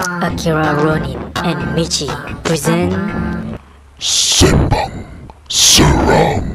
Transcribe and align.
Akira 0.00 0.74
Ronin 0.82 1.20
and 1.44 1.60
Michi 1.76 2.08
present 2.42 2.92
Sembang 4.00 5.04
Seram 5.46 6.49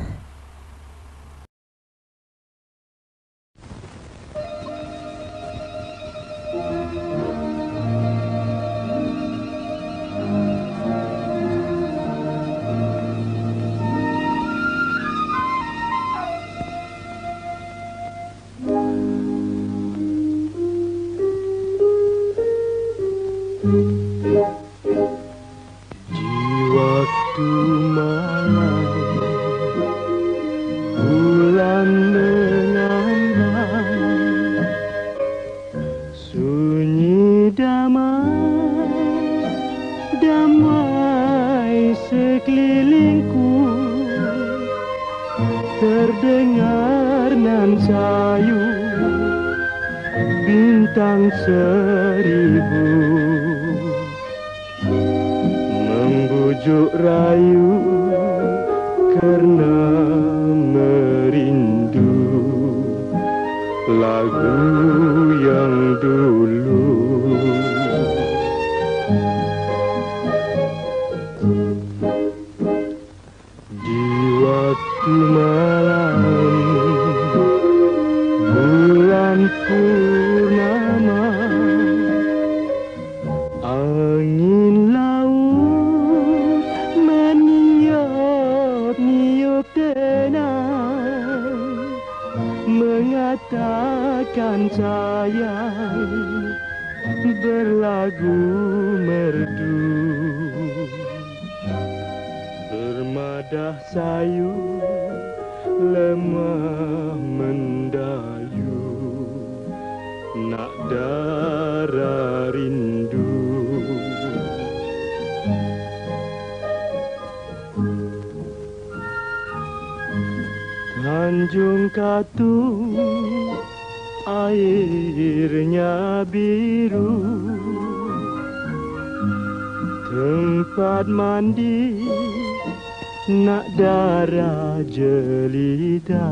darah 134.35 134.84
jelita 134.91 136.28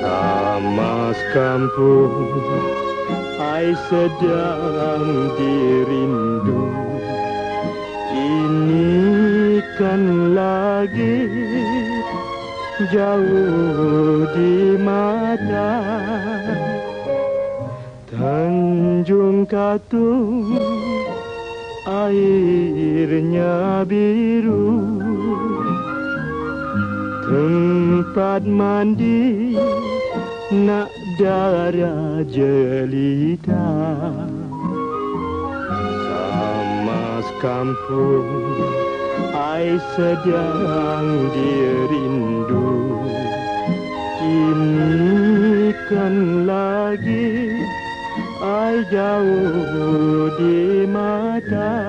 Tamas 0.00 1.18
kampung 1.36 2.32
ai 3.36 3.76
sedang 3.88 5.36
dirindu. 5.36 6.62
Ini 8.12 9.60
kan 9.76 10.02
lagi 10.32 11.28
jauh 12.88 14.24
di 14.32 14.80
mata. 14.80 15.72
Tanjung 18.12 19.48
Katung 19.48 20.52
airnya 21.88 23.82
biru 23.88 25.11
Tempat 27.32 28.44
mandi 28.44 29.56
nak 30.52 30.92
darah 31.16 32.20
jelita. 32.28 33.72
Sama 35.80 37.24
kampung 37.40 38.28
ai 39.32 39.80
sedang 39.96 41.32
dirindu. 41.32 43.00
Ini 44.20 45.72
kan 45.88 46.44
lagi 46.44 47.48
ai 48.44 48.84
jauh 48.92 50.28
di 50.36 50.84
mata 50.84 51.80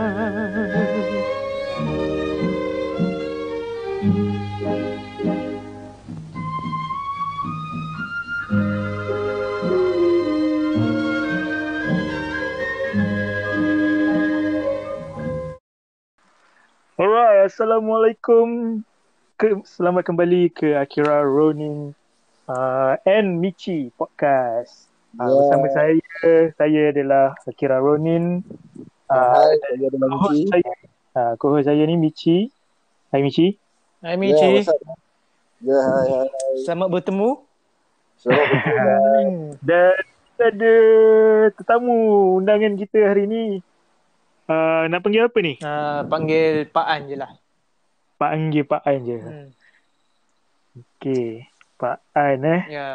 Assalamualaikum. 17.43 18.79
Ke, 19.35 19.59
selamat 19.67 20.07
kembali 20.07 20.47
ke 20.55 20.79
Akira 20.79 21.19
Ronin 21.27 21.91
uh, 22.47 22.95
and 23.03 23.43
Michi 23.43 23.91
Podcast. 23.99 24.87
Uh, 25.19 25.27
Ya. 25.27 25.35
Bersama 25.35 25.67
saya, 25.75 26.07
saya 26.55 26.81
adalah 26.95 27.35
Akira 27.43 27.83
Ronin. 27.83 28.47
Uh, 29.11 29.35
Hai, 29.43 29.59
saya 29.59 29.91
adalah 29.91 30.07
co-host 30.15 30.39
Michi. 30.39 30.51
saya, 30.55 30.71
uh, 31.19 31.33
co-host 31.35 31.67
saya 31.67 31.83
ni 31.83 31.95
Michi. 31.99 32.47
Hai 33.11 33.19
Michi. 33.19 33.59
Hai 33.99 34.15
Ya, 34.15 34.19
Michi? 34.23 34.51
Ya, 35.59 35.79
hai, 35.83 36.07
hai, 36.15 36.23
hai. 36.23 36.55
selamat 36.63 36.87
bertemu. 36.95 37.29
Selamat 38.23 38.45
bertemu. 38.55 39.35
Dan 39.59 39.91
kita 40.31 40.43
ada 40.47 40.75
tetamu 41.59 41.95
undangan 42.39 42.79
kita 42.79 43.03
hari 43.03 43.27
ni. 43.27 43.59
Uh, 44.43 44.91
nak 44.91 44.99
panggil 44.99 45.23
apa 45.27 45.39
ni? 45.39 45.53
Uh, 45.63 46.03
panggil 46.11 46.67
Pak 46.67 46.87
An 46.87 47.01
je 47.07 47.15
lah. 47.15 47.31
Panggil 48.19 48.63
Pak 48.67 48.83
An 48.83 48.99
je. 49.07 49.17
Hmm. 49.19 49.49
Okay. 50.99 51.47
Pak 51.79 51.99
An 52.11 52.43
eh. 52.43 52.61
Ya. 52.67 52.89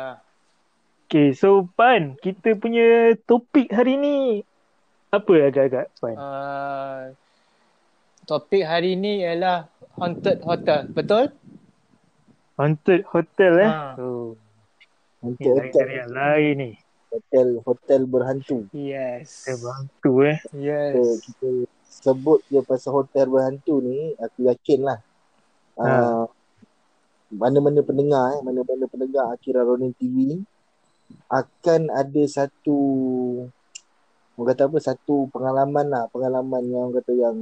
Okay, 1.08 1.32
so 1.32 1.64
Pan, 1.72 2.20
kita 2.20 2.52
punya 2.52 3.16
topik 3.24 3.72
hari 3.72 3.96
ni 3.96 4.44
apa 5.08 5.32
agak-agak 5.48 5.88
Pan? 5.96 6.16
Uh, 6.20 7.00
topik 8.28 8.68
hari 8.68 8.92
ni 8.92 9.24
ialah 9.24 9.72
haunted 9.96 10.44
hotel. 10.44 10.84
Betul? 10.92 11.32
Haunted 12.60 13.08
hotel 13.08 13.52
eh? 13.64 13.72
Ha. 13.72 13.96
Oh, 13.96 14.36
lain 15.24 15.48
hotel, 15.48 15.86
yang 15.88 16.12
lain 16.12 16.52
ni. 16.60 16.70
Hotel, 17.08 17.48
hotel 17.64 18.00
berhantu. 18.04 18.68
Yes. 18.72 19.44
Saya 19.48 19.56
bantu 19.60 20.12
eh. 20.24 20.38
So, 20.44 20.56
Yes. 20.56 20.94
kita 21.24 21.48
sebut 21.88 22.40
je 22.48 22.60
pasal 22.62 22.92
hotel 22.94 23.26
berhantu 23.26 23.80
ni, 23.82 24.14
aku 24.16 24.46
yakin 24.46 24.80
lah. 24.84 24.98
Ha. 25.78 25.84
Uh, 25.86 26.24
mana-mana 27.28 27.84
pendengar 27.84 28.34
eh, 28.34 28.40
mana-mana 28.40 28.88
pendengar 28.88 29.28
Akira 29.30 29.60
Ronin 29.60 29.92
TV 29.92 30.32
ni 30.32 30.38
akan 31.28 31.92
ada 31.92 32.22
satu 32.24 32.78
orang 34.34 34.48
kata 34.48 34.62
apa 34.64 34.78
satu 34.80 35.28
pengalaman 35.28 35.92
lah 35.92 36.04
pengalaman 36.08 36.64
yang 36.64 36.88
orang 36.88 36.96
kata 37.04 37.12
yang 37.12 37.36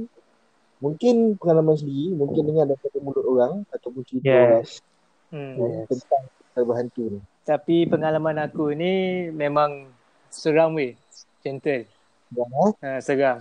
mungkin 0.83 1.39
pengalaman 1.39 1.79
sendiri 1.79 2.19
mungkin 2.19 2.51
dengar 2.51 2.67
daripada 2.67 2.97
mulut 2.99 3.25
orang 3.25 3.53
ataupun 3.71 4.01
cerita 4.03 4.27
orang 4.27 4.67
Yes. 4.67 4.83
Hmm. 5.31 5.55
Yes. 5.55 5.87
tentang 5.87 6.23
hotel 6.35 6.63
berhantu 6.67 7.03
ni 7.15 7.21
Tapi 7.47 7.87
pengalaman 7.87 8.43
aku 8.43 8.75
ni 8.75 9.23
memang 9.31 9.87
seram 10.27 10.75
weh. 10.75 10.99
Gentle. 11.39 11.87
Eh. 11.87 12.75
Uh, 12.83 12.99
seram. 12.99 13.39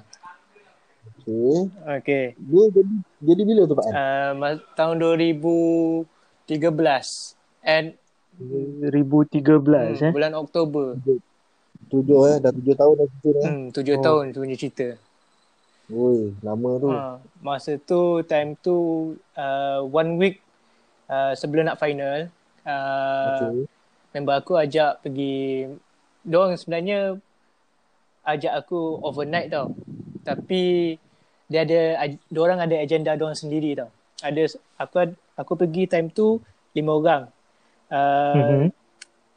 Okay. 1.26 1.58
Okay. 1.98 2.24
Dia 2.38 2.64
jadi 2.70 2.92
jadi 3.18 3.42
bila 3.42 3.66
tu 3.66 3.74
Pak? 3.74 3.86
Uh, 3.90 4.62
tahun 4.78 4.94
2013 5.02 6.06
and 7.66 7.98
2013 8.38 9.42
hmm, 9.42 10.06
eh. 10.06 10.12
bulan 10.14 10.38
Oktober. 10.38 10.94
Tujuh 11.90 12.20
eh. 12.30 12.36
Dah 12.38 12.54
tujuh 12.54 12.74
tahun 12.78 12.94
dah 12.94 13.06
cerita 13.10 13.28
eh. 13.42 13.42
Hmm, 13.50 13.64
tujuh 13.74 13.94
Oh. 13.98 14.04
tahun 14.06 14.24
tu 14.30 14.38
punya 14.46 14.54
cerita. 14.54 14.88
Oi, 15.86 16.34
lama 16.46 16.70
tu. 16.78 16.88
Ha, 16.94 17.18
masa 17.42 17.74
tu 17.78 18.22
time 18.22 18.54
tu 18.62 18.74
uh, 19.34 19.82
one 19.82 20.14
week 20.14 20.38
uh, 21.10 21.34
sebelum 21.34 21.66
nak 21.66 21.78
final 21.82 22.30
uh, 22.66 23.26
Okay. 23.34 23.75
Member 24.16 24.40
aku 24.40 24.56
ajak 24.56 25.04
pergi 25.04 25.68
Diorang 26.26 26.58
sebenarnya 26.58 27.14
ajak 28.26 28.52
aku 28.66 28.98
overnight 29.06 29.46
tau. 29.46 29.70
Tapi 30.26 30.96
dia 31.46 31.62
ada 31.62 32.10
diorang 32.26 32.58
ada 32.58 32.74
agenda 32.74 33.14
diorang 33.14 33.38
sendiri 33.38 33.78
tau. 33.78 33.94
Ada 34.18 34.58
aku 34.74 35.14
aku 35.38 35.52
pergi 35.54 35.86
time 35.86 36.10
tu 36.10 36.42
lima 36.74 36.98
orang. 36.98 37.22
Uh, 37.86 38.34
Mhm. 38.34 38.68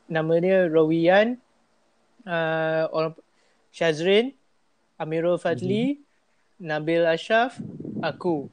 Nama 0.10 0.34
dia 0.42 0.58
Rawian, 0.66 1.38
uh, 2.26 2.90
orang 2.90 3.14
Shazrin, 3.70 4.34
Amirul 4.98 5.38
Fadli, 5.38 6.02
Nabil 6.58 7.06
Ashraf, 7.06 7.62
aku. 8.02 8.50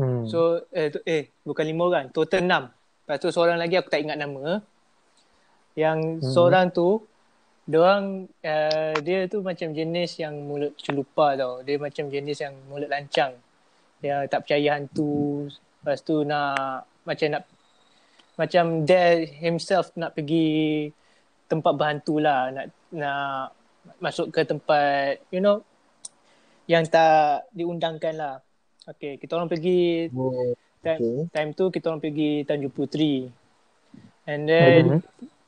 Hmm. 0.00 0.24
So 0.24 0.64
eh, 0.72 0.88
tu, 0.88 1.04
eh 1.04 1.28
bukan 1.44 1.64
lima 1.68 1.82
orang, 1.92 2.06
total 2.08 2.40
enam. 2.40 2.72
Lepas 3.08 3.24
tu 3.24 3.32
seorang 3.32 3.56
lagi 3.56 3.80
aku 3.80 3.88
tak 3.88 4.04
ingat 4.04 4.20
nama. 4.20 4.60
Yang 5.72 6.20
Hmm. 6.20 6.28
seorang 6.28 6.68
tu 6.68 7.08
Diorang 7.68 8.24
uh, 8.24 8.96
dia 9.04 9.28
tu 9.28 9.44
macam 9.44 9.76
jenis 9.76 10.16
yang 10.16 10.32
mulut 10.40 10.72
celupa 10.80 11.36
tau. 11.36 11.60
Dia 11.60 11.76
macam 11.76 12.08
jenis 12.08 12.40
yang 12.40 12.56
mulut 12.64 12.88
lancang. 12.88 13.36
Dia 14.00 14.24
tak 14.24 14.48
percaya 14.48 14.80
hantu. 14.80 15.52
Lepas 15.52 16.00
tu 16.00 16.24
nak 16.24 16.88
macam 17.04 17.28
nak 17.36 17.44
macam 18.40 18.88
dare 18.88 19.28
himself 19.28 19.92
nak 20.00 20.16
pergi 20.16 20.88
tempat 21.44 21.72
berhantu 21.76 22.16
lah. 22.24 22.48
Nak, 22.56 22.66
nak 22.96 23.52
masuk 24.00 24.32
ke 24.32 24.48
tempat 24.48 25.20
you 25.28 25.44
know 25.44 25.60
yang 26.72 26.88
tak 26.88 27.52
diundangkan 27.52 28.16
lah. 28.16 28.34
Okay, 28.88 29.20
kita 29.20 29.36
orang 29.36 29.52
pergi 29.52 30.08
Oh, 30.16 30.56
time, 30.84 31.00
okay. 31.00 31.16
time 31.34 31.50
tu 31.54 31.64
kita 31.70 31.90
orang 31.90 32.02
pergi 32.02 32.46
Tanjung 32.46 32.74
Puteri. 32.74 33.28
And 34.28 34.44
then 34.44 34.82
Mhm. 34.98 35.00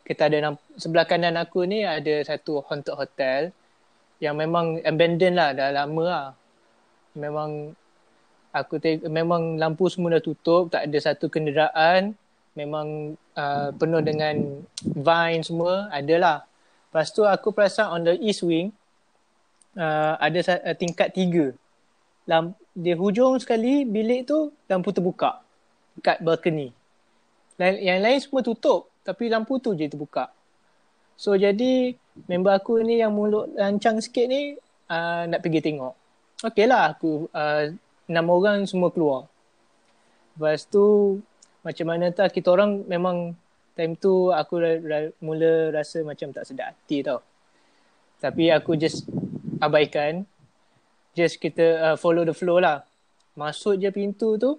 kita 0.09 0.27
ada 0.27 0.57
sebelah 0.75 1.07
kanan 1.07 1.39
aku 1.39 1.63
ni 1.69 1.87
ada 1.87 2.25
satu 2.27 2.65
haunted 2.67 2.97
hotel 2.97 3.53
yang 4.19 4.35
memang 4.37 4.81
abandoned 4.83 5.37
lah 5.37 5.55
dah 5.55 5.69
lama 5.73 6.05
lah. 6.05 6.27
Memang 7.15 7.77
aku 8.51 8.83
te- 8.83 9.07
memang 9.07 9.57
lampu 9.57 9.87
semua 9.87 10.19
dah 10.19 10.23
tutup, 10.23 10.73
tak 10.73 10.91
ada 10.91 10.99
satu 10.99 11.31
kenderaan. 11.31 12.19
Memang 12.59 13.15
uh, 13.39 13.71
penuh 13.79 14.03
dengan 14.03 14.67
vine 14.83 15.43
semua, 15.47 15.87
adalah. 15.95 16.43
Lepas 16.91 17.15
tu 17.15 17.23
aku 17.23 17.55
perasan 17.55 17.87
on 17.95 18.03
the 18.03 18.19
east 18.19 18.43
wing 18.43 18.75
uh, 19.79 20.19
ada 20.19 20.39
sa- 20.43 20.63
uh, 20.67 20.75
tingkat 20.75 21.15
tiga. 21.15 21.55
Lam- 22.27 22.59
di 22.81 22.97
hujung 22.97 23.37
sekali 23.37 23.85
bilik 23.85 24.25
tu 24.25 24.49
lampu 24.65 24.89
terbuka 24.89 25.45
kat 26.01 26.25
balcony. 26.25 26.73
Lain- 27.61 27.81
Yang 27.85 27.99
lain 28.01 28.19
semua 28.25 28.41
tutup 28.41 28.89
tapi 29.05 29.29
lampu 29.29 29.61
tu 29.61 29.77
je 29.77 29.85
terbuka. 29.85 30.33
So 31.21 31.37
jadi 31.37 31.93
member 32.25 32.57
aku 32.57 32.81
ni 32.81 33.05
yang 33.05 33.13
mulut 33.13 33.53
lancang 33.53 34.01
sikit 34.01 34.25
ni 34.25 34.57
uh, 34.89 35.29
nak 35.29 35.45
pergi 35.45 35.61
tengok. 35.61 35.93
Okey 36.49 36.65
lah 36.65 36.97
aku 36.97 37.29
uh, 37.37 37.69
enam 38.09 38.27
orang 38.33 38.65
semua 38.65 38.89
keluar. 38.89 39.29
Lepas 40.33 40.65
tu 40.65 41.21
macam 41.61 41.87
mana 41.93 42.09
tak 42.09 42.33
kita 42.33 42.49
orang 42.49 42.81
memang 42.89 43.37
time 43.77 43.93
tu 44.01 44.33
aku 44.33 44.57
ra- 44.57 44.81
ra- 44.81 45.13
mula 45.21 45.69
rasa 45.69 46.01
macam 46.01 46.33
tak 46.33 46.49
sedap 46.49 46.73
hati 46.73 47.05
tau. 47.05 47.21
Tapi 48.25 48.49
aku 48.49 48.81
just 48.81 49.05
abaikan. 49.61 50.25
Just 51.15 51.43
kita 51.43 51.65
uh, 51.83 51.97
follow 51.99 52.23
the 52.23 52.35
flow 52.35 52.63
lah. 52.63 52.87
Masuk 53.35 53.79
je 53.79 53.89
pintu 53.91 54.37
tu 54.39 54.59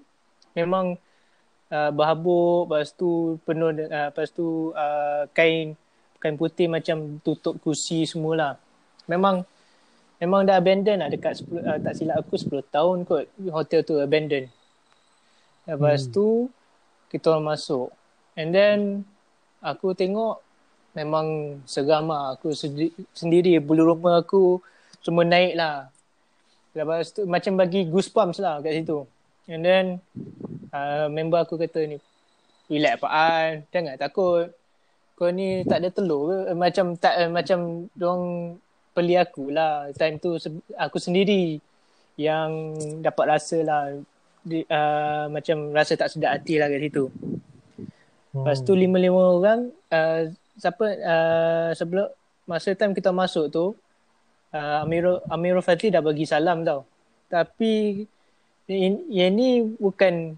memang 0.56 1.00
uh, 1.72 1.92
berhabuk 1.92 2.68
lepas 2.68 2.92
tu 2.96 3.40
penuh 3.48 3.72
uh, 3.72 4.12
lepas 4.12 4.28
tu 4.32 4.76
uh, 4.76 5.28
kain 5.32 5.76
kain 6.22 6.36
putih 6.38 6.68
macam 6.68 7.20
tutup 7.24 7.58
kursi 7.64 8.04
semualah. 8.06 8.60
Memang 9.08 9.44
memang 10.22 10.46
dah 10.46 10.62
abandon 10.62 11.02
lah 11.02 11.10
dekat 11.10 11.42
10, 11.42 11.66
uh, 11.66 11.78
tak 11.82 11.94
silap 11.98 12.22
aku 12.22 12.38
10 12.38 12.62
tahun 12.70 12.98
kot 13.08 13.26
hotel 13.50 13.82
tu 13.82 13.98
abandon. 13.98 14.46
Lepas 15.66 16.08
hmm. 16.08 16.12
tu 16.14 16.52
kita 17.12 17.36
orang 17.36 17.58
masuk. 17.58 17.92
And 18.40 18.56
then 18.56 19.04
aku 19.60 19.92
tengok 19.94 20.40
memang 20.96 21.60
seram 21.68 22.08
lah. 22.08 22.36
Aku 22.36 22.56
sendi- 22.56 22.96
sendiri 23.12 23.60
bulu 23.60 23.96
rumah 23.96 24.24
aku 24.24 24.64
semua 25.04 25.28
naik 25.28 25.54
lah. 25.60 25.91
Lepas 26.72 27.12
tu 27.12 27.28
macam 27.28 27.60
bagi 27.60 27.84
goosebumps 27.88 28.40
lah 28.40 28.64
kat 28.64 28.80
situ. 28.80 29.04
And 29.52 29.62
then 29.66 29.86
uh, 30.72 31.12
member 31.12 31.44
aku 31.44 31.60
kata 31.60 31.84
ni 31.84 31.98
relax 32.72 33.04
Pak 33.04 33.12
An, 33.12 33.50
jangan 33.68 34.00
takut. 34.00 34.48
Kau 35.20 35.30
ni 35.30 35.62
tak 35.68 35.84
ada 35.84 35.90
telur 35.92 36.32
ke? 36.32 36.38
Eh, 36.50 36.58
Macam 36.58 36.86
tak 36.98 37.14
eh, 37.20 37.30
macam 37.30 37.86
dong 37.94 38.56
peli 38.96 39.20
aku 39.20 39.52
lah. 39.52 39.92
Time 39.94 40.18
tu 40.18 40.40
aku 40.80 40.98
sendiri 40.98 41.60
yang 42.16 42.76
dapat 43.04 43.38
rasa 43.38 43.58
lah 43.62 43.84
di, 44.42 44.66
uh, 44.66 45.30
macam 45.30 45.70
rasa 45.76 45.94
tak 45.94 46.10
sedap 46.10 46.40
hati 46.40 46.58
lah 46.58 46.72
kat 46.72 46.82
situ. 46.82 47.06
Lepas 48.32 48.64
tu 48.64 48.74
lima-lima 48.74 49.36
orang 49.36 49.70
uh, 49.92 50.32
siapa 50.56 50.86
uh, 50.88 51.70
sebelum 51.76 52.08
masa 52.48 52.74
time 52.74 52.96
kita 52.96 53.12
masuk 53.12 53.52
tu 53.52 53.76
uh, 54.56 54.84
Amirul 54.84 55.20
Amirul 55.28 55.66
Fadli 55.66 55.92
dah 55.92 56.04
bagi 56.04 56.28
salam 56.28 56.64
tau. 56.64 56.88
Tapi 57.32 58.04
yang 58.72 59.34
ni 59.36 59.64
bukan 59.80 60.36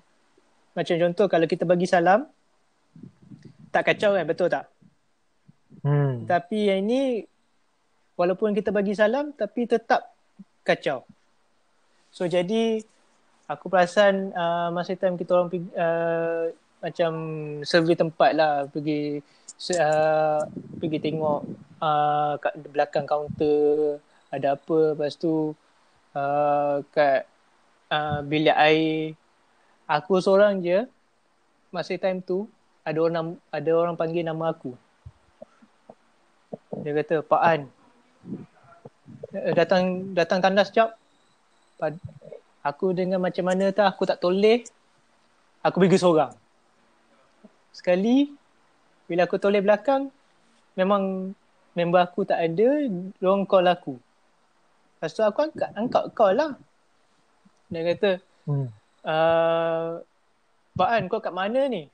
macam 0.74 0.96
contoh 0.98 1.26
kalau 1.30 1.46
kita 1.46 1.70
bagi 1.70 1.86
salam 1.86 2.26
tak 3.70 3.94
kacau 3.94 4.18
kan 4.18 4.26
betul 4.26 4.50
tak? 4.50 4.70
Hmm. 5.82 6.26
Tapi 6.30 6.70
yang 6.70 6.86
ini 6.86 7.26
walaupun 8.18 8.54
kita 8.54 8.70
bagi 8.70 8.94
salam 8.94 9.34
tapi 9.34 9.66
tetap 9.66 10.14
kacau. 10.62 11.06
So 12.14 12.30
jadi 12.30 12.82
aku 13.50 13.70
perasan 13.70 14.32
uh, 14.34 14.70
masa 14.70 14.94
time 14.94 15.18
kita 15.18 15.34
orang 15.34 15.50
pergi, 15.50 15.70
uh, 15.74 16.54
macam 16.80 17.12
survey 17.66 17.98
tempat 17.98 18.32
lah 18.38 18.68
pergi 18.70 19.24
uh, 19.78 20.42
pergi 20.78 21.00
tengok 21.00 21.42
uh, 21.84 22.34
kat 22.40 22.54
belakang 22.72 23.04
kaunter 23.04 24.00
ada 24.32 24.56
apa 24.56 24.96
lepas 24.96 25.20
tu 25.20 25.52
uh, 26.16 26.76
kat 26.96 27.28
uh, 27.92 28.24
bilik 28.24 28.56
air. 28.56 29.14
Aku 29.86 30.18
seorang 30.24 30.64
je 30.64 30.88
masa 31.70 32.00
time 32.00 32.24
tu 32.24 32.48
ada 32.88 33.00
orang 33.04 33.36
ada 33.52 33.72
orang 33.76 33.96
panggil 34.00 34.24
nama 34.24 34.56
aku. 34.56 34.74
Dia 36.82 36.92
kata 36.98 37.22
Pak 37.22 37.44
An. 37.44 37.62
Eh, 39.34 39.54
datang 39.54 40.14
datang 40.16 40.40
tandas 40.42 40.72
jap 40.74 40.96
aku 42.64 42.96
dengan 42.96 43.20
macam 43.20 43.44
mana 43.44 43.70
tak 43.76 43.92
aku 43.92 44.08
tak 44.08 44.18
toleh. 44.24 44.64
Aku 45.64 45.80
pergi 45.80 46.00
seorang. 46.00 46.32
Sekali 47.76 48.32
bila 49.08 49.28
aku 49.28 49.38
toleh 49.38 49.62
belakang 49.62 50.10
memang 50.74 51.34
member 51.74 52.02
aku 52.02 52.26
tak 52.26 52.40
ada 52.42 52.68
diorang 53.18 53.46
call 53.46 53.66
aku. 53.70 53.98
Lepas 54.98 55.12
tu 55.14 55.22
aku 55.26 55.40
angkat 55.50 55.70
angkat 55.76 56.04
call 56.14 56.34
lah. 56.38 56.52
Dia 57.70 57.82
kata 57.94 58.12
Hmm. 58.44 58.68
uh, 59.08 60.04
Pak 60.76 60.90
An 60.92 61.08
kau 61.08 61.24
kat 61.24 61.32
mana 61.32 61.64
ni? 61.72 61.88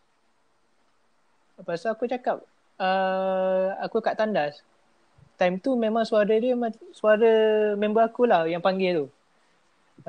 Lepas 1.62 1.86
tu 1.86 1.88
aku 1.93 2.09
cakap 2.09 2.41
uh, 2.81 3.77
aku 3.77 4.01
kat 4.01 4.17
tandas. 4.17 4.65
Time 5.38 5.62
tu 5.62 5.77
memang 5.77 6.03
suara 6.09 6.31
dia 6.36 6.57
suara 6.91 7.31
member 7.77 8.01
aku 8.01 8.25
lah 8.25 8.50
yang 8.50 8.65
panggil 8.65 9.05
tu. 9.05 9.07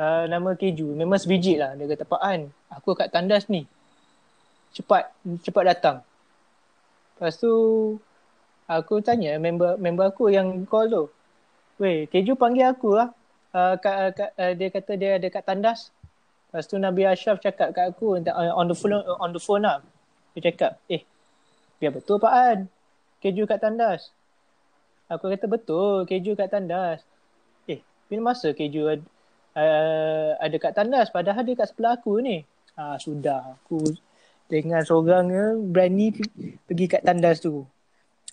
Uh, 0.01 0.25
nama 0.31 0.57
Keju 0.57 0.97
memang 0.97 1.21
sebiji 1.21 1.61
lah. 1.61 1.77
Dia 1.77 1.93
kata 1.93 2.09
Pak 2.09 2.23
An 2.25 2.49
aku 2.73 2.97
kat 2.97 3.13
tandas 3.13 3.51
ni. 3.53 3.69
Cepat 4.73 5.13
cepat 5.45 5.65
datang. 5.77 5.97
Lepas 7.21 7.37
tu 7.37 7.53
aku 8.71 9.03
tanya 9.03 9.35
member 9.43 9.75
member 9.83 10.15
aku 10.15 10.31
yang 10.31 10.63
call 10.71 10.87
tu. 10.87 11.05
Weh 11.83 12.07
Keju 12.07 12.39
panggil 12.39 12.71
aku 12.71 12.95
lah. 12.95 13.11
Uh, 13.51 13.75
kat, 13.83 14.15
kat, 14.15 14.31
uh, 14.39 14.53
dia 14.55 14.69
kata 14.71 14.93
dia 14.95 15.11
ada 15.19 15.27
kat 15.27 15.43
tandas. 15.43 15.91
Lepas 16.51 16.71
tu 16.71 16.79
Nabi 16.79 17.03
Ashraf 17.03 17.43
cakap 17.43 17.75
kat 17.75 17.91
aku 17.91 18.23
uh, 18.23 18.55
on 18.55 18.71
the 18.71 18.77
phone 18.79 18.95
on 19.19 19.35
the 19.35 19.43
phone 19.43 19.67
lah. 19.67 19.83
Dia 20.39 20.55
cakap 20.55 20.79
eh 20.87 21.03
biar 21.83 21.91
betul 21.91 22.23
Pak 22.23 22.31
An. 22.31 22.59
Keju 23.19 23.51
kat 23.51 23.59
tandas. 23.59 24.15
Aku 25.11 25.27
kata 25.27 25.51
betul 25.51 26.07
keju 26.07 26.39
kat 26.39 26.55
tandas. 26.55 27.03
Eh, 27.67 27.83
bila 28.07 28.31
masa 28.31 28.55
keju 28.55 28.87
uh, 28.87 30.31
ada 30.39 30.57
kat 30.63 30.73
tandas? 30.79 31.11
Padahal 31.11 31.43
dia 31.43 31.59
kat 31.59 31.75
sebelah 31.75 31.99
aku 31.99 32.23
ni. 32.23 32.47
Ah 32.79 32.95
sudah. 33.03 33.59
Aku 33.59 33.83
dengan 34.47 34.87
seorang 34.87 35.59
berani 35.75 36.15
pergi 36.71 36.87
kat 36.87 37.03
tandas 37.03 37.43
tu. 37.43 37.67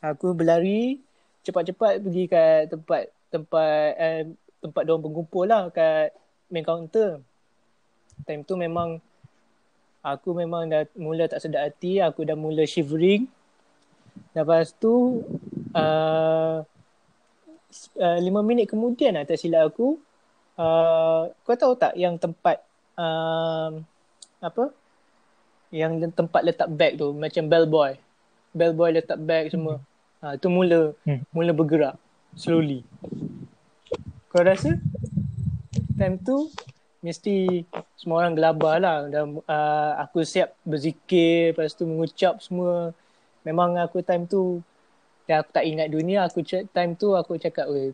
Aku 0.06 0.38
berlari 0.38 1.02
cepat-cepat 1.42 2.04
pergi 2.06 2.24
kat 2.30 2.70
tempat 2.70 3.10
tempat 3.34 3.90
eh, 3.98 4.24
tempat 4.62 4.82
dia 4.86 4.96
berkumpul 4.98 5.46
lah 5.50 5.74
kat 5.74 6.14
main 6.54 6.62
counter. 6.62 7.22
Time 8.26 8.46
tu 8.46 8.54
memang 8.58 9.02
aku 10.06 10.38
memang 10.38 10.70
dah 10.70 10.86
mula 10.98 11.26
tak 11.26 11.42
sedap 11.42 11.66
hati, 11.66 11.98
aku 12.02 12.26
dah 12.26 12.38
mula 12.38 12.62
shivering. 12.70 13.26
Lepas 14.34 14.74
tu 14.78 15.26
uh, 15.74 16.62
uh, 17.98 18.18
lima 18.22 18.42
minit 18.42 18.70
kemudian 18.70 19.18
lah 19.18 19.26
tak 19.26 19.38
silap 19.38 19.74
aku 19.74 19.98
uh, 20.58 21.30
kau 21.46 21.58
tahu 21.58 21.74
tak 21.78 21.94
yang 21.98 22.18
tempat 22.18 22.62
uh, 22.98 23.78
apa 24.42 24.74
yang 25.74 26.00
tempat 26.14 26.42
letak 26.48 26.70
bag 26.72 26.96
tu 26.96 27.12
macam 27.14 27.44
bellboy 27.46 27.92
bellboy 28.58 28.90
letak 28.98 29.22
bag 29.22 29.54
semua. 29.54 29.78
Hmm. 29.78 29.88
uh, 30.26 30.34
tu 30.42 30.50
mula 30.50 30.98
hmm. 31.06 31.22
mula 31.30 31.52
bergerak 31.54 31.96
slowly. 32.34 32.82
Kau 34.34 34.44
rasa 34.44 34.78
time 35.98 36.18
tu 36.22 36.50
mesti 37.02 37.66
semua 37.98 38.26
orang 38.26 38.34
gelabah 38.38 38.76
lah. 38.82 38.98
Dan 39.10 39.40
uh, 39.46 39.92
aku 40.02 40.26
siap 40.26 40.58
berzikir 40.66 41.54
lepas 41.54 41.74
tu 41.78 41.86
mengucap 41.86 42.42
semua. 42.42 42.92
Memang 43.46 43.78
aku 43.80 44.04
time 44.04 44.28
tu 44.28 44.60
dan 45.28 45.44
aku 45.44 45.52
tak 45.52 45.66
ingat 45.68 45.88
dunia 45.92 46.24
aku 46.24 46.40
time 46.48 46.96
tu 46.96 47.12
aku 47.12 47.36
cakap 47.36 47.68
weh 47.68 47.92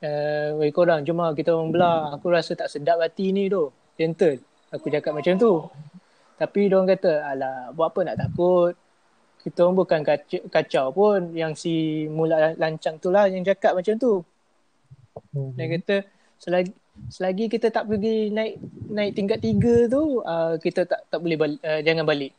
uh, 0.00 0.56
weh 0.56 0.72
korang 0.72 1.04
jom 1.04 1.20
lah 1.20 1.32
kita 1.32 1.54
orang 1.54 1.70
belah. 1.72 2.00
Aku 2.18 2.28
rasa 2.30 2.52
tak 2.58 2.70
sedap 2.70 3.00
hati 3.00 3.30
ni 3.32 3.48
tu. 3.48 3.70
Gentle. 3.94 4.42
Aku 4.74 4.90
cakap 4.90 5.14
macam 5.14 5.38
tu. 5.38 5.70
Tapi 6.34 6.66
dia 6.66 6.74
orang 6.74 6.90
kata 6.98 7.12
alah 7.22 7.70
buat 7.70 7.94
apa 7.94 8.00
nak 8.10 8.18
takut 8.18 8.74
kita 9.44 9.60
orang 9.60 9.76
bukan 9.84 10.00
kacau, 10.00 10.40
kacau 10.48 10.86
pun 10.90 11.36
yang 11.36 11.52
si 11.52 12.06
mula 12.08 12.56
lancang 12.56 12.96
tu 12.96 13.12
lah 13.12 13.28
yang 13.28 13.44
cakap 13.44 13.76
macam 13.76 13.94
tu 14.00 14.24
dia 15.54 15.66
kata 15.78 15.96
selagi 16.40 16.72
selagi 17.12 17.44
kita 17.52 17.68
tak 17.68 17.84
pergi 17.84 18.32
naik 18.32 18.56
naik 18.88 19.12
tingkat 19.12 19.38
tiga 19.44 19.84
tu 19.86 20.24
uh, 20.24 20.56
kita 20.56 20.88
tak 20.88 21.00
tak 21.12 21.18
boleh 21.20 21.36
balik, 21.36 21.60
uh, 21.60 21.80
jangan 21.84 22.04
balik 22.08 22.32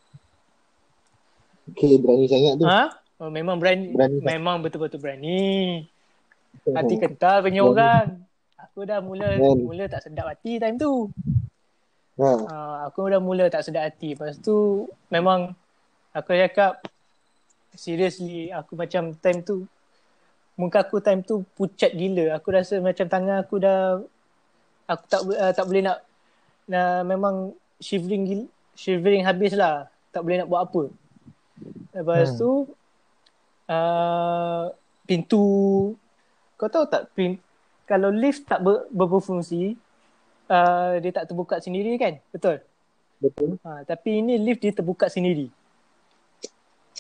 Okay, 1.66 1.98
berani 1.98 2.30
sangat 2.30 2.62
tu. 2.62 2.66
Ha? 2.70 2.94
Oh, 3.18 3.34
memang 3.34 3.58
berani, 3.58 3.90
Berani. 3.90 4.22
memang 4.22 4.62
betul-betul 4.62 5.02
berani. 5.02 5.82
Hati 6.62 7.02
kental 7.02 7.42
punya 7.42 7.66
orang. 7.66 8.22
Aku 8.70 8.86
dah 8.86 9.02
mula 9.02 9.34
Kan. 9.34 9.58
mula 9.66 9.84
tak 9.90 10.06
sedap 10.06 10.30
hati 10.30 10.62
time 10.62 10.78
tu. 10.78 11.10
Ha. 12.22 12.28
Uh, 12.28 12.76
aku 12.86 13.08
dah 13.10 13.18
mula 13.18 13.50
tak 13.50 13.66
sedap 13.66 13.88
hati. 13.88 14.14
Lepas 14.14 14.38
tu 14.38 14.86
memang 15.10 15.58
aku 16.14 16.38
cakap 16.38 16.86
seriously 17.76 18.50
aku 18.52 18.76
macam 18.76 19.14
time 19.20 19.40
tu 19.44 19.68
muka 20.56 20.84
aku 20.84 21.04
time 21.04 21.22
tu 21.22 21.44
pucat 21.60 21.92
gila. 21.92 22.36
Aku 22.40 22.52
rasa 22.52 22.80
macam 22.80 23.06
tangan 23.08 23.44
aku 23.44 23.56
dah 23.60 24.00
aku 24.88 25.04
tak 25.12 25.22
uh, 25.28 25.52
tak 25.52 25.66
boleh 25.68 25.84
nak 25.84 26.00
nah, 26.66 27.04
memang 27.04 27.52
shivering 27.80 28.24
gila, 28.26 28.46
shivering 28.74 29.24
habis 29.28 29.54
lah. 29.54 29.92
Tak 30.16 30.24
boleh 30.24 30.44
nak 30.44 30.50
buat 30.50 30.62
apa. 30.66 30.84
Lepas 31.96 32.36
Hmm. 32.36 32.40
tu 32.40 32.52
uh, 33.72 34.64
pintu 35.06 35.46
kau 36.56 36.72
tahu 36.72 36.88
tak 36.88 37.12
pin, 37.12 37.36
kalau 37.84 38.08
lift 38.10 38.48
tak 38.48 38.64
ber, 38.64 38.88
berfungsi 38.90 39.76
uh, 40.48 40.98
dia 41.04 41.12
tak 41.12 41.28
terbuka 41.30 41.60
sendiri 41.60 41.96
kan 42.00 42.16
betul 42.32 42.64
Betul. 43.20 43.60
ha, 43.64 43.84
tapi 43.88 44.20
ini 44.24 44.40
lift 44.40 44.64
dia 44.64 44.72
terbuka 44.76 45.08
sendiri 45.08 45.52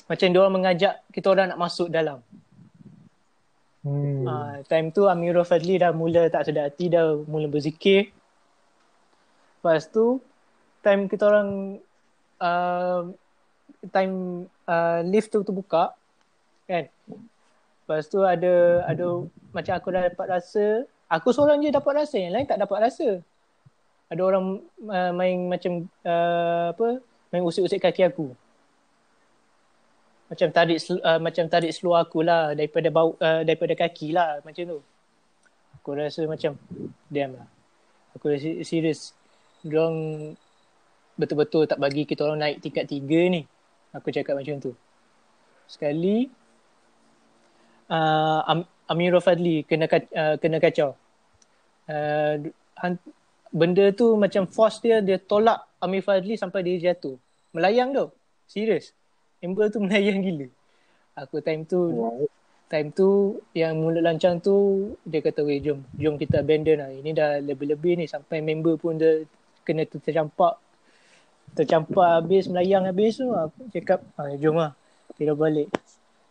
macam 0.06 0.28
dia 0.30 0.40
orang 0.40 0.56
mengajak 0.62 0.94
kita 1.10 1.28
orang 1.34 1.48
nak 1.54 1.62
masuk 1.62 1.90
dalam. 1.90 2.22
Hmm. 3.86 4.26
ha, 4.26 4.66
time 4.66 4.90
tu 4.90 5.06
Amirul 5.06 5.46
Fadli 5.46 5.78
dah 5.78 5.94
mula 5.94 6.26
tak 6.34 6.50
sedar 6.50 6.74
hati 6.74 6.90
dah 6.90 7.22
mula 7.30 7.46
berzikir. 7.46 8.10
Lepas 9.62 9.90
tu 9.90 10.22
time 10.82 11.06
kita 11.06 11.30
orang 11.30 11.78
uh, 12.42 13.10
time 13.94 14.46
uh, 14.66 15.06
lift 15.06 15.30
tu 15.30 15.46
terbuka 15.46 15.94
kan? 16.66 16.90
Lepas 17.86 18.10
tu 18.10 18.26
ada 18.26 18.86
ada 18.90 19.06
macam 19.54 19.74
aku 19.78 19.88
dah 19.94 20.10
dapat 20.10 20.28
rasa 20.34 20.90
aku 21.06 21.30
seorang 21.30 21.62
je 21.62 21.70
dapat 21.70 22.06
rasa 22.06 22.18
yang 22.18 22.34
lain 22.34 22.50
tak 22.50 22.62
dapat 22.62 22.90
rasa. 22.90 23.22
Ada 24.10 24.22
orang 24.22 24.66
uh, 24.86 25.12
main 25.14 25.50
macam 25.50 25.86
uh, 26.06 26.74
apa 26.74 27.02
main 27.30 27.46
usik-usik 27.46 27.82
kaki 27.86 28.06
aku 28.06 28.34
macam 30.26 30.50
tarik 30.50 30.82
uh, 30.90 31.20
macam 31.22 31.46
tarik 31.46 31.70
seluar 31.70 32.10
aku 32.10 32.26
lah 32.26 32.58
daripada 32.58 32.90
bau 32.90 33.14
uh, 33.22 33.46
daripada 33.46 33.78
kaki 33.78 34.10
lah 34.10 34.42
macam 34.42 34.64
tu. 34.66 34.80
Aku 35.78 35.94
rasa 35.94 36.26
macam 36.26 36.58
diam 37.14 37.38
lah. 37.38 37.46
Aku 38.18 38.34
rasa 38.34 38.50
serius 38.66 39.14
diorang 39.62 40.34
betul-betul 41.14 41.70
tak 41.70 41.78
bagi 41.78 42.10
kita 42.10 42.26
orang 42.26 42.42
naik 42.42 42.58
tingkat 42.58 42.90
tiga 42.90 43.22
ni. 43.30 43.46
Aku 43.94 44.10
cakap 44.10 44.34
macam 44.34 44.58
tu. 44.58 44.74
Sekali 45.70 46.26
uh, 47.94 48.42
Am- 48.50 48.70
Amirul 48.90 49.22
Fadli 49.22 49.62
kena 49.62 49.86
kac- 49.86 50.10
uh, 50.10 50.42
kena 50.42 50.58
kacau. 50.58 50.98
Uh, 51.86 52.50
benda 53.54 53.94
tu 53.94 54.18
macam 54.18 54.50
force 54.50 54.82
dia 54.82 55.06
dia 55.06 55.22
tolak 55.22 55.70
Amir 55.78 56.02
Fadli 56.02 56.34
sampai 56.34 56.66
dia 56.66 56.90
jatuh. 56.90 57.14
Melayang 57.54 57.94
tu. 57.94 58.10
Serius 58.50 58.90
Amber 59.46 59.70
tu 59.70 59.78
melayang 59.86 60.26
gila. 60.26 60.50
Aku 61.22 61.40
time 61.40 61.64
tu 61.70 61.94
time 62.66 62.90
tu 62.90 63.40
yang 63.54 63.78
mulut 63.78 64.02
lancang 64.02 64.42
tu 64.42 64.90
dia 65.06 65.22
kata 65.22 65.46
weh 65.46 65.62
jom 65.62 65.86
jom 65.96 66.18
kita 66.18 66.42
abandon 66.42 66.82
lah. 66.82 66.90
Ini 66.90 67.10
dah 67.14 67.32
lebih-lebih 67.46 68.02
ni. 68.02 68.06
Sampai 68.10 68.42
member 68.42 68.76
pun 68.82 68.98
dia 68.98 69.22
kena 69.62 69.86
tercampak. 69.86 70.58
Tercampak 71.54 72.26
habis 72.26 72.50
melayang 72.50 72.90
habis 72.90 73.22
tu 73.22 73.30
aku 73.30 73.70
cakap 73.70 74.02
ah, 74.18 74.34
jom 74.36 74.58
lah 74.58 74.74
kita 75.16 75.38
balik. 75.38 75.70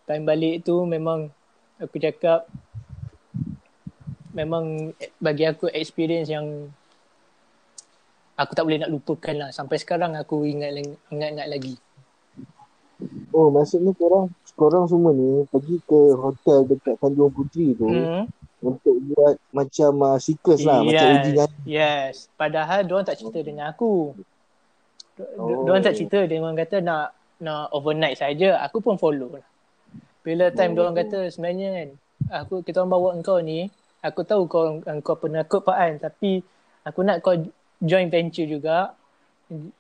Time 0.05 0.27
balik 0.27 0.67
tu 0.67 0.85
memang 0.85 1.31
aku 1.81 1.97
cakap 2.03 2.45
memang 4.35 4.93
bagi 5.23 5.47
aku 5.47 5.71
experience 5.71 6.29
yang 6.29 6.69
aku 8.35 8.53
tak 8.53 8.67
boleh 8.67 8.83
nak 8.83 8.93
lupakan 8.93 9.49
lah. 9.49 9.51
Sampai 9.55 9.81
sekarang 9.81 10.19
aku 10.19 10.45
ingat 10.45 10.77
ingat-ingat 11.09 11.49
lagi 11.49 11.79
Oh, 13.35 13.51
maksudnya 13.51 13.91
korang 13.93 14.31
korang 14.55 14.87
semua 14.87 15.11
ni 15.11 15.43
pergi 15.51 15.83
ke 15.83 16.01
hotel 16.15 16.63
dekat 16.71 16.95
Tanjung 17.03 17.35
Puteri 17.35 17.75
tu 17.75 17.91
hmm. 17.91 18.25
untuk 18.63 18.95
buat 19.11 19.35
macam 19.51 19.93
uh, 19.99 20.19
seekers 20.19 20.63
lah, 20.63 20.81
macam 20.87 20.95
Yes. 21.11 21.17
uji 21.19 21.31
nyali. 21.35 21.57
Yes. 21.67 22.15
Padahal 22.39 22.87
diorang 22.87 23.03
tak 23.05 23.19
cerita 23.19 23.43
dengan 23.43 23.75
aku. 23.75 24.15
Oh. 25.19 25.43
Oh. 25.43 25.67
Diorang 25.67 25.83
tak 25.83 25.99
cerita. 25.99 26.23
Dia 26.23 26.39
orang 26.39 26.55
kata 26.55 26.79
nak 26.79 27.15
nak 27.43 27.75
overnight 27.75 28.15
saja. 28.17 28.63
Aku 28.63 28.79
pun 28.79 28.95
follow 28.95 29.31
lah. 29.35 29.47
Bila 30.23 30.55
time 30.55 30.73
Oh. 30.73 30.75
diorang 30.81 30.97
kata 30.97 31.29
sebenarnya 31.29 31.69
kan, 31.75 31.89
aku 32.47 32.63
kita 32.63 32.81
orang 32.81 32.93
bawa 32.95 33.09
engkau 33.13 33.39
ni, 33.43 33.69
aku 34.01 34.23
tahu 34.23 34.47
kau 34.47 34.81
engkau 34.81 35.15
penakut 35.19 35.61
Pak 35.61 35.77
An, 35.77 35.93
tapi 35.99 36.41
aku 36.87 37.03
nak 37.03 37.21
kau 37.21 37.35
join 37.83 38.07
venture 38.09 38.47
juga 38.47 38.95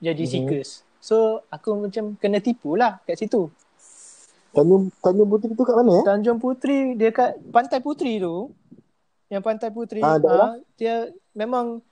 jadi 0.02 0.24
Mhm. 0.26 0.30
seekers. 0.30 0.70
So 1.04 1.44
aku 1.52 1.84
macam 1.84 2.16
kena 2.16 2.40
tipu 2.40 2.80
lah 2.80 2.96
kat 3.04 3.20
situ. 3.20 3.52
Tanjung 4.56 4.88
Tanjung 5.04 5.28
Puteri 5.28 5.52
tu 5.52 5.64
kat 5.68 5.76
mana 5.76 6.00
eh? 6.00 6.04
Tanjung 6.08 6.40
Puteri 6.40 6.96
dia 6.96 7.12
kat 7.12 7.36
Pantai 7.52 7.84
Puteri 7.84 8.16
tu. 8.16 8.48
Yang 9.28 9.42
Pantai 9.44 9.68
Puteri 9.68 10.00
Ah, 10.00 10.16
daerah? 10.16 10.48
ah, 10.48 10.56
dia 10.80 10.94
memang 11.36 11.84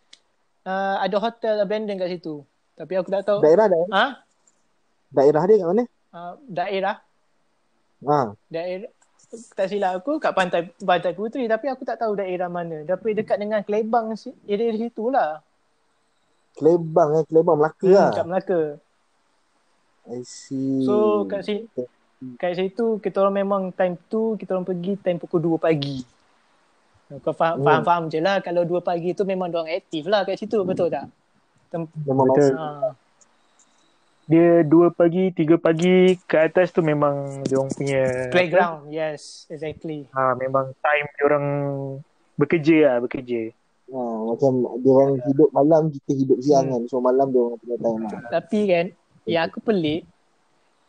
uh, 0.64 0.96
ada 0.96 1.16
hotel 1.20 1.60
abandon 1.60 2.00
kat 2.00 2.08
situ. 2.08 2.40
Tapi 2.72 2.92
aku 2.96 3.12
tak 3.12 3.28
tahu. 3.28 3.44
Daerah 3.44 3.68
daerah, 3.68 3.88
Ah, 3.92 4.10
daerah 5.12 5.42
dia 5.44 5.60
kat 5.60 5.68
mana? 5.68 5.84
uh, 6.16 6.32
daerah 6.48 6.96
Ha. 8.02 8.34
daerah 8.48 8.90
tak 9.54 9.70
silap 9.70 10.02
aku 10.02 10.18
kat 10.18 10.32
pantai 10.32 10.72
Pantai 10.80 11.12
Puteri 11.12 11.44
tapi 11.46 11.68
aku 11.68 11.84
tak 11.84 12.00
tahu 12.00 12.16
daerah 12.16 12.48
mana. 12.48 12.80
Tapi 12.88 13.12
dekat 13.12 13.36
dengan 13.36 13.60
Kelebang 13.60 14.16
area 14.48 14.72
situ 14.72 15.12
lah. 15.12 15.44
Kelebang 16.56 17.20
eh, 17.20 17.24
Kelebang 17.28 17.60
Melaka 17.60 17.84
Hmm, 17.84 17.92
lah. 17.92 18.10
kat 18.16 18.24
Melaka. 18.24 18.60
I 20.04 20.20
see. 20.22 20.82
So 20.82 21.24
kat 21.24 21.42
si 21.42 21.66
kat 22.36 22.54
situ 22.54 22.98
kita 22.98 23.18
orang 23.18 23.38
memang 23.38 23.62
time 23.70 23.94
tu 24.06 24.34
kita 24.34 24.54
orang 24.54 24.66
pergi 24.66 24.94
time 24.96 25.18
pukul 25.18 25.38
2 25.38 25.56
pagi. 25.56 26.02
Kau 27.20 27.30
faham, 27.30 27.60
Hmm. 27.60 27.66
faham-faham 27.66 28.04
je 28.08 28.18
lah 28.18 28.40
kalau 28.40 28.64
2 28.64 28.80
pagi 28.80 29.12
tu 29.12 29.22
memang 29.22 29.46
dia 29.46 29.60
orang 29.60 29.74
aktif 29.74 30.08
lah 30.08 30.24
kat 30.24 30.38
situ 30.38 30.64
betul 30.64 30.88
tak? 30.88 31.12
Tem- 31.68 31.88
Memang 32.02 32.28
Betul. 32.30 32.52
Ha. 32.52 32.92
dia 34.22 34.64
2 34.64 34.88
pagi, 34.88 35.28
3 35.28 35.56
pagi 35.56 35.96
ke 36.22 36.36
atas 36.40 36.70
tu 36.70 36.80
memang 36.80 37.42
dia 37.44 37.58
orang 37.58 37.72
punya 37.74 38.02
Playground, 38.30 38.88
yes, 38.88 39.44
exactly. 39.46 40.08
Ha, 40.10 40.32
memang 40.34 40.72
time 40.78 41.06
dia 41.10 41.24
orang 41.26 41.46
bekerja 42.34 42.76
lah, 42.86 42.96
bekerja. 43.00 43.52
Ha, 43.92 43.98
macam 44.24 44.52
dia 44.80 44.90
orang 44.90 45.12
hidup 45.20 45.48
malam, 45.52 45.82
kita 45.90 46.10
hidup 46.14 46.38
siang 46.40 46.64
Hmm. 46.64 46.72
kan. 46.72 46.82
So 46.88 46.96
malam 46.98 47.28
dia 47.28 47.40
orang 47.40 47.58
punya 47.60 47.76
time 47.76 48.00
lah. 48.00 48.20
Tapi 48.30 48.60
kan, 48.64 48.86
yang 49.28 49.46
aku 49.48 49.58
pelik, 49.62 50.02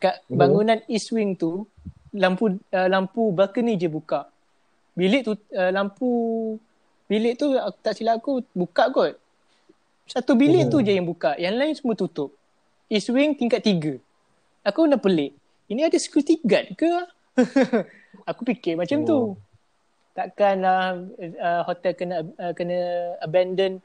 kat 0.02 0.20
bangunan 0.28 0.82
East 0.90 1.14
Wing 1.14 1.38
tu, 1.38 1.66
lampu 2.14 2.58
uh, 2.72 2.88
lampu 2.90 3.34
balcony 3.34 3.78
je 3.80 3.88
buka. 3.90 4.30
Bilik 4.94 5.26
tu, 5.26 5.34
uh, 5.34 5.72
lampu 5.74 6.10
bilik 7.10 7.38
tu 7.38 7.54
aku 7.58 7.78
tak 7.82 7.94
silap 7.98 8.22
aku 8.22 8.46
buka 8.54 8.90
kot. 8.94 9.14
Satu 10.06 10.36
bilik 10.36 10.68
Mhm. 10.68 10.72
tu 10.72 10.78
je 10.84 10.92
yang 10.94 11.08
buka, 11.08 11.34
yang 11.40 11.56
lain 11.56 11.74
semua 11.74 11.96
tutup. 11.96 12.36
East 12.92 13.10
Wing 13.10 13.34
tingkat 13.34 13.64
tiga. 13.64 13.98
Aku 14.62 14.86
nak 14.86 15.02
pelik. 15.02 15.34
Ini 15.72 15.88
ada 15.88 15.98
security 15.98 16.38
guard 16.44 16.76
ke? 16.76 16.92
aku 18.30 18.42
fikir 18.46 18.78
macam 18.78 19.04
tu. 19.08 19.18
Oh. 19.18 19.28
Takkan 20.14 20.62
uh, 20.62 20.94
uh, 21.42 21.62
hotel 21.66 21.98
kena 21.98 22.22
uh, 22.38 22.54
kena 22.54 22.78
abandon 23.18 23.82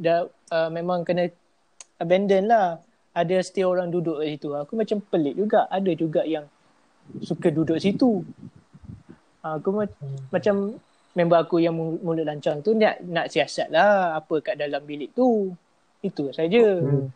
dah 0.00 0.24
uh, 0.48 0.70
memang 0.72 1.04
kena 1.04 1.28
abandon 2.00 2.48
lah. 2.48 2.80
Ada 3.12 3.44
stay 3.44 3.64
orang 3.64 3.92
duduk 3.92 4.24
kat 4.24 4.28
situ. 4.36 4.48
Aku 4.56 4.72
macam 4.72 4.98
pelik 5.04 5.36
juga. 5.36 5.68
Ada 5.68 5.92
juga 5.92 6.24
yang 6.24 6.48
suka 7.20 7.52
duduk 7.52 7.76
situ. 7.76 8.24
Uh, 9.44 9.60
aku 9.60 9.68
ma- 9.74 9.98
macam 10.32 10.80
member 11.12 11.38
aku 11.44 11.60
yang 11.60 11.76
mu- 11.76 12.00
mulut 12.00 12.24
lancang 12.24 12.64
tu 12.64 12.72
nak 12.72 13.04
nak 13.04 13.28
siasat 13.28 13.68
lah 13.68 14.16
apa 14.16 14.40
kat 14.40 14.56
dalam 14.56 14.80
bilik 14.80 15.12
tu. 15.12 15.52
Itu 16.00 16.32
saja. 16.32 16.80
Hmm. 16.80 17.12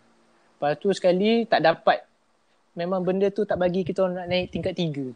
Lepas 0.56 0.76
tu 0.76 0.92
sekali 0.92 1.48
tak 1.48 1.64
dapat. 1.64 2.04
Memang 2.76 3.00
benda 3.00 3.32
tu 3.32 3.48
tak 3.48 3.56
bagi 3.56 3.80
kita 3.80 4.04
orang 4.04 4.20
nak 4.20 4.28
naik 4.28 4.52
tingkat 4.52 4.76
tiga. 4.76 5.08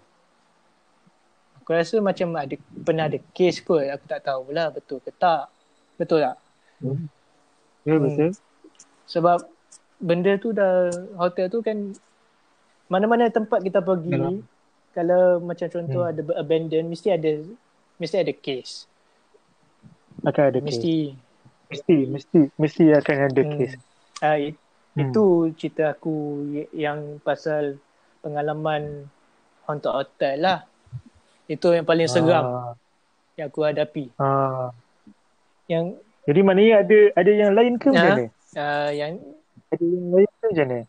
Aku 1.60 1.76
rasa 1.76 2.00
macam 2.00 2.32
ada 2.40 2.56
pernah 2.80 3.04
ada 3.04 3.20
kes 3.36 3.60
kot. 3.60 3.84
Aku 3.84 4.04
tak 4.08 4.24
tahulah 4.24 4.72
betul 4.72 4.96
ke 5.04 5.12
tak. 5.12 5.52
Betul 6.00 6.24
tak? 6.24 6.40
Ya 7.84 7.94
Hmm. 7.96 8.00
betul. 8.00 8.32
Sebab 9.04 9.49
benda 10.00 10.34
tu 10.36 10.50
dah 10.50 10.88
hotel 11.14 11.46
tu 11.46 11.60
kan 11.60 11.76
mana-mana 12.88 13.28
tempat 13.28 13.60
kita 13.60 13.78
pergi 13.78 14.10
Yalah. 14.10 14.34
kalau 14.90 15.22
macam 15.38 15.68
contoh 15.68 16.02
Hmm. 16.02 16.10
ada 16.10 16.20
abandon 16.34 16.84
mesti 16.88 17.08
ada 17.12 17.44
mesti 17.96 18.16
ada 18.16 18.32
kes. 18.32 18.88
Akan 20.20 20.50
ada. 20.50 20.58
Mesti 20.58 21.14
Mesti, 21.70 21.96
mesti, 22.02 22.40
mesti 22.58 22.84
akan 22.90 23.16
ada 23.30 23.42
Hmm. 23.46 23.54
kes. 23.54 23.72
Ah, 24.18 24.34
it, 24.34 24.58
Hmm. 24.90 25.06
Itu 25.06 25.24
cerita 25.54 25.94
aku 25.94 26.42
y- 26.50 26.66
yang 26.74 27.22
pasal 27.22 27.78
pengalaman 28.18 29.06
haunted 29.62 29.86
hotel 29.86 30.34
lah. 30.42 30.58
Itu 31.46 31.70
yang 31.70 31.86
paling 31.86 32.10
seram 32.10 32.42
Ah, 32.42 32.74
yang 33.38 33.46
aku 33.46 33.62
hadapi. 33.62 34.10
ah. 34.18 34.74
Yang 35.70 36.02
Jadi 36.26 36.40
maknanya 36.42 36.74
ada 36.82 36.98
ada 37.14 37.30
yang 37.30 37.52
lain 37.54 37.74
ke 37.78 37.88
Ha? 37.88 38.02
mana? 38.02 38.24
uh, 38.58 38.90
yang 38.90 39.12
Ada 39.70 39.84
yang 39.86 40.06
lain 40.10 40.28
ke 40.28 40.46
macam 40.50 40.66
mana? 40.66 40.80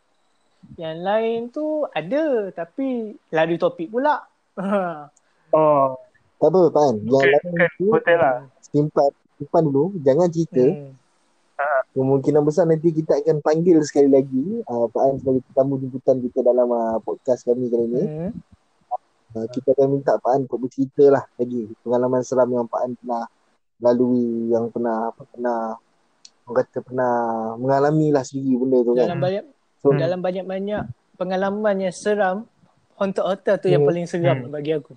yang 0.77 0.97
lain 1.03 1.39
tu 1.51 1.83
ada 1.89 2.53
tapi 2.53 3.17
lari 3.33 3.55
topik 3.57 3.91
pula. 3.91 4.23
Oh, 5.51 5.99
Tak 6.39 6.47
apa 6.47 6.71
Pak 6.71 6.79
An. 6.79 6.95
Yang 7.03 7.11
bukan, 7.11 7.27
lain 7.27 7.43
bukan 7.43 7.69
tu 7.75 7.85
hotel 7.91 8.17
lah. 8.23 8.35
simpan, 8.63 9.11
simpan 9.35 9.63
dulu. 9.67 9.91
Jangan 9.99 10.31
cerita. 10.31 10.63
hmm. 10.63 10.95
Kemungkinan 11.91 12.41
besar 12.47 12.63
nanti 12.71 12.87
kita 12.95 13.19
akan 13.19 13.43
panggil 13.43 13.83
sekali 13.83 14.07
lagi 14.07 14.63
uh, 14.63 14.87
Pak 14.87 15.03
An 15.03 15.13
sebagai 15.19 15.43
tetamu 15.51 15.75
jemputan 15.83 16.23
kita 16.23 16.39
dalam 16.39 16.71
uh, 16.71 17.03
podcast 17.03 17.43
kami 17.43 17.67
kali 17.67 17.83
ini. 17.83 18.03
Hmm. 18.07 18.31
Uh, 19.35 19.47
kita 19.51 19.75
akan 19.75 19.99
minta 19.99 20.15
Pak 20.23 20.31
An 20.31 20.47
untuk 20.47 20.63
bercerita 20.63 21.19
lah 21.19 21.23
lagi 21.35 21.67
pengalaman 21.83 22.23
seram 22.23 22.47
yang 22.47 22.63
Pak 22.71 22.79
An 22.79 22.91
pernah 22.95 23.23
lalui, 23.83 24.55
yang 24.55 24.71
pernah 24.71 25.11
apa, 25.11 25.21
pernah 25.35 25.75
orang 26.45 26.57
kata 26.59 26.77
pernah 26.81 27.13
mengalami 27.55 28.07
lah 28.09 28.23
sendiri 28.23 28.55
benda 28.57 28.77
tu 28.81 28.91
kan. 28.93 29.07
Dalam 29.07 29.19
banyak 29.19 29.45
So, 29.81 29.89
Hmm. 29.89 29.97
dalam 29.97 30.21
banyak-banyak 30.21 30.83
pengalaman 31.17 31.75
yang 31.81 31.89
seram 31.89 32.45
haunted 32.93 33.25
hotel 33.25 33.57
tu 33.57 33.65
yang 33.65 33.81
Hmm. 33.81 33.89
paling 33.89 34.05
seram 34.05 34.37
Hmm. 34.45 34.53
bagi 34.53 34.77
aku. 34.77 34.93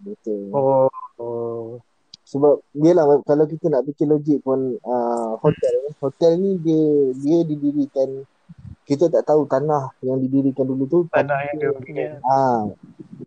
betul. 0.00 0.48
Oh, 0.48 0.88
oh. 1.18 1.76
Sebab 2.24 2.64
dia 2.72 2.96
lah 2.96 3.04
kalau 3.20 3.44
kita 3.44 3.68
nak 3.68 3.84
fikir 3.84 4.08
logik 4.08 4.40
pun 4.40 4.80
uh, 4.80 5.36
hotel 5.36 5.92
hotel 6.00 6.40
ni 6.40 6.56
dia 6.56 6.80
dia 7.12 7.38
didirikan 7.44 8.24
kita 8.88 9.12
tak 9.12 9.28
tahu 9.28 9.44
tanah 9.44 9.92
yang 10.00 10.16
didirikan 10.16 10.64
dulu 10.64 10.84
tu 10.86 10.98
Tanah 11.12 11.36
yang 11.52 11.56
dia 11.60 11.68
Ya. 11.92 12.16
ah 12.24 12.64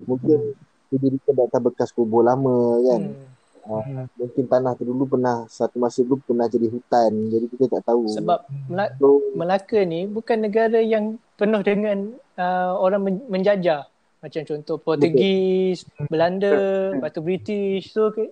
mungkin 0.02 0.58
didirikan 0.90 1.38
di 1.38 1.42
atas 1.44 1.62
bekas 1.62 1.90
kubur 1.94 2.26
lama 2.26 2.82
kan. 2.82 3.02
Hmm. 3.14 3.35
Hmm. 3.66 4.06
Mungkin 4.14 4.46
tanah 4.46 4.78
tu 4.78 4.86
dulu 4.86 5.18
pernah 5.18 5.50
satu 5.50 5.82
masa 5.82 6.06
dulu 6.06 6.22
pernah 6.22 6.46
jadi 6.46 6.70
hutan. 6.70 7.12
Jadi 7.34 7.46
kita 7.50 7.66
tak 7.78 7.82
tahu. 7.90 8.06
Sebab 8.14 8.46
Mela- 8.70 8.94
so, 9.02 9.22
Melaka 9.34 9.82
ni 9.82 10.06
bukan 10.06 10.38
negara 10.38 10.78
yang 10.78 11.18
penuh 11.34 11.66
dengan 11.66 12.14
uh, 12.38 12.78
orang 12.78 13.02
men- 13.02 13.26
menjajah. 13.26 13.90
Macam 14.22 14.42
contoh 14.42 14.78
Portugis, 14.82 15.86
Belanda, 16.10 16.94
lepas 16.94 17.10
tu 17.14 17.22
British. 17.26 17.94
So 17.94 18.14
ke, 18.14 18.30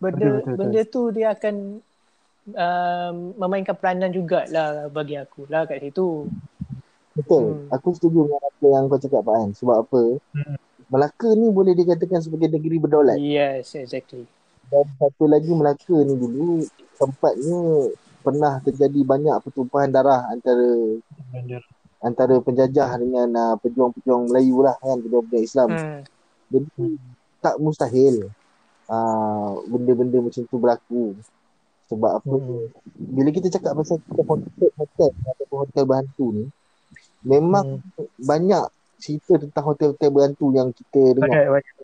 benda 0.00 0.20
Betul, 0.20 0.28
betul, 0.28 0.36
betul. 0.36 0.56
benda 0.56 0.80
tu 0.84 1.02
dia 1.12 1.28
akan 1.32 1.54
um, 2.52 3.14
memainkan 3.40 3.76
peranan 3.76 4.12
jugalah 4.12 4.88
bagi 4.92 5.16
aku 5.16 5.48
lah 5.48 5.64
kat 5.64 5.80
situ. 5.80 6.28
betul. 7.16 7.44
Hmm. 7.56 7.72
Aku 7.72 7.96
setuju 7.96 8.24
dengan 8.28 8.40
apa 8.44 8.64
yang 8.68 8.82
kau 8.88 9.00
cakap 9.00 9.20
Pak 9.24 9.34
An. 9.36 9.50
Sebab 9.56 9.76
apa? 9.80 10.02
Hmm. 10.36 10.56
Melaka 10.88 11.28
ni 11.36 11.52
boleh 11.52 11.76
dikatakan 11.76 12.20
sebagai 12.24 12.48
negeri 12.48 12.76
berdaulat. 12.80 13.20
Yes, 13.20 13.76
exactly. 13.76 14.24
Dan 14.68 14.84
satu 15.00 15.24
lagi 15.24 15.50
Melaka 15.52 15.96
ni 16.04 16.14
dulu 16.14 16.60
tempatnya 17.00 17.60
pernah 18.20 18.60
terjadi 18.60 19.00
banyak 19.00 19.36
pertumpahan 19.40 19.88
darah 19.88 20.28
antara 20.28 20.68
Benar. 21.32 21.62
antara 22.04 22.34
penjajah 22.44 22.90
dengan 23.00 23.28
uh, 23.32 23.54
pejuang-pejuang 23.62 24.28
Melayu 24.28 24.60
lah 24.60 24.76
kan 24.76 25.00
pejuang-pejuang 25.00 25.44
Islam. 25.46 25.68
Hmm. 25.72 26.00
Jadi 26.52 27.00
tak 27.40 27.56
mustahil 27.62 28.28
uh, 28.90 29.50
benda-benda 29.64 30.20
macam 30.20 30.42
tu 30.44 30.56
berlaku. 30.60 31.16
Sebab 31.88 32.20
apa? 32.20 32.34
Hmm. 32.36 32.68
Bila 33.16 33.32
kita 33.32 33.48
cakap 33.48 33.72
pasal 33.72 33.96
hotel 34.04 34.70
hotel 34.76 35.10
ataupun 35.24 35.56
hotel 35.64 35.84
berhantu 35.88 36.26
ni 36.36 36.44
memang 37.24 37.80
Hmm. 37.80 38.08
banyak 38.20 38.64
cerita 38.98 39.38
tentang 39.38 39.64
hotel-hotel 39.64 40.10
berhantu 40.10 40.46
yang 40.52 40.68
kita 40.74 41.14
dengar. 41.16 41.30
Sangat 41.30 41.48
banyak. 41.54 41.74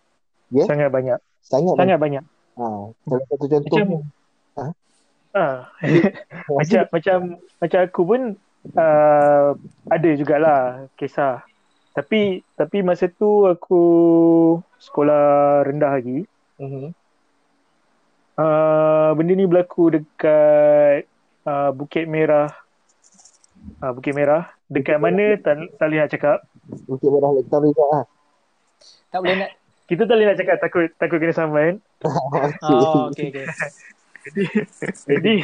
Ya? 0.52 0.64
Sangat 0.66 0.88
banyak. 0.90 1.18
Sangat, 1.44 1.74
Sangat 1.78 1.98
banyak. 2.02 2.24
Ha, 2.54 2.66
salah 2.94 3.24
satu 3.26 3.44
contoh 3.50 3.76
Macam 3.76 3.88
ah, 5.34 5.66
macam 6.58 6.82
macam 6.94 7.18
macam 7.58 7.80
aku 7.82 8.02
pun 8.06 8.20
uh, 8.78 9.48
ada 9.90 10.08
jugalah 10.16 10.86
kisah. 10.94 11.42
Tapi 11.94 12.42
tapi 12.54 12.82
masa 12.82 13.10
tu 13.10 13.46
aku 13.46 13.82
sekolah 14.78 15.62
rendah 15.66 15.92
lagi. 15.94 16.26
Mhm. 16.58 16.94
Uh, 18.34 19.14
benda 19.14 19.32
ni 19.38 19.46
berlaku 19.46 19.94
dekat 19.94 21.06
uh, 21.46 21.70
Bukit 21.70 22.10
Merah. 22.10 22.50
Uh, 23.78 23.94
Bukit 23.94 24.14
Merah. 24.14 24.50
Dekat 24.66 24.98
mana 24.98 25.38
tak, 25.38 25.70
tak 25.78 25.86
boleh 25.86 25.98
nak 26.02 26.10
cakap. 26.10 26.38
Bukit 26.90 27.10
Merah 27.14 27.30
Lektar 27.30 27.62
juga 27.62 27.84
lah. 27.94 28.04
Tak 29.14 29.18
boleh 29.22 29.36
nak. 29.38 29.50
Kita 29.86 30.02
tak 30.08 30.14
boleh 30.16 30.26
nak 30.26 30.38
cakap 30.40 30.56
takut 30.58 30.84
takut 30.98 31.18
kena 31.22 31.34
saman. 31.36 31.78
Oh, 32.64 33.08
okay, 33.08 33.32
okay. 33.32 33.46
Jadi 35.04 35.34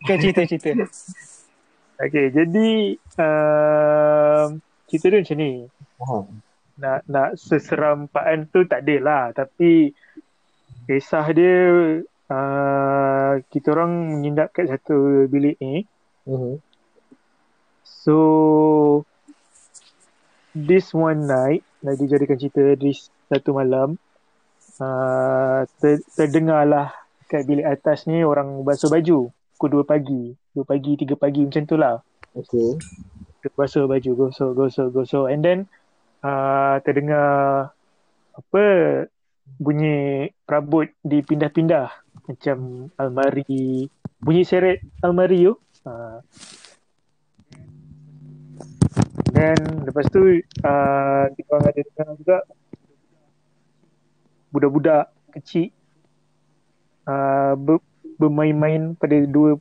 Okay, 0.00 0.16
cerita-cerita. 0.16 0.72
okay, 1.98 2.26
jadi 2.32 2.68
uh, 3.20 4.44
cerita 4.88 5.06
dia 5.08 5.20
macam 5.20 5.36
ni. 5.36 5.52
Ha. 6.00 6.16
nak 6.80 7.00
nak 7.04 7.28
seseram 7.36 8.08
Pak 8.08 8.24
An 8.24 8.40
tu 8.48 8.64
tak 8.64 8.80
ada 8.80 8.96
lah 8.96 9.24
tapi 9.30 9.92
kisah 10.88 11.28
dia 11.28 11.60
uh, 12.32 13.32
kita 13.52 13.76
orang 13.76 14.16
menginap 14.16 14.48
kat 14.50 14.64
satu 14.66 15.28
bilik 15.28 15.60
ni 15.60 15.84
Mhm. 16.24 16.56
so 17.84 18.16
this 20.56 20.96
one 20.96 21.28
night 21.28 21.60
nak 21.80 22.00
dijadikan 22.00 22.40
cerita 22.40 22.72
this 22.76 23.12
satu 23.28 23.52
malam 23.52 24.00
uh, 24.80 25.60
ter, 25.78 26.00
terdengar 26.16 26.64
lah 26.64 26.88
kat 27.30 27.46
bilik 27.46 27.68
atas 27.68 28.10
ni 28.10 28.26
orang 28.26 28.66
basuh 28.66 28.90
baju. 28.90 29.30
Pukul 29.54 29.84
2 29.84 29.86
pagi. 29.86 30.22
2 30.56 30.66
pagi 30.66 30.92
3 30.98 31.14
pagi 31.14 31.40
macam 31.46 31.62
tu 31.68 31.76
lah. 31.78 31.94
Okay. 32.34 32.80
Basuh 33.54 33.86
baju 33.86 34.10
gosok 34.26 34.50
gosok 34.56 34.88
gosok. 34.90 35.26
And 35.30 35.40
then 35.44 35.58
uh, 36.24 36.80
terdengar 36.82 37.70
apa 38.34 38.64
bunyi 39.60 40.32
perabot 40.42 40.90
dipindah-pindah. 41.06 41.88
Macam 42.26 42.90
almari 42.96 43.86
bunyi 44.18 44.42
seret 44.42 44.82
almari 45.04 45.46
tu. 45.46 45.54
Uh, 45.86 46.18
then 49.32 49.56
lepas 49.86 50.04
tu 50.12 50.42
uh, 50.66 51.24
kita 51.32 51.48
orang 51.56 51.68
ada 51.72 51.80
dengar 51.80 52.08
juga 52.20 52.38
budak-budak 54.50 55.10
kecil 55.30 55.70
uh, 57.06 57.54
ber, 57.54 57.78
bermain-main 58.20 58.98
pada 58.98 59.16
dua 59.24 59.56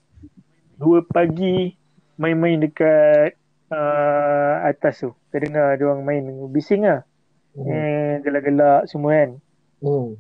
dua 0.75 1.05
pagi 1.05 1.77
main-main 2.19 2.59
dekat 2.59 3.39
uh, 3.71 4.67
atas 4.67 5.07
tu. 5.07 5.15
Kita 5.29 5.45
dengar 5.47 5.67
dia 5.79 5.87
orang 5.87 6.03
main 6.03 6.23
bising 6.51 6.83
lah. 6.83 7.07
Hmm. 7.55 7.65
Eh, 7.65 8.11
gelak-gelak 8.21 8.89
semua 8.91 9.11
kan. 9.15 9.31
Hmm. 9.79 10.19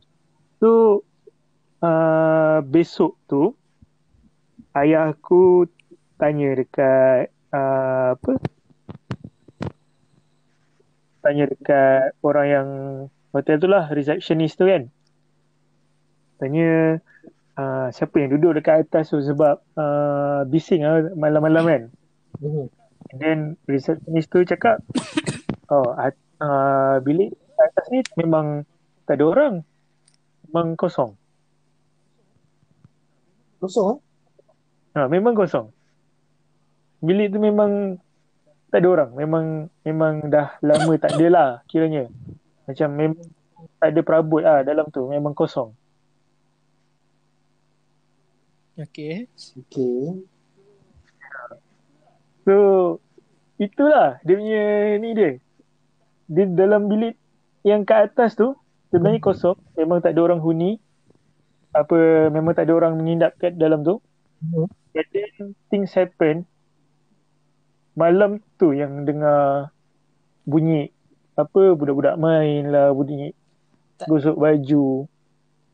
So 0.63 1.03
uh, 1.83 2.63
besok 2.63 3.19
tu 3.27 3.51
ayah 4.75 5.11
aku 5.11 5.67
tanya 6.15 6.55
dekat 6.55 7.31
uh, 7.51 8.15
apa? 8.15 8.33
Tanya 11.19 11.51
dekat 11.51 12.15
orang 12.23 12.47
yang 12.47 12.69
hotel 13.35 13.55
tu 13.61 13.67
lah, 13.69 13.89
receptionist 13.91 14.57
tu 14.57 14.65
kan. 14.65 14.89
Tanya 16.39 16.99
uh, 17.59 17.87
siapa 17.91 18.15
yang 18.23 18.31
duduk 18.37 18.59
dekat 18.61 18.87
atas 18.87 19.11
tu 19.11 19.19
sebab 19.19 19.59
uh, 19.75 20.47
bising 20.47 20.85
lah 20.87 21.11
malam-malam 21.13 21.63
kan. 21.65 21.83
Hmm. 22.39 22.67
And 23.09 23.17
then 23.19 23.39
receptionist 23.65 24.29
tu 24.29 24.45
cakap, 24.45 24.79
oh 25.73 25.91
uh, 25.97 26.95
bilik 27.03 27.35
atas 27.59 27.85
ni 27.91 27.99
memang 28.15 28.63
tak 29.03 29.19
ada 29.19 29.25
orang. 29.27 29.53
Memang 30.49 30.73
kosong. 30.79 31.13
Kosong? 33.59 34.01
Ha, 34.97 35.05
memang 35.11 35.37
kosong. 35.37 35.69
Bilik 37.03 37.35
tu 37.35 37.39
memang 37.39 38.01
tak 38.73 38.81
ada 38.81 38.87
orang. 38.89 39.11
Memang 39.13 39.45
memang 39.85 40.13
dah 40.31 40.57
lama 40.63 40.93
tak 40.97 41.19
ada 41.19 41.27
lah 41.29 41.49
kiranya. 41.69 42.09
Macam 42.69 42.89
memang 42.93 43.25
tak 43.81 43.89
ada 43.89 44.01
perabot 44.05 44.45
lah 44.45 44.61
dalam 44.61 44.85
tu. 44.93 45.09
Memang 45.09 45.33
kosong. 45.33 45.73
Okay. 48.77 49.25
Okay. 49.33 50.21
So 52.45 52.55
itulah 53.57 54.21
dia 54.21 54.37
punya 54.37 54.63
ni 55.01 55.09
dia. 55.17 55.31
Di 56.29 56.45
dalam 56.53 56.85
bilik 56.85 57.17
yang 57.65 57.89
kat 57.89 58.13
atas 58.13 58.37
tu 58.37 58.53
sebenarnya 58.93 59.17
kosong. 59.17 59.57
Memang 59.73 60.05
tak 60.05 60.13
ada 60.13 60.21
orang 60.29 60.37
huni. 60.37 60.77
Apa 61.73 62.29
memang 62.29 62.53
tak 62.53 62.69
ada 62.69 62.77
orang 62.77 63.01
menginap 63.01 63.33
kat 63.41 63.57
dalam 63.57 63.81
tu. 63.81 63.97
Hmm. 64.45 64.69
But 64.93 65.09
then 65.09 65.57
things 65.73 65.97
happen. 65.97 66.45
Malam 67.97 68.45
tu 68.61 68.77
yang 68.77 69.09
dengar 69.09 69.73
bunyi 70.45 70.93
apa 71.41 71.73
budak-budak 71.73 72.15
main 72.15 72.67
lah 72.67 72.89
bunyi 72.89 73.31
Tak- 73.95 74.07
gosok 74.07 74.35
baju. 74.35 75.07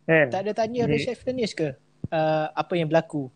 Kan? 0.06 0.28
Tak 0.30 0.42
ada 0.42 0.52
tanya 0.54 0.86
Ni- 0.86 0.92
receptionist 0.92 1.54
ke? 1.54 1.74
Uh, 2.08 2.46
apa 2.52 2.74
yang 2.74 2.86
berlaku? 2.86 3.30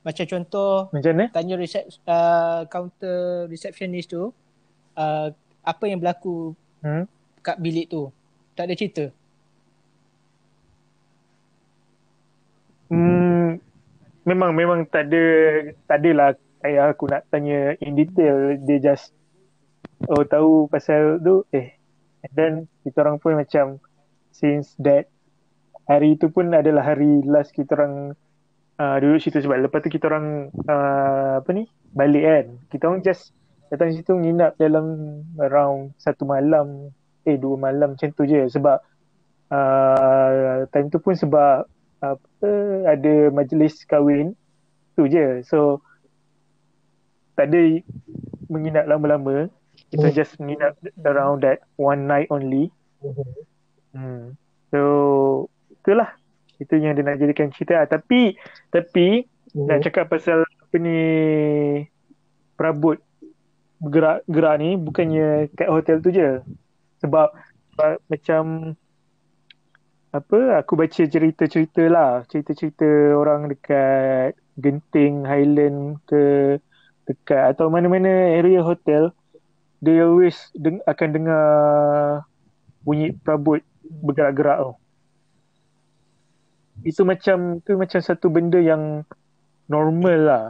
Macam 0.00 0.24
contoh 0.24 0.88
Macam 0.88 1.10
mana? 1.10 1.26
tanya 1.28 1.54
recep, 1.54 1.84
uh, 2.04 2.64
counter 2.66 3.18
receptionist 3.46 4.08
tu 4.08 4.32
uh, 4.94 5.28
apa 5.62 5.84
yang 5.84 5.98
berlaku 5.98 6.52
Hmm? 6.78 7.04
kat 7.40 7.58
bilik 7.58 7.88
tu. 7.88 8.12
Tak 8.54 8.64
ada 8.64 8.74
cerita. 8.74 9.04
Hmm, 12.88 13.60
memang 14.22 14.50
memang 14.50 14.78
tak 14.84 15.08
ada 15.08 15.24
tak 15.84 15.96
adalah 15.98 16.32
ayah 16.62 16.88
aku 16.88 17.04
nak 17.04 17.28
tanya 17.28 17.76
in 17.78 17.92
detail 17.94 18.56
dia 18.58 18.78
just 18.82 19.12
oh 20.06 20.22
tahu 20.22 20.70
pasal 20.70 21.18
tu? 21.18 21.42
Eh 21.50 21.74
and 22.22 22.32
then 22.34 22.52
kita 22.82 23.02
orang 23.02 23.18
pun 23.18 23.38
macam 23.38 23.78
since 24.34 24.74
that 24.82 25.10
hari 25.86 26.18
tu 26.18 26.30
pun 26.30 26.50
adalah 26.52 26.94
hari 26.94 27.22
last 27.24 27.54
kita 27.54 27.74
orang 27.78 28.14
uh, 28.78 28.96
duduk 29.02 29.22
situ 29.22 29.42
sebab 29.42 29.66
lepas 29.66 29.80
tu 29.82 29.90
kita 29.90 30.06
orang 30.10 30.52
uh, 30.68 31.42
apa 31.42 31.50
ni? 31.50 31.66
Balik 31.90 32.24
kan? 32.24 32.46
Kita 32.70 32.82
orang 32.90 33.00
just 33.02 33.32
datang 33.68 33.92
situ 33.92 34.14
nginap 34.14 34.54
dalam 34.60 34.86
around 35.40 35.96
satu 35.98 36.28
malam. 36.28 36.92
Eh 37.26 37.36
dua 37.36 37.58
malam 37.58 37.96
macam 37.96 38.08
tu 38.14 38.24
je. 38.24 38.46
Sebab 38.48 38.76
uh, 39.52 40.68
time 40.70 40.88
tu 40.88 40.98
pun 41.02 41.16
sebab 41.16 41.66
apa 41.98 42.50
ada 42.86 43.34
majlis 43.34 43.82
kahwin 43.88 44.38
tu 44.94 45.10
je. 45.10 45.42
So 45.42 45.82
tak 47.34 47.54
ada 47.54 47.82
menginap 48.50 48.84
lama-lama 48.90 49.46
kita 49.88 50.08
Hmm. 50.12 50.16
just 50.16 50.36
menginap 50.40 50.76
around 51.04 51.40
that 51.42 51.64
one 51.80 52.04
night 52.04 52.28
only. 52.28 52.68
Hmm. 53.92 54.36
so 54.68 55.48
itulah. 55.72 56.12
Itu 56.58 56.74
yang 56.74 56.98
dia 56.98 57.06
nak 57.06 57.22
jadikan 57.22 57.54
cerita 57.54 57.82
lah. 57.82 57.86
tapi 57.86 58.34
tapi 58.68 59.24
nak 59.54 59.80
cakap 59.86 60.10
pasal 60.10 60.42
apa 60.44 60.76
ni 60.76 61.00
perabot 62.58 62.98
gerak-gerak 63.78 64.54
ni 64.58 64.74
bukannya 64.74 65.46
kat 65.54 65.70
hotel 65.70 66.02
tu 66.02 66.10
je. 66.10 66.42
Sebab, 66.98 67.30
sebab 67.72 68.02
macam 68.10 68.42
apa 70.10 70.38
aku 70.58 70.72
baca 70.74 71.02
cerita-cerita 71.06 71.86
lah. 71.86 72.26
Cerita-cerita 72.26 73.14
orang 73.14 73.48
dekat 73.54 74.34
Genting 74.58 75.22
Highland 75.22 76.02
ke 76.10 76.58
dekat 77.06 77.54
atau 77.54 77.70
mana-mana 77.70 78.34
area 78.34 78.60
hotel 78.60 79.14
they 79.82 79.98
always 80.02 80.36
deng- 80.54 80.84
akan 80.84 81.08
dengar 81.14 81.44
bunyi 82.82 83.14
perabot 83.14 83.62
bergerak-gerak 83.82 84.58
tau 84.58 84.72
itu 86.86 87.02
macam 87.02 87.58
tu 87.62 87.74
macam 87.74 88.00
satu 88.00 88.30
benda 88.30 88.58
yang 88.62 89.02
normal 89.66 90.18
lah 90.18 90.46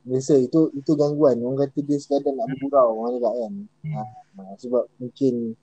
Biasa 0.00 0.32
itu 0.40 0.72
itu 0.72 0.96
gangguan. 0.96 1.36
Orang 1.44 1.60
kata 1.60 1.84
dia 1.84 2.00
sekadar 2.00 2.32
nak 2.32 2.48
bergurau 2.48 3.04
orang 3.04 3.20
cakap 3.20 3.34
kan. 3.36 3.54
Ha, 3.94 4.02
ha, 4.40 4.42
sebab 4.56 4.84
mungkin 4.96 5.54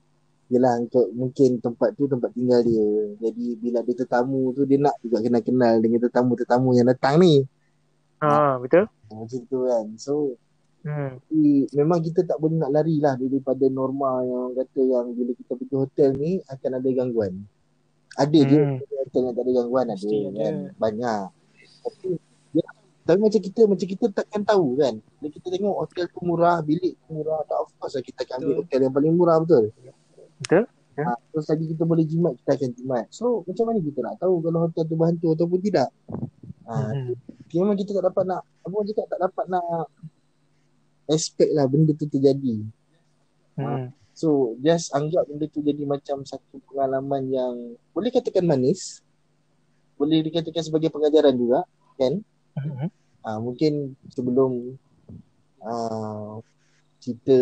Yelah 0.48 0.80
untuk 0.80 1.12
mungkin 1.12 1.60
tempat 1.60 1.92
tu 1.92 2.08
tempat 2.08 2.32
tinggal 2.32 2.64
dia. 2.64 2.88
Jadi 3.20 3.60
bila 3.60 3.84
ada 3.84 3.92
tetamu 3.92 4.56
tu 4.56 4.64
dia 4.64 4.80
nak 4.80 4.96
juga 5.04 5.20
kenal-kenal 5.20 5.76
dengan 5.84 6.00
tetamu-tetamu 6.08 6.68
yang 6.72 6.88
datang 6.88 7.20
ni. 7.20 7.44
ha, 8.24 8.56
betul 8.56 8.88
Ha, 8.88 9.12
Macam 9.12 9.40
tu 9.44 9.58
kan. 9.68 9.86
So 10.00 10.12
hmm. 10.84 11.12
i- 11.32 11.68
memang 11.74 11.98
kita 12.02 12.22
tak 12.22 12.38
boleh 12.38 12.58
nak 12.58 12.70
lari 12.70 12.98
lah 12.98 13.14
daripada 13.14 13.64
norma 13.66 14.22
yang 14.22 14.38
orang 14.50 14.54
kata 14.60 14.80
yang 14.82 15.06
bila 15.14 15.32
kita 15.34 15.52
pergi 15.56 15.74
hotel 15.76 16.10
ni 16.14 16.32
akan 16.46 16.70
ada 16.76 16.88
gangguan. 16.92 17.32
Ada 18.18 18.40
je 18.44 18.58
Hmm. 18.58 18.76
hotel 18.82 19.20
yang 19.30 19.34
tak 19.34 19.44
ada 19.46 19.52
gangguan 19.54 19.84
ada 19.86 19.94
Mesti 19.96 20.16
ada. 20.18 20.30
kan. 20.38 20.54
Banyak. 20.76 21.24
Tapi 21.78 22.08
ya, 22.52 22.66
tapi 23.06 23.18
macam 23.22 23.40
kita 23.40 23.60
macam 23.64 23.86
kita 23.88 24.06
takkan 24.12 24.42
tahu 24.44 24.66
kan. 24.76 24.94
Bila 25.22 25.28
kita 25.32 25.46
tengok 25.54 25.76
hotel 25.80 26.04
tu 26.10 26.20
murah, 26.26 26.58
bilik 26.60 26.94
tu 27.06 27.08
murah, 27.14 27.40
tak 27.46 27.58
of 27.62 27.70
course 27.78 27.94
lah 27.94 28.02
kita 28.02 28.26
akan 28.26 28.34
ambil 28.42 28.48
Betul. 28.48 28.60
hotel 28.66 28.78
yang 28.82 28.94
paling 28.94 29.12
murah 29.14 29.36
betul. 29.40 29.64
betul 30.42 30.64
Ha, 30.98 31.14
terus 31.30 31.46
lagi 31.46 31.64
kita 31.70 31.86
boleh 31.86 32.02
jimat, 32.02 32.34
kita 32.42 32.58
akan 32.58 32.70
jimat. 32.74 33.06
So 33.14 33.46
macam 33.46 33.70
mana 33.70 33.78
kita 33.78 34.02
nak 34.02 34.18
tahu 34.18 34.42
kalau 34.42 34.58
hotel 34.66 34.82
tu 34.82 34.94
berhantu 34.98 35.26
ataupun 35.30 35.58
tidak? 35.62 35.88
Ha, 36.66 36.74
hmm. 36.74 37.14
memang 37.54 37.78
kita 37.78 37.94
tak 37.94 38.10
dapat 38.10 38.24
nak 38.26 38.42
apa 38.42 38.74
orang 38.74 38.88
cakap 38.90 39.06
tak 39.06 39.20
dapat 39.22 39.44
nak 39.46 39.86
expect 41.08 41.50
lah 41.56 41.64
benda 41.64 41.96
tu 41.96 42.06
terjadi. 42.06 42.62
Hmm. 43.58 43.90
So 44.14 44.54
just 44.62 44.94
anggap 44.94 45.26
benda 45.26 45.46
tu 45.50 45.64
jadi 45.64 45.82
macam 45.82 46.22
satu 46.22 46.60
pengalaman 46.70 47.32
yang 47.32 47.54
boleh 47.96 48.10
katakan 48.12 48.46
manis. 48.46 49.02
Boleh 49.98 50.22
dikatakan 50.22 50.62
sebagai 50.62 50.94
pengajaran 50.94 51.34
juga 51.34 51.66
kan. 51.98 52.22
Hmm. 52.54 52.90
Ha, 53.26 53.38
mungkin 53.42 53.98
sebelum 54.14 54.78
uh, 55.62 56.38
kita 57.02 57.36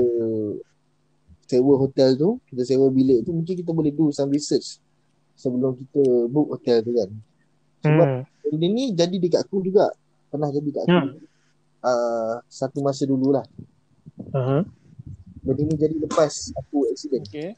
sewa 1.47 1.75
hotel 1.79 2.17
tu, 2.19 2.41
kita 2.51 2.63
sewa 2.65 2.91
bilik 2.91 3.23
tu 3.23 3.31
mungkin 3.31 3.55
kita 3.55 3.71
boleh 3.71 3.93
do 3.95 4.11
some 4.11 4.33
research 4.33 4.81
sebelum 5.37 5.77
kita 5.77 6.27
book 6.33 6.57
hotel 6.57 6.81
tu 6.81 6.93
kan. 6.97 7.11
Sebab 7.85 8.09
Hmm. 8.09 8.23
benda 8.51 8.67
ni 8.73 8.85
jadi 8.97 9.17
dekat 9.21 9.47
aku 9.47 9.61
juga. 9.61 9.93
Pernah 10.33 10.49
jadi 10.51 10.65
dekat 10.65 10.83
aku. 10.89 10.97
Hmm. 10.97 11.11
Uh, 11.85 12.43
satu 12.51 12.83
masa 12.83 13.07
dululah. 13.07 13.47
Uh-huh. 14.33 14.63
Benda 15.47 15.63
ni 15.63 15.75
jadi 15.79 15.95
lepas 16.03 16.51
aku 16.59 16.91
accident. 16.91 17.23
Okay. 17.31 17.55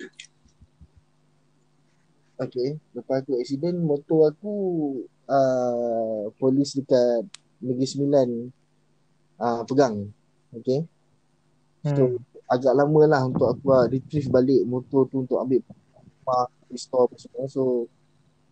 Okay. 2.39 2.69
Lepas 2.93 3.25
aku 3.25 3.41
accident, 3.41 3.79
motor 3.81 4.31
aku 4.31 4.55
uh, 5.27 6.29
polis 6.37 6.77
dekat 6.77 7.25
Negeri 7.59 7.87
Sembilan 7.89 8.29
uh, 9.41 9.63
pegang. 9.65 10.13
Okay. 10.55 10.85
So, 11.89 12.19
Hmm. 12.19 12.21
agak 12.51 12.75
lama 12.75 13.03
lah 13.07 13.23
untuk 13.25 13.49
aku 13.49 13.71
uh, 13.71 13.87
retrieve 13.87 14.29
balik 14.29 14.67
motor 14.67 15.07
tu 15.09 15.25
untuk 15.25 15.39
ambil 15.41 15.63
mak, 16.27 16.51
restore 16.69 17.09
apa 17.09 17.17
semua. 17.17 17.47
So, 17.49 17.89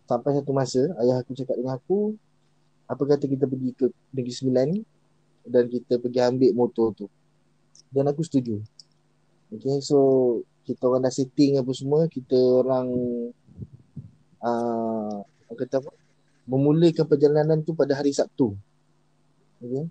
sampai 0.07 0.41
satu 0.41 0.51
masa, 0.55 0.81
ayah 1.03 1.21
aku 1.21 1.35
cakap 1.37 1.59
dengan 1.59 1.77
aku, 1.77 2.15
apa 2.87 3.03
kata 3.03 3.27
kita 3.27 3.45
pergi 3.45 3.71
ke 3.75 3.85
Negeri 4.15 4.33
Sembilan, 4.33 4.67
dan 5.47 5.71
kita 5.71 5.97
pergi 5.97 6.19
ambil 6.21 6.51
motor 6.53 6.93
tu. 6.93 7.07
Dan 7.87 8.11
aku 8.11 8.21
setuju. 8.21 8.59
Okay, 9.47 9.79
so 9.79 9.97
kita 10.67 10.91
orang 10.91 11.07
dah 11.07 11.13
setting 11.13 11.55
apa 11.55 11.71
semua, 11.71 12.11
kita 12.11 12.35
orang 12.35 12.87
uh, 14.43 15.23
kata 15.55 15.79
apa? 15.79 15.91
Memulakan 16.47 17.05
perjalanan 17.07 17.59
tu 17.63 17.71
pada 17.71 17.95
hari 17.95 18.11
Sabtu. 18.11 18.55
Okay. 19.63 19.87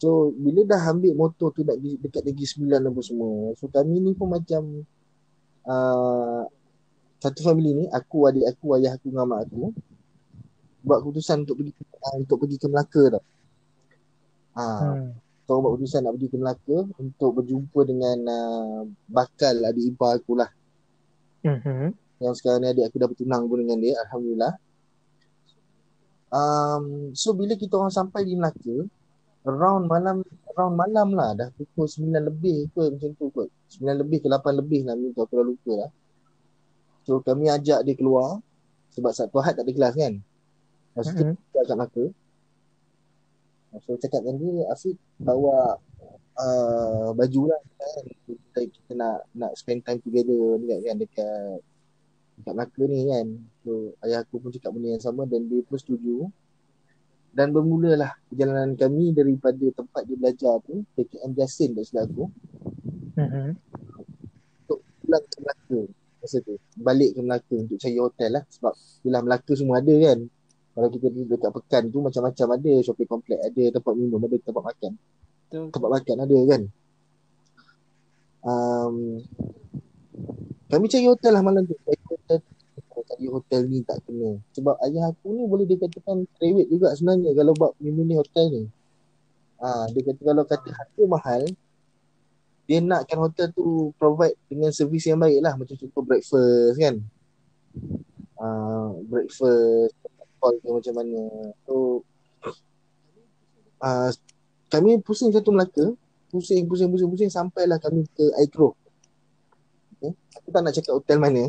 So 0.00 0.32
bila 0.36 0.64
dah 0.64 0.80
ambil 0.92 1.12
motor 1.16 1.52
tu 1.52 1.64
nak 1.64 1.76
dekat 1.80 2.24
Negeri 2.24 2.46
Sembilan 2.48 2.80
apa 2.88 3.00
semua. 3.04 3.52
So 3.60 3.68
kami 3.68 4.00
ni 4.00 4.12
pun 4.16 4.32
macam 4.32 4.84
uh, 5.68 6.44
satu 7.20 7.40
family 7.44 7.70
ni, 7.76 7.84
aku, 7.92 8.28
adik 8.28 8.48
aku, 8.48 8.76
ayah 8.80 8.96
aku 8.96 9.12
dengan 9.12 9.28
mak 9.28 9.48
aku 9.48 9.72
buat 10.82 10.98
keputusan 10.98 11.46
untuk 11.46 11.62
pergi 11.62 11.72
uh, 11.78 12.14
untuk 12.18 12.36
pergi 12.42 12.56
ke 12.58 12.66
Melaka 12.66 13.02
tau. 13.18 13.24
Ha. 14.56 14.64
Hmm. 14.64 15.10
So 15.48 15.58
buat 15.58 15.74
keputusan 15.76 16.06
nak 16.06 16.12
pergi 16.16 16.28
ke 16.30 16.36
Melaka 16.38 16.78
untuk 17.02 17.30
berjumpa 17.42 17.80
dengan 17.84 18.16
uh, 18.30 18.80
bakal 19.10 19.58
adik 19.66 19.92
ipar 19.92 20.16
aku 20.16 20.38
lah. 20.38 20.50
Mhm. 21.42 21.92
Yang 22.22 22.34
sekarang 22.38 22.62
ni 22.62 22.68
adik 22.70 22.84
aku 22.86 22.96
dah 23.02 23.08
bertunang 23.10 23.42
pun 23.50 23.58
dengan 23.66 23.78
dia, 23.82 23.98
alhamdulillah. 24.06 24.54
Um, 26.32 27.12
so 27.12 27.36
bila 27.36 27.58
kita 27.58 27.76
orang 27.76 27.92
sampai 27.92 28.24
di 28.24 28.38
Melaka, 28.38 28.86
around 29.44 29.90
malam 29.90 30.22
around 30.54 30.74
malam 30.78 31.08
lah 31.12 31.34
dah 31.34 31.48
pukul 31.58 31.90
9 31.90 32.08
lebih 32.08 32.70
ke 32.72 32.82
macam 32.94 33.10
tu 33.18 33.26
kot. 33.34 33.48
9 33.82 34.00
lebih 34.00 34.22
ke 34.22 34.28
8 34.30 34.60
lebih 34.62 34.86
lah 34.86 34.94
minta 34.94 35.26
aku 35.26 35.42
dah 35.42 35.44
lupa 35.44 35.72
lah. 35.84 35.90
So 37.02 37.18
kami 37.20 37.50
ajak 37.50 37.82
dia 37.82 37.94
keluar 37.98 38.38
sebab 38.94 39.10
Sabtu 39.10 39.42
Ahad 39.42 39.58
tak 39.58 39.66
ada 39.66 39.72
kelas 39.74 39.92
kan. 39.98 40.14
Masa 40.94 41.10
tu 41.12 41.24
Mhm. 41.26 41.34
kita 41.34 41.60
kat 41.66 41.76
Melaka. 41.76 42.04
So 43.80 43.96
cakap 43.96 44.20
dengan 44.20 44.36
dia 44.42 44.68
Afiq 44.68 44.96
bawa 45.16 45.80
uh, 46.36 47.08
baju 47.16 47.42
lah 47.48 47.60
kan. 47.80 48.04
Kita, 48.28 48.60
kita 48.68 48.92
nak 48.92 49.24
nak 49.32 49.52
spend 49.56 49.80
time 49.86 50.00
together 50.04 50.60
dekat 50.60 50.80
kan 50.84 50.96
dekat 51.00 51.56
dekat 52.36 52.52
Melaka 52.52 52.82
ni 52.84 52.98
kan. 53.08 53.26
So 53.64 53.96
ayah 54.04 54.20
aku 54.20 54.36
pun 54.44 54.52
cakap 54.52 54.76
benda 54.76 54.92
yang 54.92 55.04
sama 55.04 55.24
dan 55.24 55.48
dia 55.48 55.64
pun 55.64 55.80
setuju. 55.80 56.28
Dan 57.32 57.48
bermulalah 57.48 58.12
perjalanan 58.28 58.76
kami 58.76 59.16
daripada 59.16 59.64
tempat 59.72 60.04
dia 60.04 60.20
belajar 60.20 60.60
tu 60.68 60.84
PKM 60.92 61.32
Jasin 61.32 61.72
tak 61.72 61.88
silap 61.88 62.12
aku 62.12 62.28
Mhm. 63.12 63.56
pulang 65.04 65.24
ke 65.28 65.36
Melaka 65.40 65.80
masa 66.22 66.38
tu 66.40 66.54
balik 66.78 67.12
ke 67.12 67.20
Melaka 67.20 67.54
untuk 67.56 67.76
cari 67.76 67.98
hotel 67.98 68.30
lah 68.36 68.44
sebab 68.48 68.72
yelah 69.04 69.20
Melaka 69.20 69.52
semua 69.52 69.80
ada 69.80 69.92
kan 69.92 70.18
kalau 70.72 70.88
kita 70.88 71.06
duduk 71.12 71.36
dekat 71.36 71.50
pekan 71.52 71.82
tu 71.92 71.98
macam-macam 72.00 72.46
ada. 72.56 72.72
Shopping 72.80 73.08
complex 73.08 73.38
ada 73.44 73.62
tempat 73.76 73.92
minum 73.92 74.20
ada 74.24 74.36
tempat 74.40 74.64
makan. 74.72 74.92
Betul. 75.52 75.68
tempat 75.68 75.90
makan 76.00 76.16
ada 76.24 76.38
kan? 76.48 76.62
Um, 78.42 78.94
kami 80.72 80.88
cari 80.88 81.06
hotel 81.06 81.32
lah 81.36 81.42
malam 81.44 81.68
tu. 81.68 81.76
Cari 81.84 82.00
hotel 82.08 82.38
cari 83.12 83.26
hotel 83.28 83.60
ni 83.68 83.84
tak 83.84 84.00
kena. 84.08 84.40
Sebab 84.56 84.74
ayah 84.88 85.12
aku 85.12 85.36
ni 85.36 85.44
boleh 85.44 85.68
dikatakan 85.68 86.24
private 86.40 86.68
juga 86.72 86.88
sebenarnya 86.96 87.36
kalau 87.36 87.52
buat 87.52 87.72
minum 87.76 88.08
ni 88.08 88.16
hotel 88.16 88.46
ni. 88.48 88.62
Ah 89.60 89.84
dia 89.92 90.00
kata 90.08 90.20
kalau 90.24 90.44
kata 90.48 90.68
harga 90.72 91.02
mahal 91.04 91.42
dia 92.64 92.78
nakkan 92.78 93.18
hotel 93.20 93.50
tu 93.52 93.90
provide 94.00 94.38
dengan 94.48 94.72
servis 94.72 95.04
yang 95.04 95.20
baik 95.20 95.44
lah. 95.44 95.52
Macam 95.58 95.76
contoh 95.76 96.02
breakfast 96.02 96.80
kan? 96.80 96.96
Uh, 98.40 98.96
breakfast 99.06 99.92
call 100.42 100.58
ke 100.58 100.66
macam 100.66 100.94
mana. 100.98 101.22
So 101.62 102.02
uh, 103.78 104.10
kami 104.66 104.98
pusing 104.98 105.30
satu 105.30 105.54
Melaka. 105.54 105.94
Pusing 106.34 106.66
pusing 106.66 106.90
pusing 106.90 107.06
pusing 107.06 107.30
sampailah 107.30 107.78
kami 107.78 108.02
ke 108.10 108.26
Aikro. 108.42 108.74
Okay. 110.02 110.10
aku 110.34 110.48
tak 110.50 110.60
nak 110.66 110.74
cakap 110.74 110.92
hotel 110.98 111.18
mana. 111.22 111.44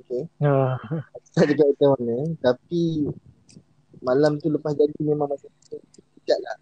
Okay. 0.00 0.24
Aku 0.40 1.30
tak 1.36 1.44
cakap 1.52 1.66
hotel 1.68 1.88
mana. 2.00 2.16
Tapi 2.40 3.04
malam 4.00 4.40
tu 4.40 4.48
lepas 4.48 4.72
jadi 4.72 4.96
memang 5.04 5.28
masa 5.28 5.52
kejap 5.68 6.40
lah. 6.40 6.56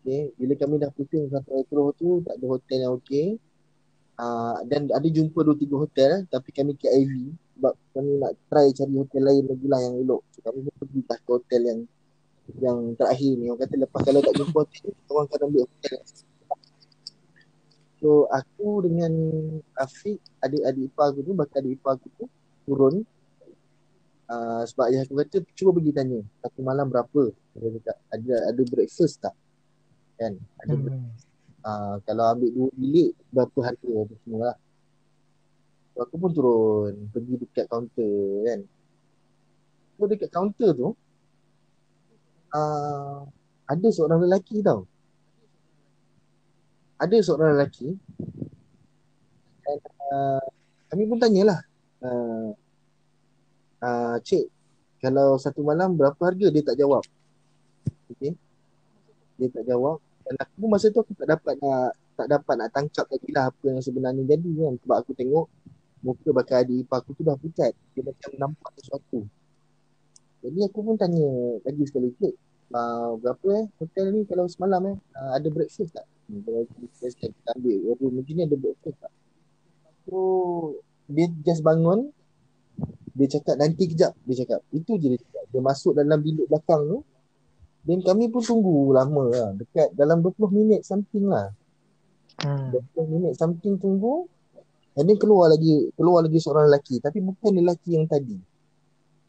Okay. 0.00 0.32
bila 0.40 0.56
kami 0.56 0.80
dah 0.80 0.88
pusing 0.88 1.28
sampai 1.28 1.60
Aikro 1.60 1.92
tu 1.92 2.24
tak 2.24 2.40
ada 2.40 2.46
hotel 2.48 2.78
yang 2.80 2.96
okey 2.96 3.36
Uh, 4.20 4.60
dan 4.68 4.84
ada 4.92 5.08
jumpa 5.08 5.40
dua 5.40 5.56
tiga 5.56 5.80
hotel 5.80 6.28
tapi 6.28 6.52
kami 6.52 6.76
ke 6.76 6.92
IV 6.92 7.32
sebab 7.56 7.72
kami 7.96 8.10
nak 8.20 8.32
try 8.52 8.68
cari 8.68 8.94
hotel 9.00 9.22
lain 9.24 9.44
lagi 9.48 9.66
lah 9.68 9.80
yang 9.80 9.94
elok. 10.04 10.22
So, 10.36 10.44
kami 10.44 10.58
pun 10.68 10.74
pergi 10.76 11.00
lah 11.08 11.18
ke 11.24 11.30
hotel 11.32 11.60
yang 11.64 11.80
yang 12.60 12.78
terakhir 13.00 13.32
ni. 13.40 13.48
Orang 13.48 13.60
kata 13.64 13.74
lepas 13.80 14.00
kalau 14.04 14.20
tak 14.20 14.34
jumpa 14.36 14.56
hotel 14.60 14.82
ni, 14.84 14.92
orang 15.08 15.24
akan 15.24 15.40
ambil 15.48 15.62
hotel 15.64 15.98
So 18.00 18.08
aku 18.32 18.68
dengan 18.88 19.12
Afiq, 19.76 20.20
adik-adik 20.40 20.88
ipar 20.88 21.12
aku 21.12 21.20
tu, 21.20 21.32
bakal 21.36 21.60
adik 21.60 21.76
ipar 21.76 22.00
aku 22.00 22.08
tu 22.16 22.24
turun 22.64 23.04
uh, 24.30 24.62
sebab 24.62 24.84
ayah 24.94 25.02
aku 25.02 25.14
kata 25.18 25.36
cuba 25.58 25.70
pergi 25.80 25.92
tanya 25.92 26.20
satu 26.40 26.60
malam 26.62 26.86
berapa 26.86 27.34
dia 27.58 27.68
cakap 27.82 27.96
ada 28.14 28.34
ada 28.54 28.62
breakfast 28.62 29.18
tak 29.18 29.34
kan 30.16 30.38
ada 30.62 30.74
Hmm. 30.78 31.10
Uh, 31.64 31.96
kalau 32.04 32.24
ambil 32.34 32.50
dua 32.52 32.68
bilik 32.76 33.10
berapa 33.32 33.58
harga 33.72 33.92
tu 34.08 34.14
semua? 34.24 34.52
Lah 34.52 34.56
so, 35.94 35.98
aku 36.04 36.14
pun 36.16 36.30
turun 36.32 36.94
pergi 37.12 37.34
dekat 37.40 37.66
kaunter 37.68 38.16
kan? 38.46 38.60
So 39.96 40.04
dekat 40.08 40.30
kaunter 40.32 40.70
tu 40.72 40.88
uh, 42.52 43.20
ada 43.68 43.88
seorang 43.92 44.20
lelaki 44.24 44.64
tau. 44.64 44.88
Ada 47.00 47.16
seorang 47.24 47.56
lelaki 47.56 47.96
dan 49.60 49.78
uh, 50.10 50.46
kami 50.90 51.06
pun 51.06 51.18
tanyalah 51.22 51.60
uh, 52.02 52.50
uh, 53.80 54.16
cik 54.20 54.50
kalau 55.00 55.40
satu 55.40 55.64
malam 55.64 55.96
berapa 55.96 56.20
harga? 56.20 56.52
Dia 56.52 56.62
tak 56.64 56.76
jawab. 56.76 57.04
Okay 58.12 58.36
dia 59.40 59.48
tak 59.48 59.64
jawab 59.64 59.96
dan 60.30 60.46
aku 60.46 60.70
masa 60.70 60.94
tu 60.94 61.02
aku 61.02 61.10
tak 61.18 61.26
dapat 61.26 61.58
nak 61.58 61.90
tak 62.14 62.26
dapat 62.30 62.54
nak 62.54 62.70
tangkap 62.70 63.06
lagi 63.10 63.30
lah 63.34 63.50
apa 63.50 63.64
yang 63.66 63.82
sebenarnya 63.82 64.22
jadi 64.30 64.50
kan. 64.62 64.74
Sebab 64.86 64.96
aku 65.02 65.12
tengok 65.18 65.46
muka 66.06 66.28
bakal 66.30 66.62
adik 66.62 66.86
ipar 66.86 67.02
aku 67.02 67.18
tu 67.18 67.26
dah 67.26 67.34
pucat. 67.34 67.74
Dia 67.98 68.06
macam 68.06 68.30
nampak 68.38 68.70
sesuatu. 68.78 69.26
Jadi 70.46 70.58
aku 70.70 70.78
pun 70.86 70.94
tanya 70.94 71.58
lagi 71.66 71.82
sekali 71.82 72.14
cik 72.14 72.34
uh, 72.70 73.18
berapa 73.18 73.46
eh 73.58 73.66
hotel 73.82 74.06
ni 74.14 74.20
kalau 74.22 74.46
semalam 74.46 74.94
eh? 74.94 74.96
Uh, 75.18 75.30
ada 75.34 75.48
breakfast 75.50 75.90
tak? 75.90 76.06
Hmm, 76.30 76.46
kalau 76.46 76.62
kita, 76.70 77.10
kita 77.10 77.48
ambil 77.58 77.98
room 77.98 78.12
macam 78.22 78.34
ni 78.38 78.42
ada 78.46 78.56
breakfast 78.56 78.98
tak? 79.02 79.12
So 80.06 80.18
dia 81.10 81.26
just 81.42 81.66
bangun 81.66 82.14
dia 83.18 83.26
cakap 83.26 83.58
nanti 83.58 83.90
kejap 83.90 84.14
dia 84.22 84.46
cakap. 84.46 84.62
Itu 84.70 84.94
je 84.94 85.18
dia 85.18 85.18
cakap. 85.18 85.44
Dia 85.50 85.60
masuk 85.60 85.92
dalam 85.98 86.22
bilik 86.22 86.46
belakang 86.46 86.86
tu 86.86 86.98
dan 87.80 87.98
kami 88.04 88.28
pun 88.28 88.44
tunggu 88.44 88.92
lama 88.92 89.24
lah. 89.32 89.48
Dekat 89.56 89.96
dalam 89.96 90.20
20 90.20 90.36
minit 90.52 90.80
something 90.84 91.24
lah. 91.24 91.48
Hmm. 92.40 92.72
20 92.72 93.08
minit 93.08 93.32
something 93.36 93.76
tunggu 93.80 94.28
and 94.96 95.06
then 95.08 95.16
keluar 95.16 95.48
lagi 95.48 95.88
keluar 95.96 96.20
lagi 96.20 96.36
seorang 96.36 96.68
lelaki. 96.68 97.00
Tapi 97.00 97.18
bukan 97.24 97.56
lelaki 97.56 97.96
yang 97.96 98.04
tadi. 98.04 98.36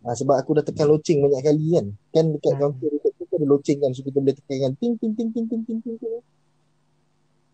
Ha, 0.02 0.18
sebab 0.18 0.36
aku 0.36 0.58
dah 0.60 0.66
tekan 0.66 0.90
loceng 0.90 1.24
banyak 1.24 1.42
kali 1.46 1.66
kan. 1.80 1.86
Kan 2.12 2.26
dekat 2.36 2.52
Hmm. 2.58 2.76
kaunter 2.76 2.90
dekat 2.92 3.12
tu 3.16 3.24
ada 3.32 3.48
loceng 3.48 3.78
kan 3.80 3.90
so 3.96 4.04
kita 4.04 4.20
boleh 4.20 4.36
tekan 4.36 4.58
kan. 4.68 4.72
Ting 4.76 4.94
ting 5.00 5.14
ting 5.16 5.30
ting 5.32 5.46
ting 5.48 5.62
ting 5.64 5.80
ting, 5.80 5.96
ting. 5.96 6.14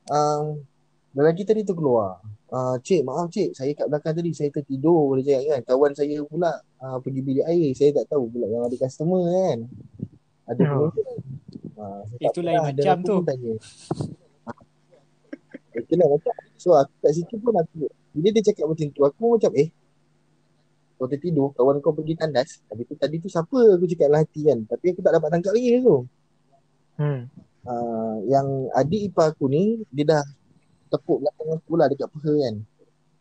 Um, 0.08 0.66
lelaki 1.14 1.46
tadi 1.46 1.62
tu 1.62 1.78
keluar. 1.78 2.26
Uh, 2.48 2.80
cik 2.80 3.04
maaf 3.04 3.28
cik 3.28 3.52
saya 3.54 3.76
kat 3.76 3.92
belakang 3.92 4.16
tadi 4.16 4.32
saya 4.34 4.50
tertidur 4.50 5.20
dia 5.22 5.38
cakap 5.38 5.46
kan. 5.46 5.62
Kawan 5.70 5.92
saya 5.94 6.18
pula 6.26 6.58
uh, 6.82 6.98
pergi 7.04 7.22
bilik 7.22 7.46
air 7.46 7.70
saya 7.78 8.02
tak 8.02 8.18
tahu 8.18 8.34
pula 8.34 8.50
yang 8.50 8.66
ada 8.66 8.74
customer 8.80 9.22
kan 9.30 9.60
ada 10.48 10.62
Oh. 10.64 10.90
penonton 10.90 11.18
uh, 11.76 12.02
Itu 12.18 12.40
lain 12.40 12.60
macam 12.64 12.98
tu. 13.04 13.16
tanya. 13.22 13.54
Itulah 15.78 16.08
macam 16.10 16.34
So 16.56 16.74
aku 16.74 16.94
kat 17.00 17.12
situ 17.14 17.36
pun 17.38 17.54
aku 17.54 17.86
Bila 18.12 18.34
dia 18.34 18.44
cakap 18.44 18.66
macam 18.66 18.88
tu 18.90 19.02
Aku 19.04 19.24
macam 19.38 19.52
eh 19.54 19.70
Kau 20.98 21.06
tertidur 21.06 21.54
Kawan 21.54 21.78
kau 21.78 21.94
pergi 21.94 22.18
tandas. 22.18 22.66
Tapi 22.66 22.82
tu 22.82 22.98
tadi 22.98 23.22
tu 23.22 23.30
siapa 23.30 23.78
Aku 23.78 23.86
cakap 23.86 24.10
dalam 24.10 24.26
hati 24.26 24.42
kan. 24.42 24.60
Tapi 24.66 24.86
aku 24.90 25.02
tak 25.04 25.14
dapat 25.14 25.30
tangkap 25.30 25.54
lagi 25.54 25.78
tu. 25.78 25.98
Hmm. 26.98 27.30
uh, 27.64 28.18
Yang 28.26 28.48
adik 28.74 29.02
ipar 29.14 29.30
aku 29.30 29.46
ni 29.46 29.86
Dia 29.94 30.18
dah 30.18 30.24
Tepuk 30.88 31.22
belakang 31.22 31.50
aku 31.54 31.72
lah 31.76 31.86
Dekat 31.86 32.10
peha 32.10 32.34
kan. 32.42 32.56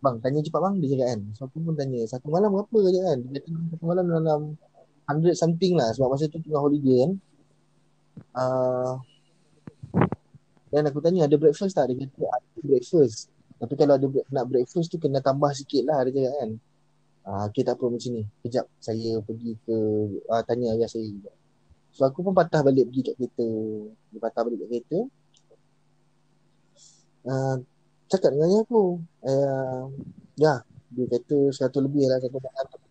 Bang 0.00 0.16
tanya 0.22 0.40
cepat 0.40 0.60
bang 0.62 0.74
Dia 0.80 0.88
cakap 0.96 1.06
kan. 1.12 1.20
So 1.36 1.40
aku 1.44 1.56
pun 1.60 1.74
tanya 1.76 2.00
Satu 2.08 2.32
malam 2.32 2.56
berapa 2.56 2.78
je 2.88 3.00
kan. 3.04 3.18
Dia 3.26 3.40
kata 3.44 3.48
satu 3.74 3.84
malam 3.84 4.04
dalam 4.08 4.40
100 5.06 5.38
something 5.38 5.78
lah 5.78 5.90
Sebab 5.94 6.12
masa 6.12 6.26
tu 6.26 6.42
tengah 6.42 6.62
holiday 6.62 7.06
kan 7.06 7.12
uh, 8.36 9.00
dan 10.70 10.82
aku 10.90 10.98
tanya 10.98 11.24
ada 11.24 11.36
breakfast 11.38 11.72
tak? 11.72 11.88
Dia 11.88 12.04
kata 12.04 12.26
ada 12.26 12.60
breakfast. 12.60 13.30
Tapi 13.56 13.74
kalau 13.78 13.96
ada 13.96 14.06
nak 14.28 14.44
breakfast 14.50 14.92
tu 14.92 15.00
kena 15.00 15.22
tambah 15.22 15.48
sikit 15.54 15.86
lah 15.86 16.04
dia 16.04 16.12
cakap 16.12 16.34
kan. 16.36 16.50
Ah, 17.26 17.42
okay 17.48 17.62
tak 17.64 17.80
apa 17.80 17.88
macam 17.88 18.10
ni. 18.12 18.22
Kejap 18.44 18.66
saya 18.82 19.18
pergi 19.22 19.56
ke 19.64 19.76
ah, 20.28 20.42
tanya 20.44 20.76
ayah 20.76 20.84
saya 20.90 21.06
juga. 21.06 21.32
So 21.96 22.04
aku 22.04 22.20
pun 22.20 22.36
patah 22.36 22.60
balik 22.60 22.92
pergi 22.92 23.08
kat 23.08 23.14
kereta. 23.16 23.48
Dia 24.12 24.18
patah 24.20 24.42
balik 24.44 24.58
kat 24.60 24.68
kereta. 24.68 24.98
Uh, 27.26 27.56
cakap 28.06 28.30
dengan 28.36 28.46
ayah 28.52 28.62
aku. 28.62 28.84
Uh, 29.24 29.82
ya, 30.36 30.54
dia 30.92 31.04
kata 31.08 31.36
100 31.56 31.86
lebih 31.88 32.04
lah. 32.04 32.18
Tapi 32.20 32.36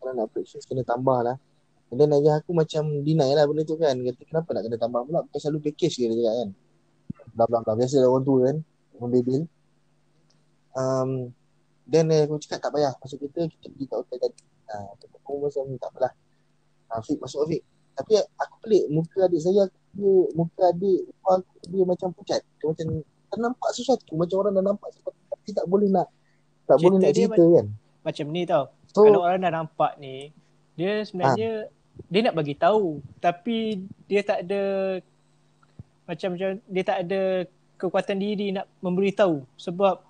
kalau 0.02 0.14
nak 0.18 0.28
break 0.34 0.48
kena 0.66 0.82
tambah 0.82 1.20
lah. 1.22 1.38
And 1.94 1.98
then 2.02 2.12
ayah 2.18 2.42
aku 2.42 2.52
macam 2.52 3.06
deny 3.06 3.32
lah 3.38 3.46
benda 3.46 3.62
tu 3.62 3.78
kan. 3.78 3.94
Kata 3.94 4.22
kenapa 4.26 4.50
nak 4.58 4.62
kena 4.66 4.78
tambah 4.82 5.02
pula? 5.06 5.20
Bukan 5.30 5.40
selalu 5.40 5.60
package 5.70 5.96
ke 6.02 6.10
dia 6.10 6.18
cakap 6.18 6.36
kan. 6.36 6.50
Blah 7.38 7.46
blah 7.46 7.60
blah. 7.62 7.76
Biasa 7.78 7.96
lah 8.02 8.10
orang 8.10 8.26
tua 8.26 8.40
kan. 8.50 8.58
Orang 8.98 9.12
bebel. 9.14 9.42
Um, 10.76 11.10
then 11.86 12.10
eh, 12.10 12.26
aku 12.26 12.42
cakap 12.42 12.60
tak 12.68 12.72
payah. 12.74 12.94
Masuk 12.98 13.18
kereta 13.22 13.48
kita 13.48 13.68
pergi 13.70 13.86
kat 13.86 13.98
hotel 14.02 14.18
tadi. 14.18 14.42
Uh, 14.66 14.90
aku 14.98 15.32
macam 15.46 15.64
tak 15.78 15.90
apalah. 15.94 16.12
Afiq 16.90 17.18
masuk 17.22 17.46
Afiq. 17.46 17.62
Tapi 17.96 18.14
aku 18.20 18.56
pelik 18.66 18.84
muka 18.92 19.20
adik 19.24 19.40
saya 19.40 19.64
dia, 19.96 20.14
muka 20.36 20.64
adik 20.68 21.08
aku, 21.24 21.64
dia 21.72 21.84
macam 21.88 22.08
pucat. 22.12 22.42
Dia 22.60 22.66
macam 22.68 22.88
ternampak 23.32 23.70
sesuatu 23.72 24.12
macam 24.20 24.36
orang 24.44 24.54
dah 24.60 24.64
nampak 24.64 24.90
sesuatu 24.92 25.20
tapi 25.32 25.50
tak 25.52 25.66
boleh 25.68 25.90
nak 25.92 26.08
tak 26.66 26.82
Cerita 26.82 26.86
boleh 26.90 26.98
nak 26.98 27.14
cerita 27.14 27.44
kan. 27.46 27.66
Macam 28.06 28.26
ni 28.34 28.42
tau. 28.46 28.64
So 28.90 29.06
Kalau 29.06 29.22
orang 29.22 29.42
dah 29.44 29.54
nampak 29.54 29.92
ni, 30.02 30.34
dia 30.76 31.04
sebenarnya 31.08 31.72
dia 32.12 32.20
nak 32.28 32.36
bagi 32.36 32.56
tahu 32.56 33.00
tapi 33.24 33.88
dia 34.08 34.22
tak 34.22 34.48
ada 34.48 34.64
macam 36.06 36.30
macam 36.36 36.50
dia 36.68 36.84
tak 36.84 36.98
ada 37.08 37.22
kekuatan 37.76 38.18
diri 38.20 38.56
nak 38.56 38.68
memberitahu 38.80 39.44
sebab 39.56 40.04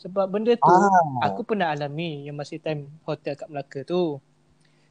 sebab 0.00 0.32
benda 0.32 0.56
tu 0.56 0.64
ah, 0.64 1.28
aku 1.28 1.44
pernah 1.44 1.76
alami 1.76 2.24
yang 2.24 2.32
masa 2.32 2.56
time 2.56 2.88
hotel 3.04 3.36
kat 3.36 3.48
Melaka 3.52 3.84
tu 3.84 4.16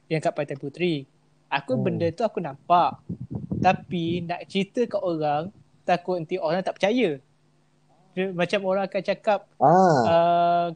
yang 0.06 0.22
kat 0.22 0.30
Pantai 0.34 0.54
Puteri. 0.54 1.02
Aku 1.50 1.74
Hmm. 1.74 1.82
benda 1.82 2.06
tu 2.14 2.22
aku 2.22 2.38
nampak. 2.38 3.02
Tapi 3.58 4.22
nak 4.22 4.46
cerita 4.46 4.86
kat 4.86 5.02
orang 5.02 5.50
takut 5.82 6.22
nanti 6.22 6.38
orang 6.38 6.62
tak 6.62 6.78
percaya. 6.78 7.18
Dia, 8.14 8.24
macam 8.30 8.62
orang 8.66 8.86
akan 8.86 9.02
cakap 9.02 9.50
ah, 9.58 10.02
uh, 10.06 10.66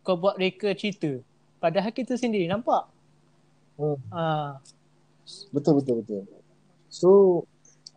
kau 0.00 0.16
buat 0.16 0.40
reka 0.40 0.72
cerita. 0.72 1.20
Padahal 1.60 1.92
kita 1.92 2.16
sendiri 2.16 2.48
nampak. 2.48 2.88
Hmm, 3.78 3.98
Uh, 4.10 4.52
betul 5.54 5.80
betul 5.80 5.94
betul. 6.02 6.22
So 6.92 7.10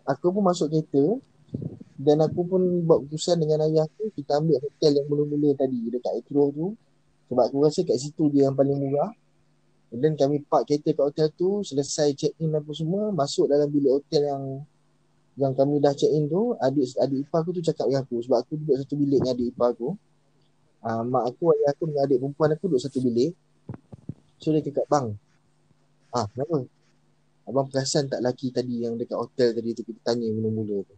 aku 0.08 0.34
pun 0.34 0.44
masuk 0.46 0.74
kereta 0.74 1.22
dan 1.98 2.22
aku 2.22 2.42
pun 2.46 2.62
buat 2.86 3.06
keputusan 3.06 3.42
dengan 3.42 3.66
ayah 3.66 3.86
aku 3.86 4.14
kita 4.14 4.38
ambil 4.38 4.62
hotel 4.62 4.92
yang 5.02 5.08
mula-mula 5.10 5.50
tadi 5.58 5.78
dekat 5.90 6.14
Etro 6.22 6.50
tu 6.54 6.68
sebab 7.28 7.44
aku 7.44 7.58
rasa 7.64 7.84
kat 7.84 7.98
situ 8.00 8.32
dia 8.32 8.48
yang 8.48 8.56
paling 8.56 8.80
murah. 8.80 9.12
And 9.88 10.04
then 10.04 10.20
kami 10.20 10.44
park 10.44 10.68
kereta 10.68 10.92
kat 10.92 11.04
hotel 11.04 11.28
tu, 11.36 11.64
selesai 11.64 12.12
check 12.16 12.34
in 12.44 12.52
apa 12.56 12.72
semua, 12.76 13.12
masuk 13.12 13.48
dalam 13.48 13.72
bilik 13.72 13.92
hotel 14.04 14.22
yang 14.28 14.44
yang 15.38 15.54
kami 15.54 15.78
dah 15.78 15.94
check 15.94 16.10
in 16.12 16.28
tu, 16.28 16.58
adik 16.58 16.98
adik 16.98 17.28
ipar 17.28 17.46
aku 17.46 17.54
tu 17.56 17.62
cakap 17.62 17.86
dengan 17.88 18.04
aku 18.04 18.18
sebab 18.26 18.38
aku 18.42 18.58
duduk 18.58 18.76
satu 18.82 18.96
bilik 18.98 19.18
dengan 19.22 19.34
adik 19.38 19.48
ipar 19.54 19.70
aku. 19.76 19.90
Ah 20.82 21.04
mak 21.04 21.24
aku, 21.30 21.44
ayah 21.56 21.70
aku 21.76 21.84
dengan 21.92 22.02
adik 22.08 22.18
perempuan 22.20 22.50
aku 22.56 22.64
duduk 22.72 22.82
satu 22.82 23.00
bilik. 23.04 23.32
So 24.42 24.54
dia 24.54 24.62
cakap, 24.64 24.86
"Bang, 24.88 25.20
ah 26.14 26.26
kenapa? 26.32 26.68
Abang 27.48 27.68
perasan 27.72 28.12
tak 28.12 28.20
laki 28.20 28.52
tadi 28.52 28.84
yang 28.84 29.00
dekat 29.00 29.16
hotel 29.16 29.56
tadi 29.56 29.72
tu 29.72 29.82
kita 29.88 30.00
tanya 30.04 30.28
mula-mula 30.32 30.84
tu. 30.84 30.96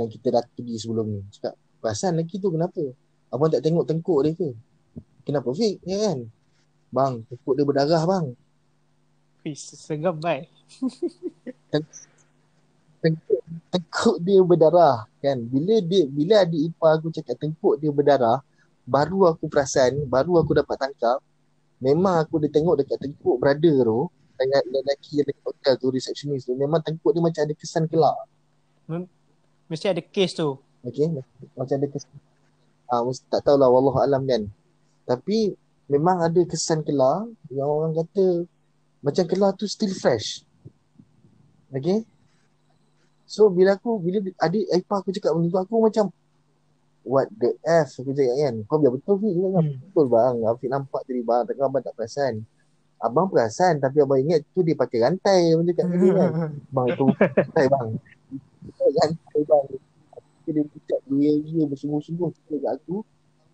Yang 0.00 0.18
kita 0.18 0.40
dah 0.40 0.42
pergi 0.44 0.74
sebelum 0.80 1.06
ni." 1.12 1.20
Cakap, 1.36 1.54
"Perasan 1.80 2.16
laki 2.16 2.40
tu 2.40 2.48
kenapa? 2.48 2.82
Abang 3.28 3.52
tak 3.52 3.60
tengok 3.60 3.84
tengkuk 3.84 4.20
dia 4.24 4.32
ke?" 4.32 4.48
Kenapa 5.24 5.48
Fik? 5.56 5.80
Ya 5.88 5.96
kan? 6.08 6.18
Bang, 6.92 7.24
tengkuk 7.28 7.54
dia 7.56 7.64
berdarah 7.64 8.02
bang. 8.04 8.26
Wih, 9.44 9.56
seram 9.56 10.16
baik. 10.20 10.48
tengkuk, 13.04 13.40
tengkuk 13.68 14.16
dia 14.24 14.40
berdarah 14.40 15.04
kan 15.20 15.36
bila 15.36 15.76
dia 15.84 16.08
bila 16.08 16.40
adik 16.40 16.72
ipar 16.72 16.96
aku 16.96 17.12
cakap 17.12 17.36
tengkuk 17.36 17.76
dia 17.76 17.92
berdarah 17.92 18.40
baru 18.88 19.28
aku 19.28 19.44
perasan 19.44 20.08
baru 20.08 20.40
aku 20.40 20.56
dapat 20.56 20.76
tangkap 20.80 21.18
memang 21.84 22.24
aku 22.24 22.40
dia 22.40 22.48
tengok 22.48 22.80
dekat 22.80 22.96
tengkuk 22.96 23.36
brother 23.36 23.76
tu 23.84 24.00
dengan 24.34 24.62
lelaki 24.68 25.22
yang 25.22 25.26
dekat 25.26 25.44
hotel 25.44 25.72
tu 25.78 25.86
receptionist 25.88 26.44
tu 26.46 26.54
memang 26.54 26.80
tengkuk 26.80 27.10
dia 27.10 27.22
macam 27.22 27.42
ada 27.42 27.54
kesan 27.54 27.84
kelak 27.86 28.16
Mesti 29.64 29.86
ada 29.88 30.02
kes 30.02 30.34
tu. 30.34 30.58
okey 30.84 31.08
macam 31.56 31.74
ada 31.74 31.86
kesan 31.88 32.12
ah 32.86 33.00
mesti 33.00 33.24
tak 33.26 33.40
tahulah 33.42 33.68
wallahu 33.68 33.96
alam 33.98 34.22
kan 34.24 34.44
tapi 35.04 35.56
memang 35.86 36.20
ada 36.20 36.40
kesan 36.44 36.80
kelar 36.80 37.24
yang 37.48 37.64
orang 37.64 37.92
kata 37.94 38.44
macam 39.00 39.24
kelar 39.24 39.50
tu 39.54 39.64
still 39.64 39.92
fresh 39.92 40.44
okey 41.70 42.04
So 43.24 43.48
bila 43.48 43.74
aku 43.74 43.98
bila 43.98 44.20
adik 44.36 44.68
ipar 44.68 45.00
aku 45.00 45.10
cakap 45.10 45.32
benda 45.32 45.48
tu 45.48 45.58
aku 45.58 45.74
macam 45.80 46.12
what 47.08 47.24
the 47.34 47.56
F 47.64 47.98
aku 47.98 48.12
cakap 48.12 48.36
kan. 48.36 48.54
Kau 48.68 48.76
biar 48.76 48.92
betul 48.92 49.16
Fik 49.16 49.32
cakap 49.32 49.50
kan. 49.50 49.64
Hmm. 49.64 49.76
Betul 49.80 50.06
bang. 50.06 50.34
Afiq 50.44 50.68
nampak 50.70 51.00
tadi 51.08 51.22
bang. 51.24 51.42
Takkan 51.48 51.64
abang 51.66 51.82
tak 51.82 51.94
perasan. 51.96 52.34
Abang 53.02 53.28
perasan 53.28 53.82
tapi 53.82 54.00
abang 54.00 54.16
ingat 54.22 54.46
tu 54.54 54.64
dia 54.64 54.72
pakai 54.78 55.02
rantai 55.02 55.52
abang 55.52 55.66
cakap 55.68 55.86
tadi 55.90 56.08
kan. 56.14 56.30
Bang 56.72 56.86
itu 56.88 57.04
rantai 57.14 57.66
bang. 57.68 57.88
Rantai 58.80 59.42
bang. 59.44 59.64
Dia 60.44 60.50
dia 60.52 60.62
cakap 60.64 61.00
dia 61.08 61.32
dia 61.40 61.64
bersungguh-sungguh 61.68 62.28
cakap 62.32 62.58
kat 62.64 62.72
aku. 62.80 62.96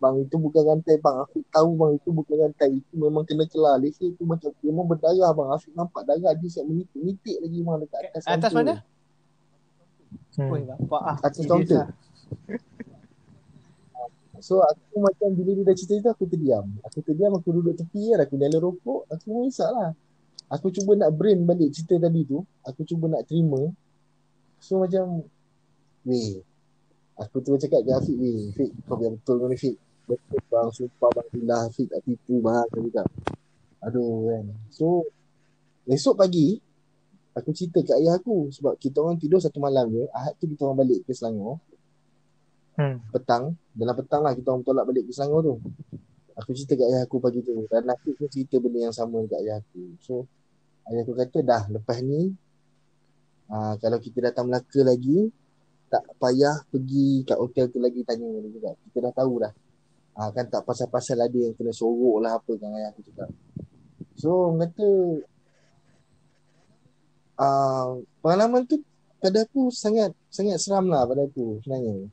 Bang 0.01 0.15
itu 0.23 0.37
bukan 0.39 0.63
rantai 0.65 0.97
bang. 1.03 1.17
Afiq 1.25 1.45
tahu 1.51 1.69
bang 1.75 1.91
itu 1.99 2.09
bukan 2.15 2.37
rantai. 2.47 2.69
Itu 2.79 2.95
memang 2.95 3.25
kena 3.27 3.45
kelar. 3.51 3.77
Leher 3.83 4.15
tu 4.15 4.23
macam 4.23 4.51
memang 4.63 4.87
berdarah 4.87 5.31
bang. 5.35 5.49
Afiq 5.57 5.73
nampak 5.75 6.03
darah 6.07 6.33
dia 6.33 6.49
siap 6.49 6.65
menitik-nitik 6.71 7.37
lagi 7.43 7.59
bang 7.59 7.77
dekat 7.83 8.01
atas. 8.15 8.23
Atas 8.31 8.53
mana? 8.55 8.75
Hmm. 10.39 10.51
Oi, 10.55 10.63
nampak 10.63 11.03
ah. 11.03 11.17
Atas 11.21 11.43
kaunter. 11.43 11.91
So 14.41 14.65
aku 14.65 15.05
macam 15.05 15.37
bila 15.37 15.53
dia 15.53 15.65
dah 15.69 15.77
cerita 15.77 15.95
tu 16.01 16.11
aku 16.11 16.25
terdiam. 16.27 16.65
Aku 16.89 17.05
terdiam 17.05 17.33
aku 17.37 17.49
duduk 17.53 17.77
tepi 17.77 18.13
kan 18.13 18.25
aku 18.25 18.35
nyala 18.41 18.57
rokok. 18.57 19.07
Aku 19.13 19.27
mengisak 19.31 19.69
lah. 19.69 19.93
Aku 20.51 20.73
cuba 20.75 20.99
nak 20.99 21.15
brain 21.15 21.45
balik 21.45 21.71
cerita 21.71 22.01
tadi 22.01 22.25
tu. 22.25 22.41
Aku 22.65 22.83
cuba 22.89 23.07
nak 23.13 23.29
terima. 23.29 23.71
So 24.59 24.81
macam 24.81 25.25
weh. 26.09 26.41
Aku 27.21 27.45
tu 27.45 27.55
cakap 27.61 27.85
ke 27.85 27.91
Afiq 27.93 28.17
weh. 28.17 28.51
Afiq 28.57 28.71
kau 28.89 28.97
biar 28.97 29.13
betul 29.13 29.37
kau 29.39 29.49
ni 29.49 29.57
Afiq. 29.61 29.77
Betul 30.09 30.41
bang. 30.49 30.69
Sumpah 30.73 31.11
bang. 31.13 31.27
Gila 31.37 31.57
Afiq 31.69 31.87
tak 31.93 32.01
tipu 32.09 32.35
bang. 32.41 32.65
Aku 32.67 32.89
cakap. 32.89 33.07
Aduh 33.85 34.27
kan. 34.33 34.45
So 34.73 35.05
esok 35.85 36.17
pagi 36.17 36.57
aku 37.37 37.53
cerita 37.53 37.85
kat 37.85 38.01
ayah 38.01 38.17
aku. 38.17 38.49
Sebab 38.49 38.81
kita 38.81 39.05
orang 39.05 39.21
tidur 39.21 39.37
satu 39.37 39.61
malam 39.61 39.93
je. 39.93 40.09
Ahad 40.17 40.35
tu 40.41 40.49
kita 40.49 40.65
orang 40.65 40.89
balik 40.89 41.05
ke 41.05 41.13
Selangor 41.13 41.61
Hmm. 42.81 42.97
petang 43.13 43.61
dalam 43.71 43.95
petang 43.95 44.23
lah 44.27 44.35
kita 44.35 44.51
orang 44.51 44.65
tolak 44.67 44.85
balik 44.87 45.07
ke 45.07 45.13
Selangor 45.15 45.41
tu. 45.47 45.55
Aku 46.39 46.51
cerita 46.57 46.75
kat 46.75 46.87
ayah 46.91 47.03
aku 47.07 47.17
pagi 47.23 47.41
tu. 47.45 47.69
Dan 47.71 47.87
aku 47.87 48.17
pun 48.17 48.27
cerita 48.27 48.57
benda 48.59 48.91
yang 48.91 48.95
sama 48.95 49.23
dekat 49.23 49.41
ayah 49.47 49.57
aku. 49.63 49.83
So 50.03 50.27
ayah 50.91 51.03
aku 51.07 51.15
kata 51.15 51.39
dah 51.45 51.63
lepas 51.71 51.99
ni 52.03 52.35
aa, 53.51 53.79
kalau 53.79 53.99
kita 54.03 54.31
datang 54.31 54.51
Melaka 54.51 54.81
lagi 54.83 55.31
tak 55.91 56.07
payah 56.23 56.63
pergi 56.71 57.27
kat 57.27 57.39
hotel 57.39 57.67
tu 57.67 57.83
lagi 57.83 58.07
tanya 58.07 58.27
dia 58.47 58.51
cakap. 58.59 58.75
kita 58.91 58.99
dah 59.11 59.13
tahu 59.15 59.35
dah. 59.43 59.53
Ha, 60.19 60.31
kan 60.35 60.45
tak 60.51 60.63
pasal-pasal 60.67 61.19
ada 61.23 61.39
yang 61.39 61.55
kena 61.55 61.71
sorok 61.75 62.23
lah 62.23 62.39
apa 62.39 62.53
kan 62.59 62.71
ayah 62.75 62.91
aku 62.91 63.03
cakap. 63.07 63.31
So 64.19 64.51
orang 64.51 64.71
kata 64.71 64.89
aa, 67.39 67.99
pengalaman 68.23 68.67
tu 68.67 68.83
pada 69.21 69.45
aku 69.45 69.69
sangat 69.69 70.17
sangat 70.33 70.57
seram 70.57 70.89
lah 70.89 71.05
pada 71.05 71.29
aku 71.29 71.61
sebenarnya. 71.63 72.09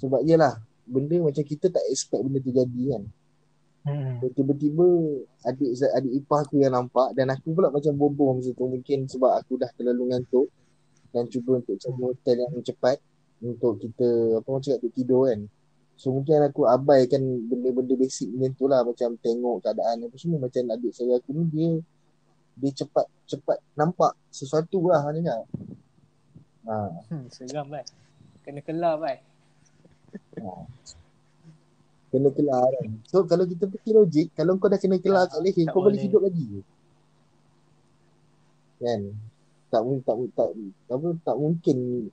Sebab 0.00 0.20
iyalah 0.24 0.65
benda 0.86 1.18
macam 1.20 1.42
kita 1.42 1.68
tak 1.68 1.84
expect 1.90 2.22
benda 2.22 2.38
tu 2.40 2.54
jadi 2.54 2.82
kan. 2.94 3.02
Hmm. 3.86 4.18
Tiba-tiba 4.34 4.86
adik 5.46 5.70
adik 5.78 6.12
ipar 6.18 6.42
aku 6.42 6.58
yang 6.58 6.74
nampak 6.74 7.14
dan 7.14 7.30
aku 7.30 7.54
pula 7.54 7.70
macam 7.70 7.94
boboh 7.94 8.34
masa 8.34 8.50
tu 8.50 8.66
mungkin 8.66 9.06
sebab 9.06 9.38
aku 9.38 9.62
dah 9.62 9.70
terlalu 9.78 10.10
ngantuk 10.10 10.50
dan 11.14 11.30
cuba 11.30 11.62
untuk 11.62 11.78
cari 11.78 12.00
hotel 12.02 12.36
yang 12.42 12.64
cepat 12.66 12.98
untuk 13.38 13.78
kita 13.78 14.42
apa 14.42 14.46
orang 14.50 14.62
cakap 14.62 14.78
untuk 14.82 14.94
tidur 14.98 15.22
kan. 15.30 15.40
So 15.96 16.12
mungkin 16.12 16.44
aku 16.44 16.66
abaikan 16.66 17.22
benda-benda 17.46 17.94
basic 17.94 18.28
macam 18.34 18.52
tu 18.58 18.64
lah 18.66 18.82
macam 18.82 19.16
tengok 19.22 19.56
keadaan 19.64 19.96
apa 20.02 20.16
semua 20.18 20.38
macam 20.42 20.62
adik 20.66 20.92
saya 20.92 21.16
aku 21.16 21.30
ni 21.32 21.44
dia 21.54 21.70
dia 22.56 22.70
cepat 22.84 23.06
cepat 23.24 23.58
nampak 23.78 24.12
sesuatu 24.34 24.82
lah 24.90 25.06
dia 25.14 25.30
cakap. 25.30 25.46
Ha, 26.66 26.74
Hmm, 27.06 27.30
seram 27.30 27.70
baik. 27.70 27.86
Kena 28.42 28.60
kelar 28.66 28.98
baik. 28.98 29.22
kena 32.16 32.30
kelar 32.32 32.70
kan. 32.80 32.90
So 33.04 33.26
kalau 33.26 33.44
kita 33.44 33.68
fikir 33.68 33.92
logik, 33.92 34.26
kalau 34.32 34.56
kau 34.56 34.70
dah 34.70 34.80
kena 34.80 34.96
kelar 35.02 35.28
kat 35.28 35.40
leher, 35.42 35.66
Tak 35.68 35.74
kau 35.74 35.84
boleh 35.84 36.00
hidup 36.00 36.22
lagi 36.24 36.44
ke? 36.48 36.60
Kan? 38.80 39.00
Tak 39.68 39.80
tak 40.06 40.14
mu- 40.16 40.32
tak 40.32 40.48
apa 40.88 41.08
tak 41.26 41.36
mungkin 41.36 42.08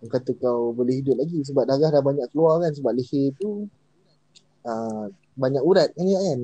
kata 0.00 0.32
kau 0.40 0.72
boleh 0.72 1.04
hidup 1.04 1.20
lagi 1.20 1.44
sebab 1.44 1.68
darah 1.68 1.92
dah 1.92 2.00
banyak 2.00 2.26
keluar 2.32 2.64
kan 2.64 2.72
sebab 2.72 2.96
leher 2.96 3.36
tu 3.36 3.68
uh, 4.64 5.04
banyak 5.36 5.62
urat 5.62 5.92
kan 5.92 6.06
ya 6.08 6.18
kan. 6.18 6.40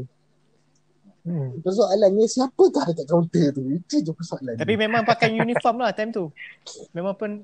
Hmm. 1.26 1.58
Persoalannya 1.58 2.22
siapakah 2.30 2.86
dekat 2.86 3.06
kaunter 3.10 3.50
tu? 3.50 3.66
Itu 3.66 3.98
je 3.98 4.12
persoalan. 4.14 4.54
Tapi 4.54 4.78
memang 4.78 5.02
pakai 5.02 5.34
uniform 5.34 5.82
lah 5.82 5.90
time 5.90 6.14
tu. 6.14 6.30
Memang 6.94 7.18
pun 7.18 7.42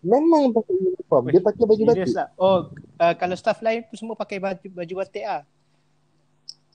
memang 0.00 0.52
pakai 0.52 0.74
uniform. 0.76 1.22
Dia 1.28 1.42
pakai 1.44 1.64
baju 1.64 1.82
batik. 1.92 2.14
lah. 2.16 2.28
Oh, 2.40 2.72
uh, 3.00 3.14
kalau 3.16 3.36
staff 3.36 3.60
lain 3.60 3.84
pun 3.86 3.96
semua 3.96 4.16
pakai 4.16 4.40
baju 4.40 4.66
baju 4.72 4.94
batik 5.04 5.24
ah. 5.24 5.42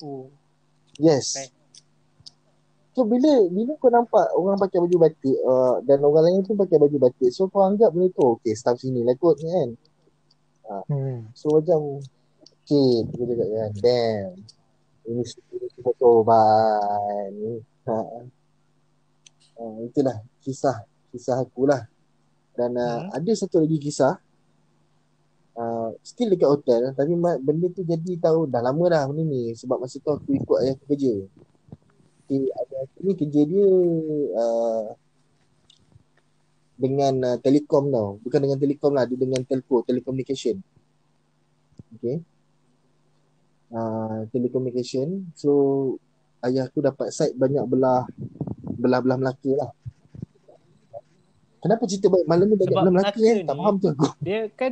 Oh, 0.03 0.29
Yes. 0.95 1.35
Right. 1.35 1.53
So 2.95 3.03
bila 3.03 3.43
bila 3.51 3.75
kau 3.75 3.91
nampak 3.91 4.31
orang 4.39 4.55
pakai 4.55 4.79
baju 4.79 4.97
batik 5.03 5.37
uh, 5.43 5.83
dan 5.83 5.99
orang 5.99 6.31
lain 6.31 6.47
pun 6.47 6.55
pakai 6.55 6.79
baju 6.79 6.97
batik, 7.11 7.27
so 7.35 7.51
kau 7.51 7.67
anggap 7.67 7.91
benda 7.91 8.07
tu 8.15 8.23
okay 8.23 8.55
staff 8.55 8.79
sini 8.79 9.03
lah 9.03 9.19
kot 9.19 9.35
ni 9.43 9.51
kan. 9.51 9.69
Hmm. 10.87 11.27
So 11.35 11.59
macam 11.59 11.99
okay 12.39 13.03
kita 13.11 13.23
cakap 13.35 13.49
kan 13.51 13.71
damn 13.83 14.31
ini 15.05 15.23
semua 15.27 15.93
korban. 15.97 17.31
Ha. 17.89 17.97
Uh, 19.55 19.87
itulah 19.87 20.19
kisah 20.43 20.83
kisah 21.15 21.39
aku 21.39 21.63
lah. 21.63 21.87
Dan 22.55 22.71
uh, 22.79 23.07
Hmm. 23.07 23.15
ada 23.15 23.31
satu 23.35 23.59
lagi 23.61 23.77
kisah 23.77 24.15
uh, 25.59 25.89
still 26.03 26.31
dekat 26.31 26.49
hotel 26.51 26.81
tapi 26.95 27.15
benda 27.43 27.67
tu 27.71 27.83
jadi 27.83 28.11
tahu 28.19 28.47
dah 28.47 28.61
lama 28.63 28.83
dah 28.91 29.03
benda 29.11 29.23
ni 29.23 29.55
sebab 29.55 29.79
masa 29.79 29.99
tu 29.99 30.11
aku 30.11 30.35
ikut 30.35 30.57
ayah 30.63 30.73
aku 30.75 30.85
kerja. 30.95 31.13
Okay, 32.25 32.41
ayah 32.49 32.79
aku 32.89 32.99
ni 33.05 33.13
kerja 33.13 33.41
dia 33.45 33.67
uh, 34.33 34.87
dengan 36.75 37.13
uh, 37.23 37.37
telekom 37.39 37.87
tau. 37.91 38.19
Bukan 38.19 38.39
dengan 38.43 38.59
telekom 38.59 38.91
lah, 38.91 39.07
dia 39.07 39.15
dengan 39.15 39.41
telco, 39.47 39.85
telecommunication. 39.87 40.59
Okay. 41.95 42.19
Uh, 43.71 44.27
telecommunication. 44.33 45.31
So 45.37 45.51
ayah 46.43 46.67
aku 46.67 46.83
dapat 46.83 47.13
site 47.15 47.37
banyak 47.37 47.63
belah 47.65 48.03
belah-belah 48.75 49.17
Melaka 49.17 49.51
lah. 49.55 49.71
Kenapa 51.65 51.83
cerita 51.83 52.07
ba- 52.07 52.21
malam 52.25 52.45
ni 52.45 52.55
banyak 52.55 52.69
Sebab 52.69 52.77
belah 52.79 52.93
Melaka 52.93 53.09
Melaka 53.09 53.25
kan? 53.25 53.35
Tak 53.41 53.49
ni- 53.49 53.59
faham 53.59 53.75
tu 53.75 53.87
aku. 53.89 54.05
dia 54.27 54.39
kan 54.51 54.71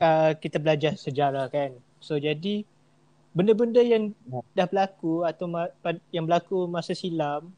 uh, 0.00 0.30
kita 0.34 0.56
belajar 0.56 0.92
sejarah 0.96 1.46
kan. 1.46 1.70
So 2.00 2.16
jadi 2.16 2.64
benda-benda 3.30 3.80
yang 3.80 4.16
Ya. 4.24 4.40
dah 4.54 4.66
berlaku 4.66 5.22
atau 5.22 5.44
ma- 5.46 5.72
yang 6.08 6.24
berlaku 6.24 6.64
masa 6.66 6.92
silam 6.92 7.52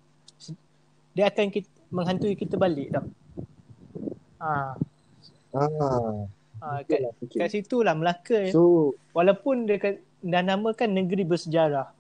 dia 1.11 1.27
akan 1.27 1.47
kita, 1.49 1.71
menghantui 1.89 2.35
kita 2.35 2.55
balik 2.57 2.91
tau. 2.91 3.07
Ah, 4.37 4.75
Ah, 5.55 6.27
ah 6.59 6.79
kat, 6.83 6.99
lah, 6.99 7.13
fikir. 7.17 7.39
kat 7.39 7.49
situ 7.49 7.79
lah 7.81 7.95
Melaka 7.95 8.51
So, 8.51 8.91
walaupun 9.13 9.65
dia 9.65 9.79
dah 10.21 10.43
namakan 10.43 10.91
negeri 10.93 11.23
bersejarah. 11.23 11.95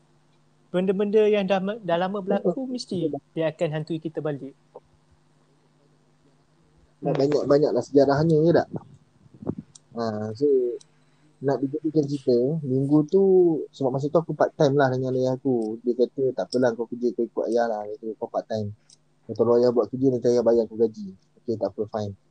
Benda-benda 0.68 1.22
yang 1.24 1.46
dah 1.46 1.62
dah 1.78 1.96
lama 1.96 2.18
berlaku 2.18 2.66
mesti 2.66 3.06
dia 3.30 3.46
akan 3.48 3.68
hantui 3.72 4.02
kita 4.02 4.18
balik. 4.18 4.58
Banyak-banyaklah 7.12 7.82
sejarahnya 7.84 8.36
ke 8.40 8.50
tak? 8.56 8.68
Ha, 9.94 10.32
so 10.32 10.48
nak 11.44 11.60
dijadikan 11.60 12.08
cerita 12.08 12.38
minggu 12.64 13.04
tu 13.12 13.24
sebab 13.68 13.92
masa 13.92 14.08
tu 14.08 14.16
aku 14.16 14.32
part 14.32 14.48
time 14.56 14.80
lah 14.80 14.88
dengan 14.88 15.12
ayah 15.12 15.36
aku. 15.36 15.76
Dia 15.84 15.92
kata 15.92 16.32
tak 16.32 16.44
apalah 16.48 16.72
kau 16.72 16.88
kerja 16.88 17.12
kau 17.12 17.28
ikut 17.28 17.44
ayah 17.52 17.68
lah. 17.68 17.84
Dia 17.84 17.96
kata 18.00 18.12
kau 18.16 18.28
part 18.32 18.48
time 18.48 18.72
kalau 19.32 19.56
ayah 19.56 19.72
buat 19.72 19.88
kerja 19.88 20.12
nanti 20.12 20.28
ayah 20.32 20.44
bayar 20.44 20.64
aku 20.64 20.76
gaji. 20.80 21.12
Okay 21.44 21.60
tak 21.60 21.72
apa 21.72 21.84
fine. 21.88 22.14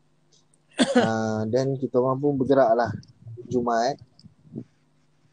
Uh, 0.73 1.45
dan 1.53 1.77
kita 1.77 2.01
orang 2.01 2.17
pun 2.17 2.33
bergerak 2.33 2.73
lah. 2.73 2.89
Jumaat 3.45 4.01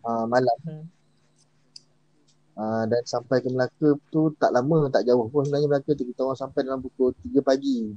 uh, 0.04 0.24
malam. 0.28 0.56
Hmm. 0.64 0.84
uh, 2.60 2.84
dan 2.84 3.02
sampai 3.08 3.40
ke 3.40 3.48
Melaka 3.48 3.96
tu 4.12 4.32
tak 4.36 4.52
lama 4.52 4.92
tak 4.92 5.08
jauh 5.08 5.28
pun 5.32 5.48
sebenarnya 5.48 5.68
Melaka 5.68 5.96
tu 5.96 6.04
kita 6.04 6.20
orang 6.28 6.36
sampai 6.36 6.60
dalam 6.68 6.84
pukul 6.84 7.16
3 7.24 7.40
pagi 7.40 7.88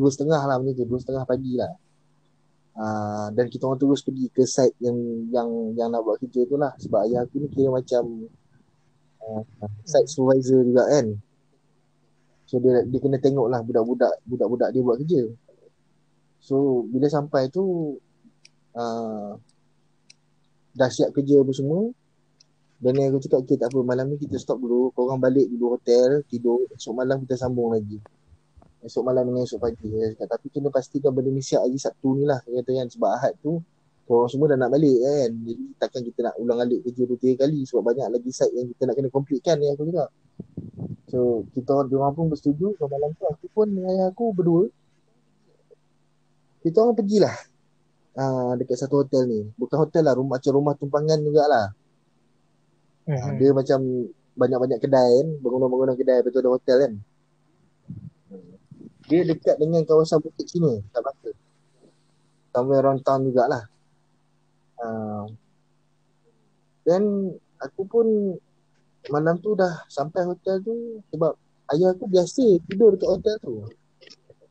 dua 0.00 0.08
setengah 0.08 0.40
lah 0.48 0.56
benda 0.56 0.72
tu 0.72 0.88
dua 0.88 0.96
setengah 0.96 1.28
pagi 1.28 1.60
lah. 1.60 1.72
Uh, 2.80 3.28
dan 3.36 3.52
kita 3.52 3.68
orang 3.68 3.76
terus 3.76 4.00
pergi 4.00 4.32
ke 4.32 4.48
site 4.48 4.72
yang 4.80 4.96
yang 5.28 5.48
yang 5.76 5.88
nak 5.92 6.00
buat 6.00 6.16
kerja 6.16 6.48
tu 6.48 6.56
lah. 6.56 6.72
Sebab 6.80 7.04
ayah 7.04 7.28
aku 7.28 7.44
ni 7.44 7.48
kira 7.52 7.68
macam 7.68 8.24
uh, 9.20 9.44
site 9.84 10.08
supervisor 10.08 10.64
juga 10.64 10.88
kan. 10.88 11.12
So 12.48 12.56
dia 12.56 12.80
dia 12.88 12.98
kena 12.98 13.20
tengok 13.20 13.52
lah 13.52 13.60
budak-budak 13.60 14.24
budak-budak 14.24 14.68
dia 14.72 14.80
buat 14.80 14.96
kerja. 15.04 15.22
So 16.40 16.88
bila 16.88 17.12
sampai 17.12 17.52
tu 17.52 17.94
uh, 18.72 19.36
dah 20.72 20.88
siap 20.88 21.12
kerja 21.12 21.44
apa 21.44 21.52
semua 21.52 21.92
dan 22.80 22.96
aku 22.96 23.20
cakap 23.20 23.44
okay 23.44 23.60
tak 23.60 23.68
apa 23.68 23.84
malam 23.84 24.08
ni 24.08 24.16
kita 24.16 24.40
stop 24.40 24.56
dulu. 24.56 24.88
Korang 24.96 25.20
balik 25.20 25.52
dulu 25.52 25.76
hotel 25.76 26.24
tidur. 26.24 26.64
Esok 26.72 26.96
malam 26.96 27.20
kita 27.28 27.36
sambung 27.36 27.76
lagi 27.76 28.00
esok 28.84 29.02
malam 29.04 29.28
dengan 29.28 29.44
esok 29.44 29.60
pagi 29.60 29.86
saya 29.88 30.12
cakap. 30.16 30.28
Tapi 30.36 30.46
kena 30.52 30.68
pastikan 30.72 31.10
benda 31.12 31.30
ni 31.30 31.42
siap 31.44 31.64
hari 31.64 31.76
Sabtu 31.76 32.08
ni 32.16 32.24
lah 32.24 32.40
dia 32.44 32.60
kata 32.60 32.70
kan. 32.80 32.86
Sebab 32.88 33.10
Ahad 33.10 33.34
tu 33.40 33.60
korang 34.08 34.30
semua 34.32 34.50
dah 34.50 34.58
nak 34.58 34.70
balik 34.72 34.98
kan. 35.00 35.30
Jadi 35.44 35.64
takkan 35.76 36.00
kita 36.02 36.18
nak 36.30 36.34
ulang 36.40 36.58
alik 36.64 36.80
kerja 36.84 37.02
dua 37.04 37.18
tiga 37.20 37.34
kali. 37.46 37.60
Sebab 37.68 37.82
banyak 37.84 38.06
lagi 38.08 38.30
site 38.32 38.54
yang 38.56 38.66
kita 38.72 38.82
nak 38.88 38.94
kena 38.96 39.08
complete 39.12 39.42
kan 39.44 39.56
yang 39.60 39.76
aku 39.76 39.84
cakap. 39.88 40.10
So 41.10 41.44
kita 41.52 41.68
orang 41.76 41.88
diorang 41.92 42.12
pun 42.16 42.26
bersetuju. 42.32 42.66
So 42.80 42.88
malam 42.88 43.12
tu 43.18 43.24
aku 43.28 43.46
pun 43.52 43.66
dengan 43.68 43.92
ayah 43.92 44.08
aku 44.08 44.32
berdua 44.32 44.68
kita 46.60 46.76
orang 46.84 46.92
pergilah 46.92 47.36
uh, 48.20 48.52
dekat 48.60 48.76
satu 48.76 49.04
hotel 49.04 49.24
ni. 49.24 49.40
Bukan 49.56 49.76
hotel 49.80 50.04
lah 50.04 50.14
rumah 50.16 50.36
macam 50.36 50.52
rumah 50.52 50.74
tumpangan 50.76 51.18
jugalah. 51.24 51.72
Hmm. 53.08 53.16
Ha, 53.16 53.26
dia 53.40 53.50
macam 53.56 53.80
banyak-banyak 54.36 54.78
kedai 54.78 55.10
kan, 55.24 55.28
bangunan-bangunan 55.40 55.96
kedai. 55.96 56.20
Betul 56.20 56.44
ada 56.44 56.50
hotel 56.52 56.76
kan. 56.84 56.92
Dia 59.10 59.26
dekat 59.26 59.58
dengan 59.58 59.82
kawasan 59.82 60.22
Bukit 60.22 60.46
Cina, 60.46 60.70
kat 60.94 61.02
Melaka. 61.02 61.30
Somewhere 62.54 62.82
around 62.86 63.02
town 63.02 63.26
jugalah. 63.26 63.66
Dan 66.86 67.34
aku 67.58 67.82
pun 67.90 68.06
malam 69.10 69.36
tu 69.42 69.58
dah 69.58 69.82
sampai 69.90 70.22
hotel 70.22 70.62
tu 70.62 71.02
sebab 71.10 71.34
ayah 71.74 71.90
aku 71.90 72.06
biasa 72.06 72.62
tidur 72.70 72.94
dekat 72.94 73.08
hotel 73.10 73.36
tu. 73.42 73.54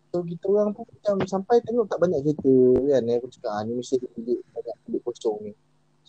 So 0.09 0.25
kita 0.25 0.45
orang 0.49 0.73
pun 0.73 0.89
macam 0.89 1.21
sampai 1.23 1.61
tengok 1.61 1.85
tak 1.85 2.01
banyak 2.01 2.19
kereta 2.25 2.55
kan. 2.89 3.03
Aku 3.15 3.27
cakap 3.29 3.51
ah, 3.53 3.61
ni 3.61 3.77
mesti 3.77 3.95
ada 4.01 4.07
bilik 4.17 4.39
banyak 4.55 4.75
bilik 4.89 5.01
kosong 5.05 5.37
ni. 5.45 5.51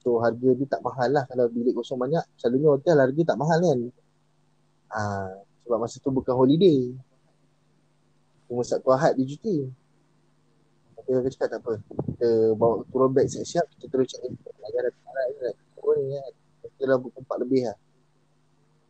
So 0.01 0.17
harga 0.25 0.49
dia 0.57 0.67
tak 0.67 0.81
mahal 0.81 1.09
lah 1.13 1.25
kalau 1.29 1.47
bilik 1.53 1.75
kosong 1.77 2.01
banyak. 2.01 2.25
Selalunya 2.41 2.69
hotel 2.73 2.97
harga 2.97 3.23
tak 3.23 3.39
mahal 3.39 3.59
kan. 3.61 3.79
Ah, 4.91 5.31
sebab 5.67 5.79
masa 5.85 5.97
tu 6.01 6.11
bukan 6.11 6.35
holiday. 6.35 6.91
Cuma 8.51 8.67
Sabtu 8.67 8.91
Ahad 8.91 9.15
dia 9.15 9.31
cuti. 9.31 9.71
Tapi 10.99 11.11
aku 11.15 11.31
cakap 11.31 11.49
tak 11.55 11.61
apa. 11.63 11.75
Kita 11.79 12.59
bawa 12.59 12.83
turun 12.91 13.15
beg 13.15 13.31
siap-siap. 13.31 13.71
Kita 13.79 13.87
terus 13.87 14.19
nak. 14.19 15.55
Turun 15.79 15.97
ni 16.03 16.19
kan. 16.19 16.33
Kita 16.67 16.83
dah 16.91 16.99
pukul 16.99 17.23
4 17.23 17.43
lebih 17.47 17.63
lah. 17.71 17.79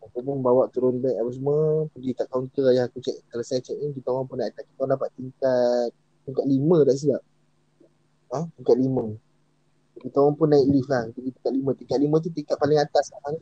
Aku 0.09 0.25
pun 0.25 0.41
bawa 0.41 0.65
turun 0.73 0.97
beg 1.05 1.21
apa 1.21 1.29
semua. 1.37 1.85
Pergi 1.93 2.11
kat 2.17 2.27
kaunter 2.33 2.65
ayah 2.73 2.89
aku 2.89 3.05
check. 3.05 3.21
Kalau 3.29 3.45
saya 3.45 3.61
check 3.61 3.77
in, 3.77 3.93
kita 3.93 4.09
orang 4.09 4.25
pun 4.25 4.41
nak 4.41 4.57
Kita 4.57 4.81
orang 4.81 4.97
dapat 4.97 5.13
tingkat 5.13 5.93
tingkat 6.25 6.45
5 6.49 6.89
tak 6.89 6.97
silap. 6.97 7.23
Ha? 8.33 8.41
Tingkat 8.57 8.77
5 8.81 9.29
kita 10.01 10.17
orang 10.17 10.35
pun 10.35 10.49
naik 10.49 10.67
lift 10.73 10.89
lah 10.89 11.05
pergi 11.13 11.31
tingkat 11.37 11.53
lima 11.53 11.71
tingkat 11.77 11.99
lima 12.01 12.17
tu 12.25 12.29
tingkat 12.33 12.57
paling 12.57 12.79
atas 12.81 13.07
lah 13.13 13.21
kan 13.21 13.35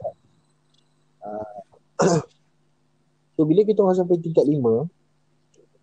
uh, 1.22 1.60
so 3.38 3.46
bila 3.46 3.62
kita 3.62 3.78
orang 3.86 3.98
sampai 3.98 4.18
tingkat 4.18 4.42
lima 4.42 4.90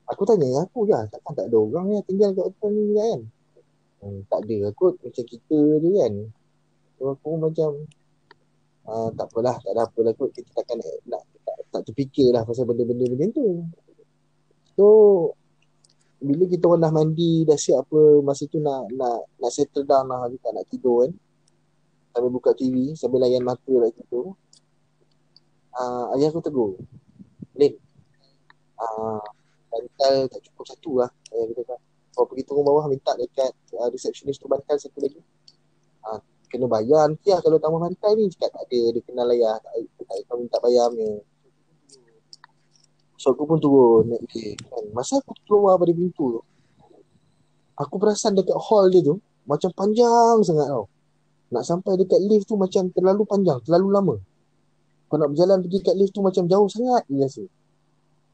aku 0.05 0.23
tanya 0.27 0.47
ya 0.47 0.59
aku 0.65 0.79
ya 0.89 0.99
takkan 1.09 1.33
tak 1.33 1.45
ada 1.49 1.57
orang 1.57 1.85
yang 1.97 2.03
tinggal 2.05 2.29
kat 2.33 2.45
hotel 2.45 2.71
ni 2.73 2.93
kan? 2.97 3.19
Hmm, 4.01 4.19
tak 4.29 4.39
ada 4.45 4.57
kot 4.77 4.93
macam 5.01 5.25
kita 5.25 5.59
je 5.81 5.89
kan. 5.97 6.13
So 6.95 7.01
aku 7.13 7.29
macam 7.41 7.69
uh, 8.85 9.09
tak 9.17 9.25
apalah 9.31 9.55
tak 9.61 9.71
ada 9.73 9.81
apalah 9.89 10.13
kot. 10.13 10.29
Kita 10.33 10.49
takkan 10.53 10.77
nak, 10.81 10.93
nak 11.09 11.21
tak, 11.45 11.57
tak 11.73 11.81
terfikir 11.91 12.29
lah 12.35 12.45
pasal 12.45 12.69
benda-benda 12.69 13.05
macam 13.09 13.29
tu. 13.33 13.47
So 14.77 14.85
bila 16.21 16.43
kita 16.49 16.65
orang 16.69 16.81
dah 16.85 16.93
mandi 16.95 17.43
dah 17.45 17.57
siap 17.59 17.85
apa 17.85 17.99
masa 18.23 18.47
tu 18.49 18.57
nak 18.63 18.89
nak 18.93 19.29
nak 19.41 19.51
settle 19.51 19.85
down 19.85 20.05
lah. 20.09 20.29
Juga 20.29 20.53
nak 20.53 20.65
tidur 20.69 21.05
kan. 21.05 21.11
Sambil 22.15 22.31
buka 22.31 22.55
TV 22.55 22.95
sambil 22.95 23.27
layan 23.27 23.43
mata 23.43 23.73
lah 23.75 23.91
tidur 23.91 24.37
uh, 25.75 26.13
ayah 26.15 26.31
aku 26.31 26.41
tegur. 26.43 26.71
Lin 27.55 27.73
uh, 28.79 29.23
bantal 29.83 30.15
tak 30.31 30.39
cukup 30.47 30.65
satu 30.71 30.91
lah. 31.03 31.09
Ayah 31.35 31.45
kata 31.51 31.63
kan. 31.67 31.79
Kau 32.15 32.23
pergi 32.23 32.43
turun 32.47 32.63
bawah 32.63 32.87
minta 32.87 33.11
dekat 33.19 33.51
uh, 33.75 33.89
receptionist 33.91 34.39
tu 34.39 34.47
bantal 34.47 34.79
satu 34.79 34.97
lagi. 35.03 35.19
Uh, 36.05 36.19
kena 36.47 36.69
bayar 36.71 37.11
nanti 37.11 37.33
lah 37.33 37.43
kalau 37.43 37.59
tambah 37.59 37.81
bantal 37.83 38.11
ni. 38.15 38.31
Cakap 38.31 38.55
tak 38.55 38.63
ada 38.69 38.79
dia 38.95 39.01
kenal 39.03 39.27
ayah 39.35 39.59
tak, 39.59 39.73
tak, 40.07 40.17
tak 40.23 40.35
minta 40.39 40.57
bayar 40.63 40.87
punya. 40.93 41.19
So 43.19 43.33
aku 43.33 43.43
pun 43.49 43.59
turun. 43.59 44.13
Naik 44.13 44.23
lift 44.31 44.63
kan. 44.69 44.85
Masa 44.93 45.19
aku 45.19 45.33
keluar 45.49 45.81
pada 45.81 45.91
pintu 45.95 46.39
tu 46.39 46.41
Aku 47.75 47.99
perasan 47.99 48.39
dekat 48.39 48.55
hall 48.55 48.87
dia 48.87 49.03
tu 49.03 49.19
Macam 49.43 49.67
panjang 49.75 50.39
sangat 50.45 50.71
tau. 50.71 50.87
Nak 51.51 51.63
sampai 51.67 51.99
dekat 51.99 52.21
lift 52.23 52.47
tu 52.47 52.55
macam 52.55 52.87
terlalu 52.93 53.23
panjang 53.27 53.59
Terlalu 53.65 53.87
lama. 53.91 54.15
Kau 55.05 55.17
nak 55.21 55.31
berjalan 55.33 55.61
pergi 55.61 55.79
kat 55.85 55.95
lift 55.97 56.13
tu 56.17 56.21
macam 56.25 56.43
jauh 56.49 56.69
sangat 56.69 57.03
dia 57.05 57.29
rasa. 57.29 57.43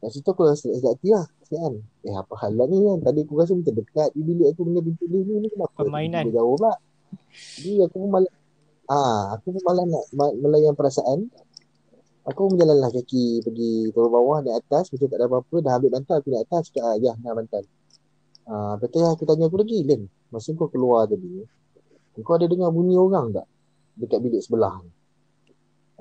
Kat 0.02 0.10
situ 0.10 0.26
aku 0.34 0.42
rasa 0.50 0.66
sakit 0.66 0.82
hati 0.82 1.08
lah. 1.14 1.24
Kasihan. 1.46 1.74
Eh 2.02 2.10
apa 2.10 2.34
hal 2.42 2.58
lah 2.58 2.66
ni 2.66 2.82
kan. 2.82 2.98
Tadi 3.06 3.22
aku 3.22 3.38
rasa 3.38 3.54
macam 3.54 3.74
dekat 3.78 4.10
di 4.18 4.22
bilik 4.26 4.50
aku 4.50 4.66
pintu 4.66 5.04
lift 5.06 5.26
ni. 5.30 5.34
ni 5.46 5.48
Kenapa 5.54 5.78
Permainan. 5.78 6.26
tiba-tiba 6.26 6.42
jauh 6.42 6.54
pula. 6.58 6.74
Jadi 7.30 7.72
aku 7.86 7.96
pun 8.02 8.10
malah 8.10 8.32
ah, 8.90 9.22
aku 9.38 9.46
pun 9.54 9.62
malah 9.62 9.84
nak 9.86 10.04
melayan 10.42 10.74
perasaan. 10.74 11.30
Aku 12.26 12.38
pun 12.50 12.58
berjalanlah 12.58 12.90
kaki 12.90 13.46
pergi 13.46 13.94
turun 13.94 14.10
bawah 14.10 14.42
naik 14.42 14.66
atas 14.66 14.90
macam 14.90 15.06
tak 15.06 15.18
ada 15.22 15.26
apa-apa 15.30 15.56
dah 15.62 15.72
ambil 15.78 15.90
bantal 15.94 16.16
aku 16.18 16.28
naik 16.34 16.44
atas 16.50 16.62
cakap 16.70 16.82
ah, 16.82 16.94
ya 16.98 17.12
nak 17.22 17.32
bantal. 17.38 17.62
Ah, 18.42 18.74
betul 18.74 19.06
aku 19.06 19.22
tanya 19.22 19.46
aku 19.46 19.62
lagi 19.62 19.86
Len 19.86 20.02
masa 20.34 20.50
kau 20.58 20.66
keluar 20.66 21.06
tadi 21.06 21.46
kau 22.26 22.34
ada 22.34 22.50
dengar 22.50 22.74
bunyi 22.74 22.98
orang 22.98 23.30
tak 23.30 23.46
dekat 23.94 24.18
bilik 24.18 24.42
sebelah 24.42 24.82
ni? 24.82 24.90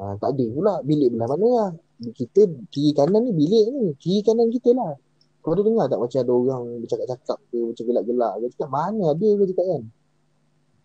Ah, 0.01 0.17
tak 0.17 0.33
ada 0.33 0.45
pula 0.49 0.73
bilik 0.81 1.13
belah 1.13 1.27
mana 1.29 1.47
lah. 1.53 1.71
Kita 2.01 2.49
kiri 2.73 2.97
kanan 2.97 3.29
ni 3.29 3.31
bilik 3.37 3.65
ni. 3.69 3.83
Kiri 4.01 4.25
kanan 4.25 4.49
kita 4.49 4.73
lah. 4.73 4.97
Kau 5.41 5.53
ada 5.57 5.61
dengar 5.65 5.85
tak 5.89 5.97
macam 5.97 6.19
ada 6.21 6.33
orang 6.33 6.63
bercakap-cakap 6.85 7.37
ke 7.49 7.57
macam 7.57 7.83
gelak-gelak 7.85 8.33
ke? 8.37 8.45
Cakap 8.57 8.69
mana 8.69 9.03
ada 9.13 9.27
ke 9.37 9.43
cakap 9.53 9.65
kan? 9.69 9.83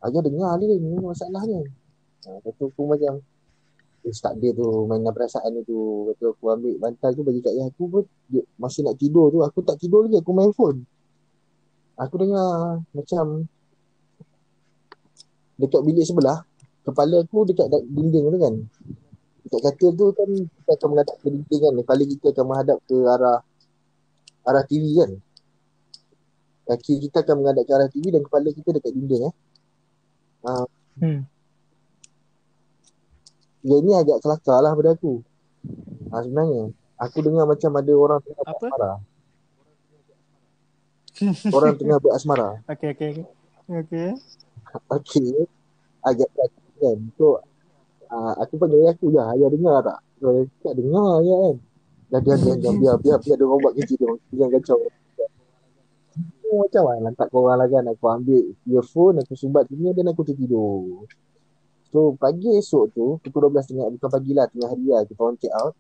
Agak 0.00 0.22
dengar 0.28 0.50
dia 0.60 0.76
ni 0.76 0.96
masalahnya. 0.96 1.60
Ha, 2.24 2.52
tu 2.56 2.68
aku 2.68 2.82
macam 2.88 3.20
eh, 4.04 4.14
tak 4.16 4.34
ada 4.40 4.48
tu 4.56 4.66
mainan 4.88 5.12
perasaan 5.12 5.50
ni 5.56 5.60
tu. 5.64 6.08
Tu 6.16 6.24
aku 6.24 6.44
ambil 6.52 6.74
bantal 6.80 7.10
tu 7.12 7.22
bagi 7.24 7.40
kat 7.44 7.52
ayah 7.52 7.68
aku 7.68 7.84
pun 7.88 8.04
dia, 8.32 8.44
masih 8.56 8.84
nak 8.84 8.96
tidur 8.96 9.28
tu. 9.28 9.44
Aku 9.44 9.60
tak 9.60 9.76
tidur 9.76 10.08
lagi 10.08 10.20
aku 10.20 10.32
main 10.32 10.52
phone. 10.56 10.84
Aku 11.96 12.14
dengar 12.20 12.80
macam 12.92 13.48
dekat 15.56 15.80
bilik 15.80 16.04
sebelah 16.04 16.44
kepala 16.84 17.24
aku 17.24 17.48
dekat 17.48 17.66
dinding 17.88 18.24
tu 18.28 18.38
kan. 18.40 18.54
Dekat 19.46 19.78
katil 19.78 19.90
tu 19.94 20.10
kan 20.10 20.26
kita 20.26 20.70
akan 20.74 20.88
menghadap 20.90 21.14
ke 21.22 21.28
dinding 21.30 21.60
kan. 21.62 21.72
Kepala 21.78 22.02
kita 22.02 22.26
akan 22.34 22.44
menghadap 22.50 22.78
ke 22.82 22.96
arah 23.06 23.38
arah 24.42 24.64
TV 24.66 24.84
kan. 24.98 25.10
Kaki 26.66 26.92
kita 27.06 27.22
akan 27.22 27.34
menghadap 27.38 27.62
ke 27.62 27.72
arah 27.72 27.86
TV 27.86 28.04
dan 28.10 28.22
kepala 28.26 28.48
kita 28.50 28.70
dekat 28.74 28.90
dinding 28.90 29.22
eh. 29.30 29.34
Ah, 30.42 30.66
Hmm. 30.96 31.28
yang 33.60 33.82
ni 33.82 33.92
agak 33.92 34.24
kelakar 34.24 34.64
lah 34.64 34.72
pada 34.72 34.96
aku. 34.96 35.20
Ha, 36.08 36.22
sebenarnya. 36.24 36.72
Aku 36.96 37.18
dengar 37.20 37.44
macam 37.44 37.70
ada 37.76 37.92
orang 37.92 38.18
tengah 38.24 38.42
Apa? 38.46 38.54
berasmara. 38.56 38.92
orang 41.52 41.74
tengah 41.82 41.98
berasmara. 42.00 42.48
Okey 42.64 42.88
okey. 42.94 43.12
Okey. 43.68 44.08
Okey. 44.88 45.28
Agak 46.08 46.30
kelakar 46.32 46.64
kan. 46.80 46.98
So, 47.18 47.42
uh, 48.10 48.34
aku 48.42 48.54
panggil 48.60 48.82
ayah 48.84 48.92
aku 48.94 49.06
je. 49.12 49.20
Ayah 49.20 49.48
dengar 49.50 49.76
tak? 49.82 49.98
Ayah 50.22 50.44
cakap 50.60 50.74
dengar 50.78 51.10
je 51.22 51.34
kan. 51.34 51.56
Dah 52.06 52.20
diam 52.22 52.38
diam 52.38 52.56
diam 52.62 52.74
biar 52.78 52.96
biar 53.02 53.18
biar 53.18 53.36
dia 53.36 53.46
orang 53.46 53.60
buat 53.62 53.74
kerja 53.74 53.94
dia. 53.98 54.10
Jangan 54.34 54.50
kacau. 54.58 54.78
Aku 56.46 56.62
macam 56.62 56.82
mana 56.86 56.98
lantak 57.10 57.28
korang 57.34 57.58
lah 57.58 57.66
kan. 57.66 57.84
Aku 57.90 58.04
ambil 58.06 58.42
earphone, 58.70 59.16
aku 59.18 59.34
sumbat 59.34 59.66
sini 59.66 59.90
dan 59.90 60.06
aku 60.14 60.22
tertidur. 60.22 61.06
So 61.90 62.14
pagi 62.14 62.54
esok 62.54 62.84
tu, 62.94 63.06
pukul 63.22 63.50
12 63.50 63.72
tengah, 63.74 63.86
bukan 63.90 64.10
pagi 64.10 64.32
lah, 64.34 64.46
tengah 64.50 64.68
hari 64.70 64.86
lah, 64.86 65.02
kita 65.06 65.20
orang 65.22 65.38
check 65.42 65.54
out. 65.54 65.74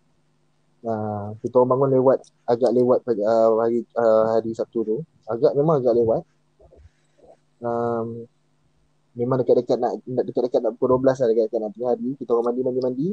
Uh, 0.86 1.34
kita 1.42 1.54
orang 1.58 1.70
bangun 1.74 1.90
lewat, 1.98 2.18
agak 2.46 2.70
lewat 2.74 2.98
uh, 3.06 3.50
hari 3.58 3.82
uh, 3.94 4.38
hari 4.38 4.50
Sabtu 4.54 4.82
tu. 4.82 4.96
Agak 5.30 5.54
memang 5.54 5.82
agak 5.82 5.94
lewat. 5.98 6.22
Um, 7.62 8.26
memang 9.16 9.40
dekat-dekat 9.40 9.80
nak 9.80 9.92
dekat-dekat 10.04 10.60
nak 10.60 10.76
pukul 10.76 11.00
12 11.00 11.24
lah 11.24 11.26
dekat-dekat 11.32 11.60
nak 11.64 11.70
tengah 11.72 11.90
hari. 11.96 12.08
Kita 12.20 12.30
orang 12.36 12.46
mandi-mandi-mandi. 12.52 13.08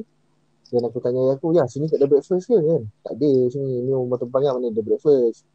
Dan 0.74 0.82
aku 0.89 0.97
tanya 1.04 1.20
ayah 1.22 1.36
aku, 1.38 1.54
ya 1.54 1.64
sini 1.70 1.86
tak 1.86 2.01
ada 2.01 2.08
breakfast 2.10 2.49
ke 2.49 2.58
kan? 2.58 2.82
Tak 3.06 3.14
ada 3.20 3.32
sini, 3.51 3.86
ni 3.86 3.91
rumah 3.93 4.18
tempang 4.18 4.41
mana 4.41 4.68
ada 4.74 4.82
breakfast. 4.82 5.45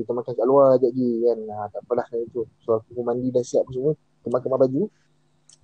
Kita 0.00 0.10
makan 0.16 0.32
kat 0.32 0.46
luar 0.48 0.80
sekejap 0.80 0.90
lagi 0.96 1.10
kan. 1.28 1.38
Ha, 1.44 1.64
tak 1.68 1.80
apalah 1.84 2.06
kan 2.08 2.18
itu. 2.24 2.42
So 2.64 2.80
aku 2.80 2.90
pun 2.96 3.04
mandi 3.04 3.28
dah 3.28 3.44
siap 3.44 3.68
semua. 3.68 3.92
Kemas-kemas 4.24 4.58
baju. 4.64 4.82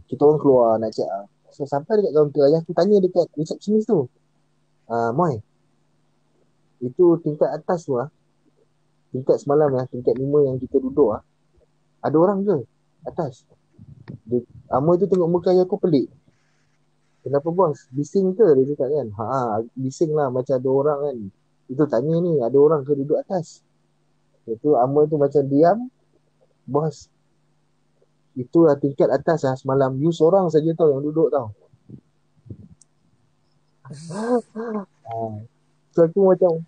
Kita 0.09 0.21
orang 0.29 0.41
keluar 0.41 0.69
nak 0.77 0.91
check 0.93 1.09
out. 1.09 1.27
So 1.49 1.65
sampai 1.65 2.05
dekat 2.05 2.13
kaunter 2.13 2.45
ayah 2.53 2.61
aku 2.61 2.73
tanya 2.77 3.01
dekat 3.01 3.27
receptionist 3.35 3.89
tu. 3.89 4.05
Ah, 4.87 5.11
Moy. 5.17 5.41
Itu 6.85 7.17
tingkat 7.25 7.49
atas 7.49 7.89
tu 7.89 7.97
ah. 7.97 8.13
Tingkat 9.09 9.41
semalam 9.41 9.73
lah, 9.73 9.89
tingkat 9.89 10.13
lima 10.21 10.45
yang 10.45 10.61
kita 10.61 10.77
duduk 10.77 11.17
ah. 11.17 11.23
Ada 12.05 12.17
orang 12.21 12.45
ke 12.45 12.57
atas? 13.09 13.49
Dia, 14.29 14.41
Amoy 14.73 15.01
tu 15.01 15.09
tengok 15.09 15.29
muka 15.29 15.51
ayah 15.53 15.65
aku 15.65 15.81
pelik. 15.81 16.13
Kenapa 17.25 17.49
bos? 17.53 17.89
Bising 17.93 18.37
ke? 18.37 18.47
Dia 18.57 18.65
cakap 18.73 18.89
kan. 18.93 19.09
Ha, 19.17 19.61
bising 19.77 20.13
lah 20.13 20.29
macam 20.29 20.55
ada 20.57 20.71
orang 20.71 20.99
kan. 21.03 21.17
Itu 21.69 21.85
tanya 21.85 22.17
ni, 22.21 22.41
ada 22.41 22.57
orang 22.57 22.85
ke 22.85 22.93
duduk 22.97 23.21
atas? 23.21 23.61
Itu 24.49 24.77
Amoy 24.81 25.09
tu 25.09 25.21
macam 25.21 25.43
diam. 25.45 25.93
Bos, 26.69 27.09
itu 28.39 28.59
lah 28.63 28.77
tingkat 28.79 29.11
atas 29.11 29.43
lah 29.43 29.57
semalam. 29.59 29.97
You 29.99 30.15
seorang 30.15 30.47
saja 30.53 30.71
tau 30.77 30.95
yang 30.95 31.03
duduk 31.03 31.33
tau. 31.33 31.51
ha. 35.09 35.17
So 35.97 36.07
aku 36.07 36.21
macam 36.31 36.63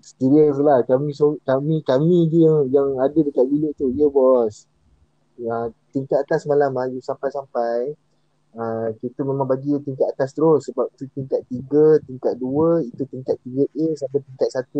serius 0.00 0.56
lah. 0.62 0.80
Kami 0.88 1.12
so, 1.12 1.36
kami 1.44 1.84
kami 1.84 2.30
je 2.32 2.46
yang, 2.48 2.58
yang 2.72 2.88
ada 2.96 3.18
dekat 3.20 3.44
bilik 3.46 3.76
tu. 3.76 3.92
Ya 3.92 4.08
bos. 4.08 4.64
Ya, 5.36 5.68
tingkat 5.92 6.18
atas 6.24 6.46
malam 6.46 6.74
lah. 6.74 6.86
You 6.88 7.02
sampai-sampai. 7.02 7.94
Uh, 8.50 8.90
kita 8.98 9.22
memang 9.22 9.46
bagi 9.46 9.70
tingkat 9.86 10.10
atas 10.10 10.34
terus 10.34 10.66
sebab 10.66 10.90
tu 10.98 11.06
tingkat 11.14 11.46
3, 11.46 12.02
tingkat 12.02 12.34
2, 12.34 12.82
itu 12.82 13.02
tingkat 13.06 13.38
3A 13.46 13.94
sampai 13.94 14.18
tingkat 14.26 14.50
1 14.50 14.74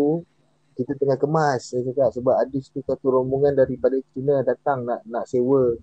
kita 0.71 0.95
tengah 0.95 1.17
kemas 1.19 1.71
saya 1.71 1.83
cakap 1.91 2.09
sebab 2.15 2.35
ada 2.41 2.57
satu 2.63 3.07
rombongan 3.11 3.59
daripada 3.59 3.99
China 4.15 4.39
datang 4.41 4.87
nak 4.87 5.03
nak 5.03 5.27
sewa 5.27 5.75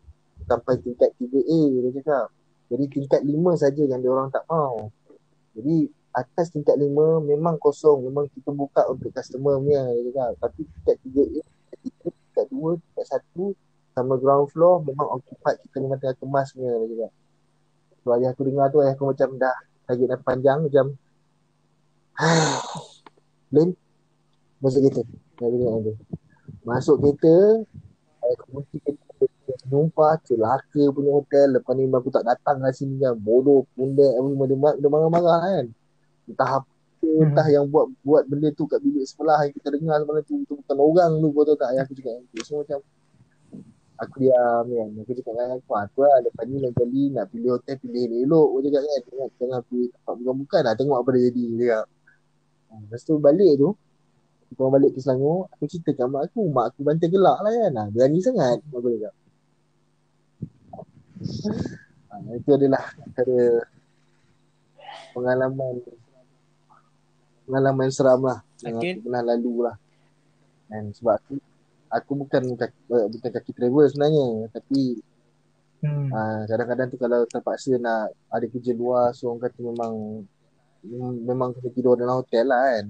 sampai 0.49 0.81
tingkat 0.81 1.13
3A 1.21 1.61
dia 1.77 1.91
cakap. 2.01 2.27
Jadi 2.69 2.85
tingkat 2.93 3.21
5 3.25 3.63
saja 3.63 3.83
yang 3.85 4.01
dia 4.01 4.11
orang 4.13 4.29
tak 4.33 4.45
mau. 4.49 4.89
Jadi 5.57 5.89
atas 6.13 6.53
tingkat 6.53 6.77
5 6.77 7.21
memang 7.25 7.61
kosong, 7.61 8.09
memang 8.09 8.29
kita 8.33 8.51
buka 8.53 8.89
untuk 8.89 9.13
customer 9.13 9.61
punya 9.61 9.85
dia 9.93 10.03
cakap. 10.09 10.31
Tapi 10.41 10.61
tingkat 10.65 10.97
3A, 11.05 11.41
tingkat 11.45 11.79
3, 11.85 12.17
tingkat 12.17 12.47
2, 12.49 12.81
tingkat 12.81 13.07
1 13.13 13.68
sama 13.99 14.15
ground 14.23 14.47
floor 14.55 14.87
memang 14.87 15.19
occupied 15.19 15.59
kita 15.67 15.77
memang 15.83 15.99
tengah 15.99 16.17
kemas 16.23 16.55
punya 16.55 16.71
dia 16.79 16.87
cakap. 16.95 17.13
So 18.03 18.07
ayah 18.15 18.31
aku 18.31 18.43
dengar 18.47 18.67
tu 18.71 18.79
ayah 18.79 18.95
aku 18.95 19.05
macam 19.11 19.29
dah 19.35 19.57
lagi 19.91 20.05
dah 20.07 20.19
panjang 20.23 20.59
macam 20.63 20.87
Len 23.55 23.69
masuk 24.63 24.81
kereta. 24.87 25.03
Dah 25.39 25.49
dengar 25.51 25.75
tu. 25.83 25.93
Masuk 26.63 26.97
kereta 27.03 27.35
ayah 28.23 28.35
aku 28.39 28.45
kunci 28.55 28.77
kereta 28.83 29.25
penumpah 29.69 30.15
celaka 30.25 30.83
punya 30.95 31.11
hotel. 31.15 31.47
Lepas 31.59 31.73
ni 31.75 31.85
aku 31.91 32.11
tak 32.15 32.25
datang 32.27 32.57
kat 32.63 32.73
sini 32.75 33.03
kan. 33.03 33.15
Bodoh 33.19 33.67
pundek 33.75 34.13
apa 34.15 34.45
dia, 34.47 34.57
mar- 34.59 34.79
dia 34.79 34.89
marah-marah 34.89 35.39
kan. 35.43 35.67
Entah 36.29 36.51
apa 36.63 36.71
entah 36.99 37.47
yang 37.47 37.65
buat 37.71 37.87
buat 38.03 38.27
benda 38.27 38.51
tu 38.53 38.67
kat 38.67 38.83
bilik 38.83 39.07
sebelah 39.07 39.47
yang 39.47 39.55
kita 39.55 39.71
dengar 39.71 40.03
semalam 40.03 40.23
tu 40.27 40.43
tu 40.51 40.59
bukan 40.59 40.77
orang 40.83 41.13
tu 41.23 41.29
kau 41.31 41.45
tahu 41.47 41.57
tak? 41.57 41.69
Ayah 41.73 41.83
aku 41.87 41.95
cakap 41.95 42.19
so 42.43 42.59
macam 42.59 42.79
aku 43.99 44.15
diam 44.23 44.65
kan. 44.71 44.89
Aku 45.03 45.11
cakap 45.19 45.33
dengan 45.35 45.59
aku 45.59 45.75
tu 45.95 46.01
lah 46.07 46.17
lepas 46.23 46.45
ni 46.47 46.57
lain 46.63 46.75
kali 46.75 47.03
nak 47.11 47.27
pilih 47.35 47.51
hotel 47.59 47.77
pilih 47.83 48.03
elok. 48.25 48.47
Aku 48.55 48.59
cakap 48.65 48.81
kan 48.87 49.01
jangan, 49.05 49.29
jangan 49.39 49.61
pilih 49.67 49.89
tempat 49.91 50.15
bukan-bukan 50.23 50.61
lah 50.63 50.75
tengok 50.79 50.97
apa 51.03 51.09
dia 51.15 51.23
jadi 51.29 51.43
dia 51.43 51.59
cakap. 51.59 51.87
Ah, 52.69 52.79
lepas 52.85 53.01
tu 53.03 53.15
balik 53.19 53.53
tu 53.59 53.69
kita 54.49 54.61
orang 54.65 54.75
balik 54.81 54.91
ke 54.97 55.01
Selangor 55.05 55.39
aku 55.53 55.65
cerita 55.69 55.91
kat 55.93 56.07
mak 56.09 56.23
aku 56.33 56.41
mak 56.49 56.65
aku 56.73 56.81
bantai 56.87 57.09
gelak 57.11 57.39
lah 57.43 57.51
kan. 57.51 57.73
Ah, 57.75 57.87
berani 57.91 58.19
sangat 58.23 58.59
aku 58.71 58.89
cakap. 58.95 59.15
Ah, 62.09 62.21
itu 62.39 62.51
adalah 62.55 62.85
antara 63.03 63.41
pengalaman 65.13 65.75
pengalaman 67.49 67.89
seram 67.91 68.21
lah 68.23 68.39
yang 68.63 68.79
Okey. 68.79 69.01
aku 69.01 69.01
pernah 69.09 69.23
lalu 69.25 69.55
lah. 69.67 69.77
Dan 70.69 70.93
sebab 70.93 71.17
aku 71.17 71.48
aku 71.89 72.13
bukan 72.17 72.55
kaki, 72.55 72.81
eh, 72.91 73.07
bukan 73.09 73.31
kaki 73.33 73.51
travel 73.53 73.87
sebenarnya 73.87 74.27
tapi 74.51 75.01
Hmm. 75.79 76.11
ah, 76.11 76.43
kadang-kadang 76.45 76.91
tu 76.91 76.99
kalau 76.99 77.23
terpaksa 77.23 77.79
nak 77.79 78.11
ada 78.27 78.43
kerja 78.45 78.75
luar 78.75 79.15
so 79.15 79.31
orang 79.31 79.47
kata 79.47 79.63
memang 79.63 80.27
mem- 80.83 81.23
memang 81.23 81.55
kena 81.55 81.71
tidur 81.71 81.95
dalam 81.95 82.19
hotel 82.19 82.51
lah 82.51 82.59
kan. 82.67 82.87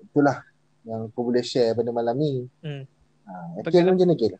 Itulah 0.00 0.40
yang 0.82 1.12
aku 1.12 1.20
boleh 1.20 1.44
share 1.44 1.76
pada 1.76 1.92
malam 1.92 2.16
ni. 2.16 2.48
Hmm. 2.64 2.88
Ha, 3.28 3.32
Akil 3.60 3.68
Pengalaman- 3.68 3.84
macam 3.92 4.00
mana 4.00 4.14
Akil? 4.16 4.32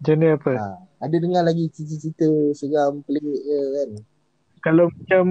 Macam 0.00 0.14
mana 0.16 0.28
apa? 0.32 0.52
Ha, 0.56 0.66
ada 1.04 1.16
dengar 1.20 1.42
lagi 1.44 1.64
cerita-cerita 1.68 2.26
seram 2.56 3.04
pelik 3.04 3.20
ke 3.20 3.58
kan? 3.76 3.90
Kalau 4.64 4.84
macam 4.88 5.24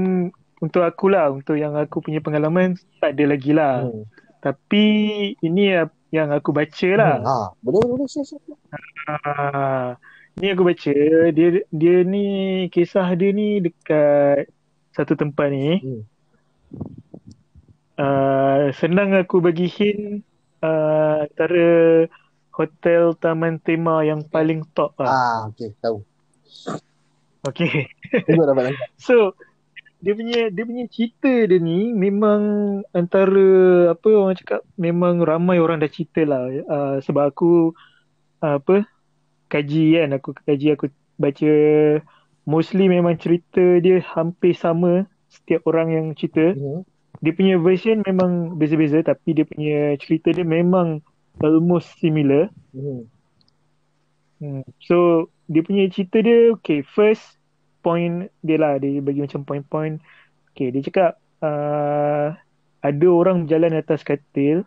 untuk 0.62 0.82
aku 0.86 1.06
lah, 1.10 1.34
untuk 1.34 1.58
yang 1.58 1.74
aku 1.74 1.98
punya 1.98 2.22
pengalaman 2.22 2.78
tak 3.02 3.18
ada 3.18 3.26
lagi 3.26 3.52
lah. 3.58 3.90
Hmm. 3.90 4.06
Tapi 4.40 4.84
ini 5.44 5.64
yang 6.10 6.30
aku 6.32 6.50
baca 6.56 6.90
lah. 6.96 7.16
Hmm. 7.22 7.28
Ha, 7.28 7.36
boleh 7.62 7.80
boleh 7.84 7.96
boleh 8.00 8.10
share 8.10 8.28
share. 8.28 8.42
Ah, 9.06 10.00
ni 10.40 10.48
aku 10.50 10.64
baca 10.64 10.94
dia 11.36 11.48
dia 11.68 11.98
ni 12.08 12.26
kisah 12.72 13.08
dia 13.14 13.30
ni 13.36 13.60
dekat 13.62 14.50
satu 14.96 15.14
tempat 15.20 15.48
ni. 15.52 15.80
Hmm. 15.80 16.02
Uh, 18.00 18.72
senang 18.80 19.12
aku 19.12 19.44
bagi 19.44 19.68
hint 19.68 20.24
uh, 20.64 21.28
antara 21.28 22.08
hotel 22.56 23.12
taman 23.20 23.60
tema 23.60 24.04
yang 24.08 24.24
paling 24.24 24.64
top 24.72 24.96
lah. 25.00 25.12
Ah, 25.12 25.40
okey, 25.52 25.76
tahu. 25.84 26.04
Tangkap. 27.44 27.88
So 29.06 29.36
dia 30.04 30.14
punya 30.16 30.38
dia 30.56 30.64
punya 30.70 30.86
cerita 30.96 31.28
dia 31.50 31.60
ni 31.60 31.92
memang 31.92 32.42
antara 32.96 33.40
apa 33.94 34.08
orang 34.16 34.36
cakap 34.40 34.62
memang 34.80 35.20
ramai 35.30 35.60
orang 35.60 35.84
dah 35.84 35.92
cerita 35.92 36.24
lah 36.24 36.48
uh, 36.48 36.96
sebab 37.04 37.24
aku 37.32 37.76
uh, 38.44 38.56
apa 38.60 38.88
kaji 39.52 40.00
kan 40.00 40.10
aku 40.18 40.30
kaji 40.48 40.66
aku 40.76 40.86
baca 41.20 41.48
mostly 42.48 42.88
memang 42.92 43.16
cerita 43.24 43.62
dia 43.84 44.00
hampir 44.16 44.54
sama 44.58 45.08
setiap 45.30 45.64
orang 45.70 45.88
yang 45.96 46.06
cerita 46.20 46.56
Hmm. 46.60 46.84
dia 47.24 47.34
punya 47.36 47.56
version 47.60 48.00
memang 48.08 48.56
beza-beza 48.60 49.04
tapi 49.04 49.36
dia 49.38 49.46
punya 49.48 49.96
cerita 50.00 50.32
dia 50.36 50.46
memang 50.48 51.04
almost 51.44 51.96
similar 52.00 52.52
Hmm. 52.76 53.10
Hmm. 54.40 54.64
So 54.88 55.28
dia 55.52 55.62
punya 55.66 55.88
cerita 55.92 56.24
dia 56.24 56.54
okay 56.56 56.84
first 56.86 57.39
point 57.90 58.30
dia 58.46 58.62
lah. 58.62 58.78
Dia 58.78 59.02
bagi 59.02 59.26
macam 59.26 59.42
point-point. 59.42 59.98
Okay 60.54 60.70
dia 60.70 60.86
cakap 60.86 61.18
uh, 61.42 62.38
ada 62.86 63.08
orang 63.10 63.50
berjalan 63.50 63.74
atas 63.74 64.06
katil 64.06 64.62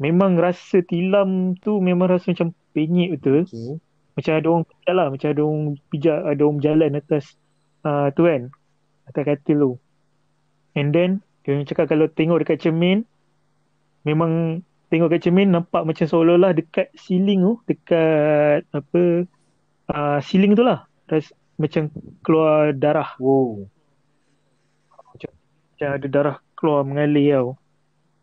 memang 0.00 0.40
rasa 0.40 0.80
tilam 0.80 1.52
tu 1.60 1.84
memang 1.84 2.08
rasa 2.08 2.32
macam 2.32 2.56
penyek 2.72 3.20
betul? 3.20 3.44
Okey. 3.44 3.76
macam 4.16 4.32
ada 4.32 4.46
orang 4.48 4.64
pijak 4.64 4.94
lah. 4.96 5.06
Macam 5.12 5.28
ada 5.28 5.40
orang 5.44 5.62
pijak 5.92 6.18
ada 6.24 6.40
orang 6.40 6.56
berjalan 6.56 6.90
atas 6.96 7.24
uh, 7.84 8.08
tu 8.16 8.24
kan? 8.24 8.42
Atas 9.04 9.22
katil 9.28 9.56
tu. 9.60 9.72
And 10.72 10.96
then 10.96 11.20
dia 11.44 11.52
orang 11.52 11.68
cakap 11.68 11.92
kalau 11.92 12.08
tengok 12.08 12.40
dekat 12.40 12.64
cermin 12.64 13.04
memang 14.08 14.64
tengok 14.86 15.18
kat 15.18 15.20
cermin 15.26 15.50
nampak 15.50 15.82
macam 15.82 16.06
seolah-olah 16.06 16.54
dekat 16.54 16.94
ceiling 16.94 17.42
tu 17.42 17.54
dekat 17.66 18.62
apa 18.70 19.26
uh, 19.90 20.18
ceiling 20.22 20.54
tu 20.54 20.62
lah. 20.62 20.86
Ras, 21.10 21.30
macam 21.56 21.88
keluar 22.20 22.72
darah 22.76 23.16
Wow. 23.16 23.64
macam 25.76 25.88
ada 25.92 26.06
darah 26.08 26.36
keluar 26.56 26.84
mengalir 26.88 27.36
tau 27.36 27.48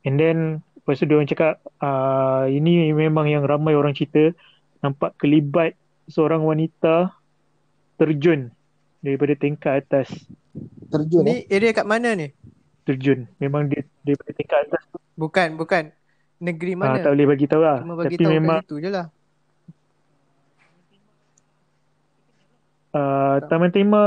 and 0.06 0.18
then 0.18 0.38
lepas 0.82 0.98
tu 0.98 1.06
dia 1.06 1.16
orang 1.18 1.30
cakap 1.30 1.54
uh, 1.80 2.50
ini 2.50 2.90
memang 2.94 3.30
yang 3.30 3.46
ramai 3.46 3.78
orang 3.78 3.94
cerita 3.94 4.34
nampak 4.82 5.14
kelibat 5.22 5.78
seorang 6.10 6.42
wanita 6.42 7.14
terjun 7.96 8.50
daripada 9.00 9.34
tingkat 9.38 9.86
atas 9.86 10.10
Terjun 10.94 11.26
eh. 11.26 11.46
Ni 11.46 11.50
area 11.50 11.74
kat 11.74 11.88
mana 11.90 12.14
ni? 12.14 12.30
terjun 12.84 13.26
memang 13.40 13.72
dia 13.72 13.82
daripada 14.04 14.32
tingkat 14.36 14.60
atas 14.70 14.84
tu 14.92 15.00
Bukan, 15.14 15.56
bukan. 15.56 15.94
Negeri 16.42 16.74
uh, 16.76 16.78
mana? 16.84 17.00
tak 17.00 17.14
boleh 17.16 17.28
bagi 17.30 17.46
tahu 17.48 17.62
lah 17.64 17.78
Cuma 17.80 17.96
bagi 17.96 18.18
tapi 18.18 18.26
tahu 18.26 18.34
memang 18.34 18.60
situ 18.66 18.76
je 18.82 18.90
lah. 18.92 19.06
Uh, 22.94 23.36
Taman 23.50 23.72
Tema 23.74 24.04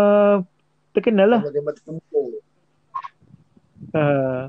terkenal 0.96 1.28
lah 1.28 1.40
Tembak-tembak 1.44 1.74
tertempur. 1.76 2.30
uh, 3.92 4.42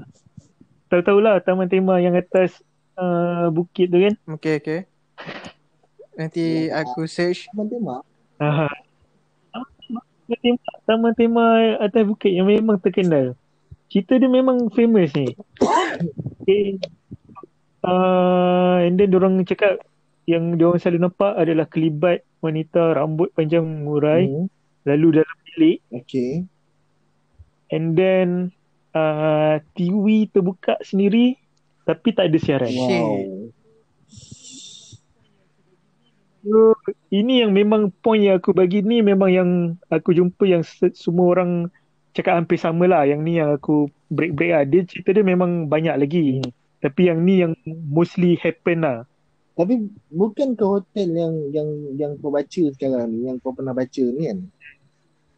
tahu-tahulah 0.87 1.43
Taman 1.43 1.67
Tema 1.67 1.99
yang 1.99 2.15
atas 2.15 2.61
uh, 2.95 3.51
bukit 3.51 3.91
tu 3.91 3.97
kan 3.99 4.15
Okay, 4.39 4.53
okay. 4.61 4.79
Nanti 6.17 6.73
aku 6.73 7.05
search. 7.05 7.45
Tembak-tembak. 7.53 8.01
uh, 8.41 8.73
Taman 9.53 10.39
Tema, 10.39 10.71
Taman 10.87 11.13
Tema 11.15 11.45
atas 11.81 12.03
bukit 12.07 12.31
yang 12.31 12.47
memang 12.47 12.79
terkenal 12.79 13.35
cerita 13.87 14.19
dia 14.19 14.27
memang 14.27 14.67
famous 14.75 15.15
ni 15.15 15.31
okay. 16.43 16.75
uh, 17.87 18.83
and 18.83 18.99
then 18.99 19.07
diorang 19.07 19.39
cakap 19.47 19.79
yang 20.27 20.59
diorang 20.59 20.79
selalu 20.79 21.07
nampak 21.07 21.31
adalah 21.39 21.65
kelibat 21.71 22.26
wanita 22.39 22.95
rambut 22.95 23.33
panjang 23.33 23.65
mengurai 23.65 24.29
Hmm. 24.29 24.47
lalu 24.85 25.21
dalam 25.21 25.37
bilik 25.45 25.77
Okey. 25.91 26.45
and 27.69 27.97
then 27.97 28.53
uh, 28.93 29.59
TV 29.73 30.29
terbuka 30.29 30.77
sendiri 30.81 31.35
tapi 31.83 32.11
tak 32.11 32.27
ada 32.27 32.37
siaran. 32.37 32.71
Wow. 32.71 33.47
So, 36.47 36.75
ini 37.11 37.43
yang 37.43 37.51
memang 37.51 37.91
point 37.99 38.23
yang 38.23 38.39
aku 38.39 38.55
bagi 38.55 38.79
ni 38.79 39.03
memang 39.03 39.29
yang 39.31 39.49
aku 39.91 40.15
jumpa 40.15 40.47
yang 40.47 40.63
se- 40.63 40.95
semua 40.95 41.35
orang 41.35 41.67
cakap 42.15 42.39
hampir 42.39 42.55
sama 42.55 42.87
lah. 42.87 43.03
Yang 43.03 43.19
ni 43.23 43.33
yang 43.35 43.51
aku 43.51 43.87
break-break 44.07 44.51
lah. 44.51 44.63
Dia 44.63 44.87
cerita 44.87 45.11
dia 45.11 45.23
memang 45.27 45.67
banyak 45.67 45.95
lagi. 45.95 46.39
Hmm. 46.39 46.51
Tapi 46.79 47.01
yang 47.07 47.19
ni 47.23 47.43
yang 47.43 47.51
mostly 47.87 48.39
happen 48.39 48.83
lah. 48.83 49.03
Tapi 49.57 49.73
bukan 50.13 50.53
ke 50.53 50.65
hotel 50.65 51.09
yang 51.17 51.33
yang 51.49 51.69
yang 51.97 52.11
kau 52.21 52.29
baca 52.29 52.63
sekarang 52.77 53.09
ni, 53.09 53.25
yang 53.25 53.41
kau 53.41 53.57
pernah 53.57 53.73
baca 53.73 54.03
ni 54.05 54.29
kan? 54.29 54.39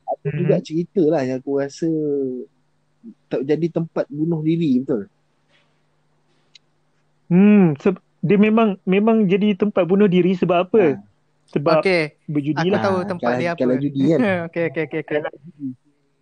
Ada 0.10 0.28
Mhm. 0.28 0.38
juga 0.44 0.56
cerita 0.60 1.02
lah 1.08 1.22
yang 1.24 1.40
aku 1.40 1.52
rasa 1.56 1.88
tak 3.32 3.48
jadi 3.48 3.68
tempat 3.72 4.06
bunuh 4.12 4.44
diri 4.44 4.84
betul. 4.84 5.08
Hmm, 7.32 7.78
se- 7.80 8.04
dia 8.20 8.36
memang 8.36 8.76
memang 8.84 9.24
jadi 9.24 9.56
tempat 9.56 9.88
bunuh 9.88 10.12
diri 10.12 10.36
sebab 10.36 10.68
apa? 10.68 11.00
Ha. 11.00 11.00
Sebab 11.50 11.80
Okay. 11.82 12.20
berjudi 12.28 12.68
Aku 12.68 12.74
lah. 12.76 12.82
tahu 12.84 12.98
Ah, 13.00 13.08
tempat 13.08 13.32
kalau- 13.32 13.40
dia 13.42 13.50
apa. 13.56 13.60
kalau 13.64 13.76
judi 13.80 14.02
kan? 14.12 14.20
okay, 14.52 14.64
okay, 14.70 14.84
okay, 14.86 15.00
okay. 15.02 15.18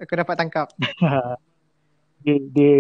Aku 0.06 0.14
dapat 0.14 0.36
tangkap. 0.38 0.68
dia, 2.24 2.36
dia 2.54 2.78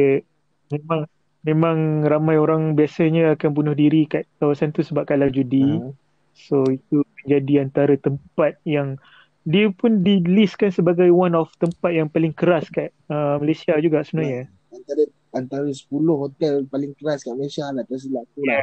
memang 0.71 1.09
memang 1.47 2.03
ramai 2.03 2.35
orang 2.35 2.75
biasanya 2.75 3.39
akan 3.39 3.49
bunuh 3.55 3.71
diri 3.71 4.03
kat 4.03 4.27
kawasan 4.43 4.75
tu 4.75 4.83
sebab 4.83 5.07
kalah 5.07 5.31
judi. 5.31 5.63
Ha. 5.79 5.87
So 6.35 6.67
itu 6.67 7.07
menjadi 7.23 7.63
antara 7.63 7.95
tempat 7.95 8.59
yang 8.67 8.99
dia 9.47 9.71
pun 9.71 10.03
dilistkan 10.03 10.75
sebagai 10.75 11.07
one 11.07 11.31
of 11.31 11.47
tempat 11.55 11.95
yang 11.95 12.11
paling 12.11 12.35
keras 12.35 12.67
kat 12.67 12.91
uh, 13.07 13.39
Malaysia 13.39 13.79
juga 13.79 14.03
sebenarnya. 14.03 14.51
Antara 14.67 15.03
antara 15.31 15.69
10 15.71 15.87
hotel 16.11 16.67
paling 16.67 16.91
keras 16.99 17.23
kat 17.23 17.31
Malaysia 17.31 17.63
lah 17.71 17.87
tak 17.87 17.97
silap 18.03 18.27
aku 18.27 18.43
lah. 18.43 18.59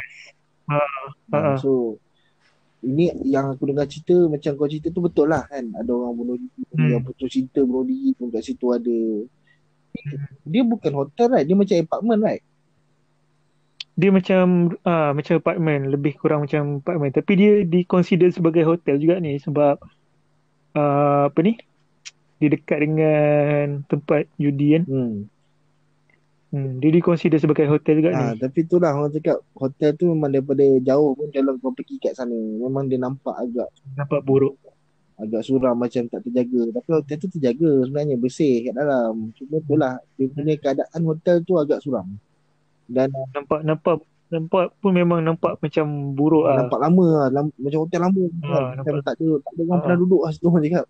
Ha, 0.64 0.80
Ha, 1.32 1.38
ha. 1.40 1.52
so 1.60 1.96
ini 2.84 3.08
yang 3.24 3.56
aku 3.56 3.64
dengar 3.68 3.88
cerita 3.88 4.28
macam 4.28 4.60
kau 4.60 4.68
cerita 4.68 4.92
tu 4.92 5.00
betul 5.00 5.32
lah 5.32 5.48
kan. 5.48 5.72
Ada 5.72 5.88
orang 5.88 6.12
bunuh 6.14 6.36
diri, 6.36 6.62
Hmm. 6.76 6.90
yang 6.92 7.02
putus 7.06 7.32
cinta 7.32 7.64
bunuh 7.64 7.88
diri 7.88 8.12
pun 8.12 8.28
kat 8.28 8.44
situ 8.44 8.66
ada. 8.68 8.98
Dia 10.44 10.62
bukan 10.66 10.92
hotel 10.92 11.26
right, 11.32 11.46
dia 11.48 11.56
macam 11.56 11.76
apartment 11.80 12.20
right. 12.20 12.42
Dia 13.94 14.10
macam 14.10 14.44
uh, 14.82 15.10
macam 15.14 15.34
apartment, 15.38 15.82
lebih 15.86 16.18
kurang 16.18 16.44
macam 16.44 16.82
apartment. 16.82 17.14
Tapi 17.14 17.32
dia 17.34 17.52
di 17.62 17.86
consider 17.86 18.34
sebagai 18.34 18.66
hotel 18.66 18.98
juga 18.98 19.22
ni 19.22 19.38
sebab 19.38 19.78
uh, 20.74 21.30
apa 21.30 21.38
ni? 21.40 21.54
Dia 22.36 22.50
dekat 22.50 22.78
dengan 22.82 23.86
tempat 23.86 24.26
judi 24.34 24.74
kan. 24.74 24.82
Hmm. 24.84 25.14
Hmm, 26.50 26.78
dia 26.78 26.90
di 26.90 27.02
consider 27.02 27.42
sebagai 27.42 27.66
hotel 27.66 27.98
juga 27.98 28.14
Ha, 28.14 28.30
ni. 28.30 28.38
tapi 28.38 28.62
itulah 28.62 28.94
orang 28.94 29.10
cakap 29.10 29.42
hotel 29.58 29.90
tu 29.98 30.06
memang 30.06 30.30
daripada 30.30 30.62
jauh 30.86 31.10
pun 31.18 31.26
kalau 31.34 31.58
kau 31.58 31.74
pergi 31.74 31.98
kat 31.98 32.14
sana 32.14 32.30
memang 32.30 32.86
dia 32.86 32.94
nampak 32.94 33.34
agak 33.34 33.66
Nampak 33.98 34.22
buruk. 34.22 34.54
agak 35.14 35.42
suram 35.42 35.74
macam 35.74 36.06
tak 36.06 36.22
terjaga. 36.22 36.74
Tapi 36.74 36.88
hotel 36.90 37.16
tu 37.18 37.26
terjaga 37.30 37.70
sebenarnya 37.86 38.14
bersih 38.18 38.66
kat 38.66 38.74
dalam. 38.74 39.34
Cuma 39.34 39.58
itulah 39.58 39.92
dia 40.14 40.26
punya 40.30 40.54
keadaan 40.54 41.00
hotel 41.02 41.36
tu 41.42 41.54
agak 41.54 41.78
suram. 41.82 42.06
Dan 42.86 43.08
Nampak 43.30 43.60
nampak 43.62 43.94
nampak 44.26 44.64
pun 44.78 44.90
memang 44.90 45.20
nampak 45.20 45.56
macam 45.56 45.86
buruk 46.10 46.44
ah. 46.44 46.58
nampak 46.58 46.80
lama 46.80 47.06
lah, 47.06 47.28
lam- 47.30 47.54
macam 47.54 47.78
hotel 47.80 48.00
lama. 48.02 48.22
Ha, 48.22 48.28
kan. 48.28 48.62
Macam 48.74 48.94
nampak. 48.94 49.04
tak 49.04 49.14
ada 49.14 49.28
tak 49.38 49.52
ada 49.52 49.60
orang 49.62 49.70
Ha. 49.70 49.82
pernah 49.82 49.98
duduk 49.98 50.20
kat 50.20 50.30
situ 50.32 50.46
orang 50.46 50.64
cakap. 50.64 50.86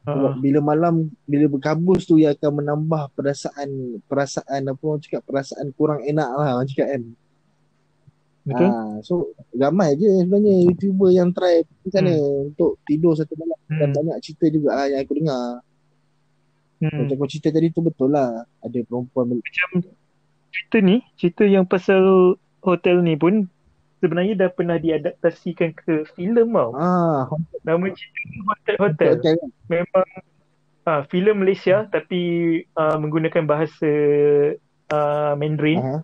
Ha. 0.00 0.12
bila 0.34 0.58
malam 0.62 0.94
bila 1.22 1.44
berkabus 1.46 2.00
tu 2.02 2.16
ia 2.16 2.32
akan 2.32 2.50
menambah 2.56 3.12
perasaan 3.12 3.68
perasaan 4.02 4.60
apa 4.64 4.80
orang 4.80 5.02
cakap 5.02 5.22
perasaan 5.22 5.66
kurang 5.70 6.00
enak 6.02 6.28
lah 6.30 6.56
orang 6.56 6.66
cakap 6.66 6.88
kan. 6.88 7.02
Betul? 8.40 8.66
Ah, 8.66 8.96
so 9.00 9.14
ramai 9.52 9.92
je 9.94 10.08
sebenarnya 10.18 10.64
YouTuber 10.64 11.10
yang 11.10 11.28
try 11.30 11.60
pergi 11.60 11.88
sana 11.90 12.16
untuk 12.42 12.80
tidur 12.82 13.12
satu 13.12 13.36
malam 13.36 13.58
dan 13.68 13.84
Hmm. 13.84 13.94
banyak 13.94 14.16
cerita 14.20 14.48
juga 14.48 14.70
lah 14.72 14.86
yang 14.88 15.00
aku 15.02 15.14
dengar. 15.14 15.44
Hmm. 16.80 16.96
Macam 16.96 17.14
kau 17.14 17.28
cerita 17.28 17.48
tadi 17.50 17.68
tu 17.68 17.80
betul 17.80 18.08
lah. 18.08 18.30
Ada 18.58 18.80
perempuan 18.80 19.36
Macam 19.36 19.68
cerita 20.50 20.76
ni, 20.82 21.02
cerita 21.16 21.46
yang 21.46 21.64
pasal 21.64 22.34
hotel 22.60 23.00
ni 23.00 23.16
pun 23.16 23.48
sebenarnya 24.00 24.34
dah 24.46 24.50
pernah 24.50 24.76
diadaptasikan 24.80 25.76
ke 25.76 26.08
filem 26.16 26.48
tau. 26.50 26.72
ah 26.74 27.28
Nama 27.62 27.86
cerita 27.92 28.18
Hotel 28.48 28.74
Hotel. 28.76 28.76
hotel 28.80 29.12
kan. 29.20 29.36
Memang 29.68 30.08
ah 30.88 31.00
filem 31.06 31.36
Malaysia 31.36 31.86
tapi 31.86 32.20
ah, 32.74 32.96
menggunakan 32.96 33.44
bahasa 33.44 33.90
ah, 34.90 35.36
Mandarin, 35.36 35.78
Ah, 35.80 36.00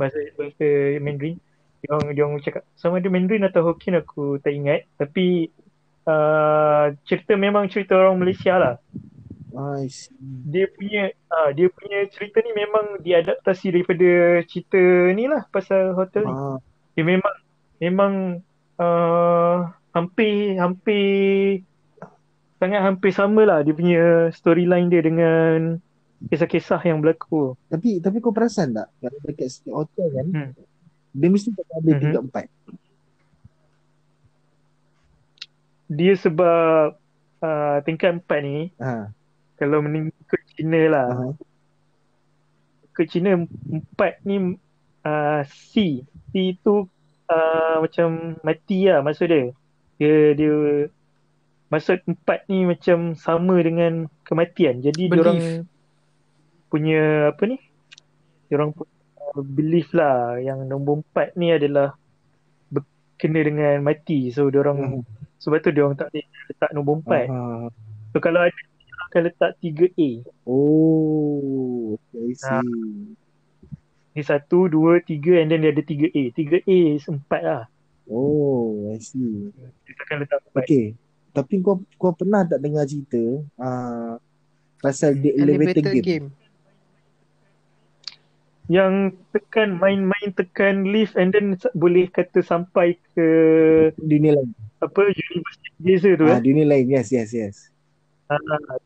bahasa 0.00 0.18
bahasa 0.34 0.66
Mandarin. 0.98 1.36
Dia 1.84 1.92
orang 1.94 2.42
cakap 2.42 2.64
sama 2.74 2.98
ada 2.98 3.12
Mandarin 3.12 3.46
atau 3.46 3.62
Hokkien 3.62 4.00
aku 4.00 4.40
tak 4.40 4.56
ingat 4.56 4.88
tapi 4.96 5.52
ah, 6.08 6.90
cerita 7.04 7.36
memang 7.36 7.68
cerita 7.68 7.94
orang 7.94 8.16
Malaysia 8.16 8.56
lah. 8.56 8.74
I 9.54 9.86
see. 9.86 10.10
dia 10.48 10.66
punya 10.66 11.02
ah 11.28 11.50
dia 11.50 11.70
punya 11.70 12.02
cerita 12.10 12.40
ni 12.40 12.50
memang 12.50 12.98
diadaptasi 12.98 13.70
daripada 13.70 14.08
cerita 14.44 14.80
ni 15.12 15.26
lah 15.26 15.46
pasal 15.48 15.94
hotel 15.94 16.26
ni. 16.26 16.34
Ah, 16.34 16.58
Dia 16.92 17.04
memang 17.04 17.34
memang 17.78 18.12
uh, 18.76 19.56
hampir 19.92 20.56
hampir 20.56 21.06
sangat 22.56 22.80
hampir 22.82 23.12
sama 23.12 23.44
lah 23.44 23.60
dia 23.60 23.70
punya 23.70 24.02
storyline 24.30 24.88
dia 24.88 25.00
dengan 25.00 25.76
kisah-kisah 26.26 26.80
yang 26.82 26.98
berlaku. 26.98 27.52
tapi 27.68 28.00
tapi 28.00 28.16
kau 28.18 28.32
perasan 28.32 28.72
tak 28.72 28.88
kalau 28.98 29.18
dekat 29.22 29.46
setiap 29.46 29.84
hotel 29.84 30.06
kan 30.10 30.26
Hmm. 30.26 30.50
dia 31.12 31.28
mesti 31.28 31.48
tak 31.52 31.64
ada 31.70 31.90
Mhm. 31.92 32.00
tiga 32.02 32.18
empat. 32.20 32.46
Dia 35.86 36.12
sebab 36.18 36.98
uh, 37.40 37.76
tingkat 37.86 38.18
empat 38.18 38.38
ni 38.42 38.74
Ha. 38.76 39.14
Kalau 39.56 39.80
mengikut 39.80 40.40
Cina 40.52 40.80
lah. 40.88 41.08
aha. 41.10 41.26
Ke 42.92 43.04
Cina 43.04 43.36
empat 43.68 44.20
ni 44.24 44.56
uh, 45.02 45.40
C. 45.44 46.00
C 46.32 46.32
tu 46.60 46.88
uh, 47.28 47.76
macam 47.80 48.36
mati 48.40 48.88
lah 48.88 49.00
maksud 49.00 49.28
dia. 49.28 49.52
Dia 49.96 50.14
dia 50.32 50.54
maksud 51.66 51.98
empat 52.06 52.46
ni 52.48 52.64
macam 52.64 53.12
sama 53.16 53.56
dengan 53.60 54.08
kematian. 54.24 54.80
Jadi 54.80 55.08
Belief. 55.08 55.16
diorang 55.16 55.38
punya 56.68 57.02
apa 57.32 57.42
ni? 57.44 57.56
Diorang 58.48 58.70
punya 58.72 58.94
belief 59.36 59.92
lah 59.92 60.40
yang 60.40 60.64
nombor 60.64 61.04
empat 61.04 61.36
ni 61.36 61.52
adalah 61.52 61.92
berkena 62.68 63.40
dengan 63.44 63.76
mati. 63.84 64.32
So 64.32 64.48
diorang 64.48 64.78
Mhm. 64.80 65.02
sebab 65.36 65.58
tu 65.60 65.70
diorang 65.72 65.96
tak 65.96 66.08
letak 66.16 66.70
nombor 66.72 67.04
empat. 67.04 67.26
Aha. 67.28 67.68
So 68.12 68.20
kalau 68.24 68.40
ada 68.40 68.60
akan 69.16 69.22
letak 69.24 69.56
3A. 69.58 70.10
Oh, 70.44 71.96
okay, 71.96 72.20
I 72.20 72.34
see. 72.36 73.16
Ni 74.12 74.20
satu, 74.20 74.64
dua, 74.66 75.00
tiga 75.00 75.40
and 75.40 75.48
then 75.48 75.60
dia 75.60 75.72
ada 75.72 75.80
3A. 75.80 76.32
3A 76.32 76.60
is 76.92 77.08
empat 77.08 77.40
lah. 77.40 77.62
Oh, 78.06 78.92
I 78.92 79.00
see. 79.00 79.48
Dia 79.88 79.92
akan 79.98 80.16
letak 80.20 80.38
empat. 80.44 80.62
Okay. 80.62 80.86
Tapi 81.32 81.54
kau 81.60 81.80
kau 81.96 82.12
pernah 82.12 82.44
tak 82.44 82.60
dengar 82.60 82.84
cerita 82.84 83.20
uh, 83.56 84.16
pasal 84.78 85.16
the 85.16 85.32
elevator, 85.32 85.80
Elevator 85.80 85.92
game? 85.94 86.04
game. 86.04 86.26
Yang 88.66 88.94
tekan 89.30 89.76
main-main 89.76 90.32
tekan 90.32 90.88
lift 90.88 91.14
and 91.14 91.30
then 91.30 91.54
boleh 91.72 92.08
kata 92.08 92.40
sampai 92.40 92.98
ke 93.12 93.28
Dunia 93.94 94.34
lain. 94.34 94.50
apa 94.76 95.06
universiti 95.06 95.68
biasa 95.78 96.08
tu 96.16 96.24
Ah, 96.24 96.36
eh. 96.36 96.40
dunia 96.42 96.64
lain. 96.64 96.84
Yes, 96.88 97.08
yes, 97.08 97.30
yes. 97.30 97.56
Ah, 98.26 98.38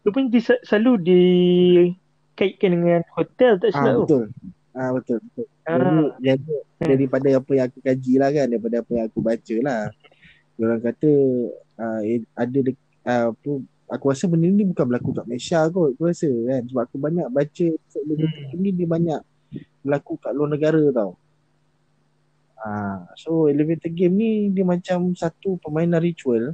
tu 0.05 0.13
pun 0.13 0.29
di, 0.29 0.41
selalu 0.41 0.93
dikaitkan 1.01 2.71
dengan 2.77 3.01
hotel 3.17 3.57
tak 3.57 3.73
Ah, 3.73 3.75
silap 3.81 3.95
tu. 3.95 4.01
betul. 4.05 4.25
Ah, 4.71 4.91
betul, 4.93 5.19
betul. 5.25 5.47
Ah, 5.65 6.13
Jadi, 6.21 6.53
jadi 6.79 6.95
daripada 6.95 7.29
apa 7.41 7.51
yang 7.57 7.67
aku 7.73 7.79
kaji 7.81 8.13
lah 8.21 8.29
kan, 8.31 8.47
daripada 8.47 8.77
apa 8.85 8.91
yang 8.93 9.05
aku 9.09 9.21
baca 9.25 9.57
lah. 9.65 9.83
Orang 10.61 10.81
kata 10.85 11.11
uh, 11.81 12.01
ada 12.37 12.59
de, 12.61 12.73
uh, 13.09 13.33
apa 13.33 13.51
aku 13.91 14.05
rasa 14.13 14.31
benda 14.31 14.47
ni 14.47 14.63
bukan 14.63 14.87
berlaku 14.87 15.11
kat 15.11 15.27
Malaysia 15.27 15.67
kot 15.67 15.99
aku 15.99 16.15
rasa 16.15 16.31
kan 16.31 16.63
sebab 16.63 16.83
aku 16.87 16.97
banyak 17.03 17.27
baca 17.27 17.67
hmm. 17.75 18.55
ni 18.55 18.71
dia 18.71 18.87
banyak 18.87 19.21
berlaku 19.83 20.15
kat 20.21 20.31
luar 20.37 20.53
negara 20.55 20.83
tau. 20.95 21.19
Ah, 22.61 23.09
so 23.17 23.49
elevator 23.49 23.89
game 23.89 24.15
ni 24.15 24.31
dia 24.53 24.69
macam 24.69 25.17
satu 25.17 25.57
permainan 25.65 26.05
ritual 26.05 26.53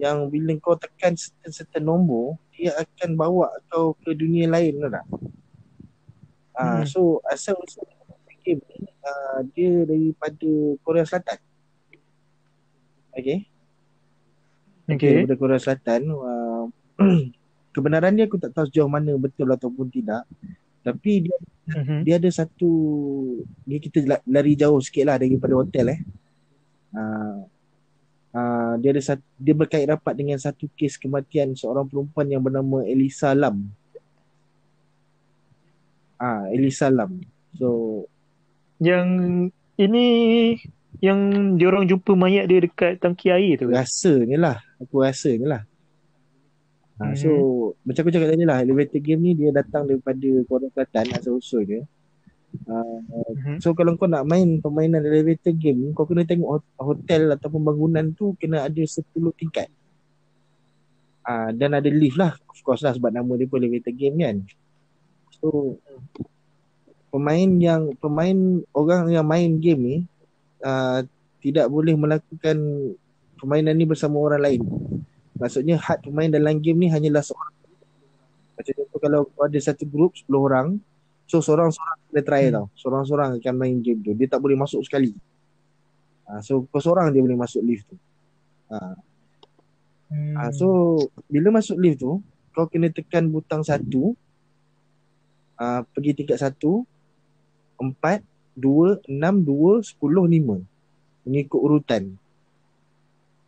yang 0.00 0.32
bila 0.32 0.56
kau 0.56 0.80
tekan 0.80 1.12
certain-certain 1.12 1.84
nombor 1.84 2.40
dia 2.56 2.72
akan 2.72 3.12
bawa 3.14 3.52
kau 3.68 3.92
ke 4.00 4.16
dunia 4.16 4.48
lain 4.48 4.80
tau 4.80 4.90
tak? 4.90 5.06
Ah, 6.56 6.80
Hmm. 6.80 6.84
so 6.84 7.00
asal 7.28 7.56
usul 7.60 7.84
game 8.40 8.60
ni 8.72 8.88
uh, 9.04 9.44
dia 9.52 9.84
daripada 9.84 10.48
Korea 10.80 11.04
Selatan. 11.04 11.36
Okay. 13.12 13.44
okay. 14.88 15.24
Daripada 15.24 15.36
Korea 15.36 15.60
Selatan. 15.60 16.08
Uh, 16.08 16.64
kebenaran 17.76 18.16
dia 18.16 18.24
aku 18.24 18.40
tak 18.40 18.56
tahu 18.56 18.66
sejauh 18.66 18.88
mana 18.88 19.12
betul 19.20 19.48
ataupun 19.48 19.92
tidak. 19.92 20.24
Tapi 20.80 21.28
dia 21.28 21.36
Mhm. 21.70 22.02
dia 22.02 22.18
ada 22.18 22.26
satu 22.34 22.70
dia 23.62 23.78
kita 23.78 24.02
la- 24.02 24.24
lari 24.26 24.58
jauh 24.58 24.82
sikit 24.82 25.06
lah 25.06 25.16
daripada 25.22 25.54
hotel 25.54 25.94
eh. 25.94 26.00
Uh, 26.90 27.46
uh, 28.34 28.74
dia 28.78 28.90
ada 28.94 29.02
satu, 29.02 29.24
dia 29.38 29.54
berkait 29.54 29.86
rapat 29.86 30.14
dengan 30.16 30.38
satu 30.38 30.66
kes 30.74 30.98
kematian 30.98 31.54
seorang 31.54 31.86
perempuan 31.86 32.26
yang 32.30 32.42
bernama 32.42 32.82
Elisa 32.86 33.34
Lam. 33.34 33.70
Ah, 36.20 36.46
Elisa 36.52 36.92
Lam. 36.92 37.22
So 37.56 38.04
Yang 38.80 39.08
ini 39.76 40.06
yang 41.00 41.20
diorang 41.56 41.88
jumpa 41.88 42.12
mayat 42.12 42.50
dia 42.50 42.60
dekat 42.60 43.00
tangki 43.00 43.32
air 43.32 43.56
tu. 43.56 43.72
rasanya 43.72 44.36
lah 44.36 44.56
aku 44.82 45.00
rasanya 45.00 45.46
lah 45.46 45.62
ha, 47.00 47.16
so 47.16 47.30
macam 47.88 48.04
aku 48.04 48.12
cakap 48.12 48.28
tadi 48.36 48.44
lah 48.44 48.60
elevator 48.60 49.00
game 49.00 49.22
ni 49.24 49.32
dia 49.32 49.54
datang 49.54 49.88
daripada 49.88 50.28
Korea 50.44 50.68
Selatan 50.74 51.06
asal 51.16 51.32
usul 51.40 51.62
dia 51.64 51.80
uh, 52.68 52.98
so 53.62 53.72
kalau 53.74 53.94
kau 53.94 54.10
nak 54.10 54.26
main 54.26 54.58
permainan 54.58 55.02
elevator 55.04 55.54
game 55.54 55.94
kau 55.94 56.06
kena 56.06 56.26
tengok 56.26 56.60
hot- 56.60 56.76
hotel 56.78 57.34
ataupun 57.34 57.60
bangunan 57.62 58.04
tu 58.14 58.34
kena 58.38 58.66
ada 58.66 58.82
10 58.82 59.04
tingkat 59.38 59.68
uh, 61.26 61.50
dan 61.54 61.76
ada 61.78 61.88
lift 61.90 62.18
lah 62.18 62.34
of 62.50 62.58
course 62.62 62.82
lah 62.82 62.94
sebab 62.94 63.10
nama 63.14 63.32
dia 63.38 63.46
pun 63.46 63.62
elevator 63.62 63.94
game 63.94 64.16
kan 64.18 64.36
so 65.40 65.78
pemain 67.10 67.50
yang 67.58 67.90
pemain 67.98 68.62
orang 68.70 69.10
yang 69.10 69.26
main 69.26 69.58
game 69.58 69.80
ni 69.82 69.96
uh, 70.62 71.02
tidak 71.40 71.66
boleh 71.66 71.96
melakukan 71.96 72.56
permainan 73.40 73.74
ni 73.74 73.88
bersama 73.88 74.20
orang 74.20 74.42
lain. 74.44 74.62
Maksudnya 75.40 75.80
had 75.80 76.04
pemain 76.04 76.28
dalam 76.28 76.60
game 76.60 76.76
ni 76.76 76.88
hanyalah 76.92 77.24
seorang. 77.24 77.56
Macam 78.60 78.72
contoh 78.76 79.00
kalau 79.00 79.20
ada 79.40 79.56
satu 79.56 79.88
grup 79.88 80.12
10 80.12 80.28
orang, 80.36 80.76
so 81.30 81.38
seorang-seorang 81.38 81.98
kena 82.10 82.22
try 82.26 82.42
Hmm. 82.50 82.54
tau. 82.58 82.66
Seorang-seorang 82.74 83.38
akan 83.38 83.54
main 83.54 83.78
game 83.78 84.02
tu. 84.02 84.10
Dia 84.18 84.26
tak 84.26 84.42
boleh 84.42 84.58
masuk 84.58 84.82
sekali. 84.82 85.14
Ha, 86.26 86.42
so 86.42 86.66
kau 86.66 86.82
seorang 86.82 87.14
dia 87.14 87.22
boleh 87.22 87.38
masuk 87.38 87.62
lift 87.62 87.86
tu. 87.86 87.94
Ha, 88.74 88.98
Hmm. 90.10 90.34
ha, 90.34 90.50
so 90.50 90.98
bila 91.30 91.54
masuk 91.54 91.78
lift 91.78 92.02
tu, 92.02 92.18
kau 92.50 92.66
kena 92.66 92.90
tekan 92.90 93.30
butang 93.30 93.62
satu, 93.62 94.18
ha, 95.54 95.86
pergi 95.86 96.18
tingkat 96.18 96.42
satu, 96.42 96.82
empat, 97.78 98.26
dua, 98.58 98.98
enam, 99.06 99.38
dua, 99.38 99.86
sepuluh, 99.86 100.26
lima. 100.26 100.58
Mengikut 101.22 101.62
urutan. 101.62 102.10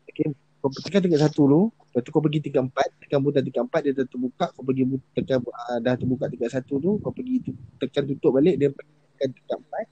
Okay, 0.07 0.31
kau 0.63 0.71
tekan 0.71 1.03
tingkat 1.03 1.19
satu 1.27 1.51
dulu, 1.51 1.63
lepas 1.93 2.01
tu 2.01 2.09
kau 2.09 2.25
pergi 2.25 2.41
tingkat 2.41 2.65
empat, 2.65 2.89
tekan 3.05 3.21
butang 3.21 3.45
tingkat 3.45 3.63
empat, 3.69 3.81
dia 3.85 3.93
dah 3.93 4.09
terbuka, 4.09 4.47
kau 4.57 4.65
pergi 4.65 4.83
tekan 5.13 5.45
uh, 5.45 5.79
dah 5.85 5.93
terbuka 5.93 6.25
tingkat 6.33 6.49
satu 6.49 6.81
tu, 6.81 6.91
kau 7.05 7.13
pergi 7.13 7.45
tu, 7.45 7.53
tekan 7.77 8.09
tutup 8.09 8.41
balik, 8.41 8.57
dia 8.57 8.73
pergi 8.73 8.93
tekan 9.13 9.29
tingkat 9.37 9.57
empat, 9.61 9.85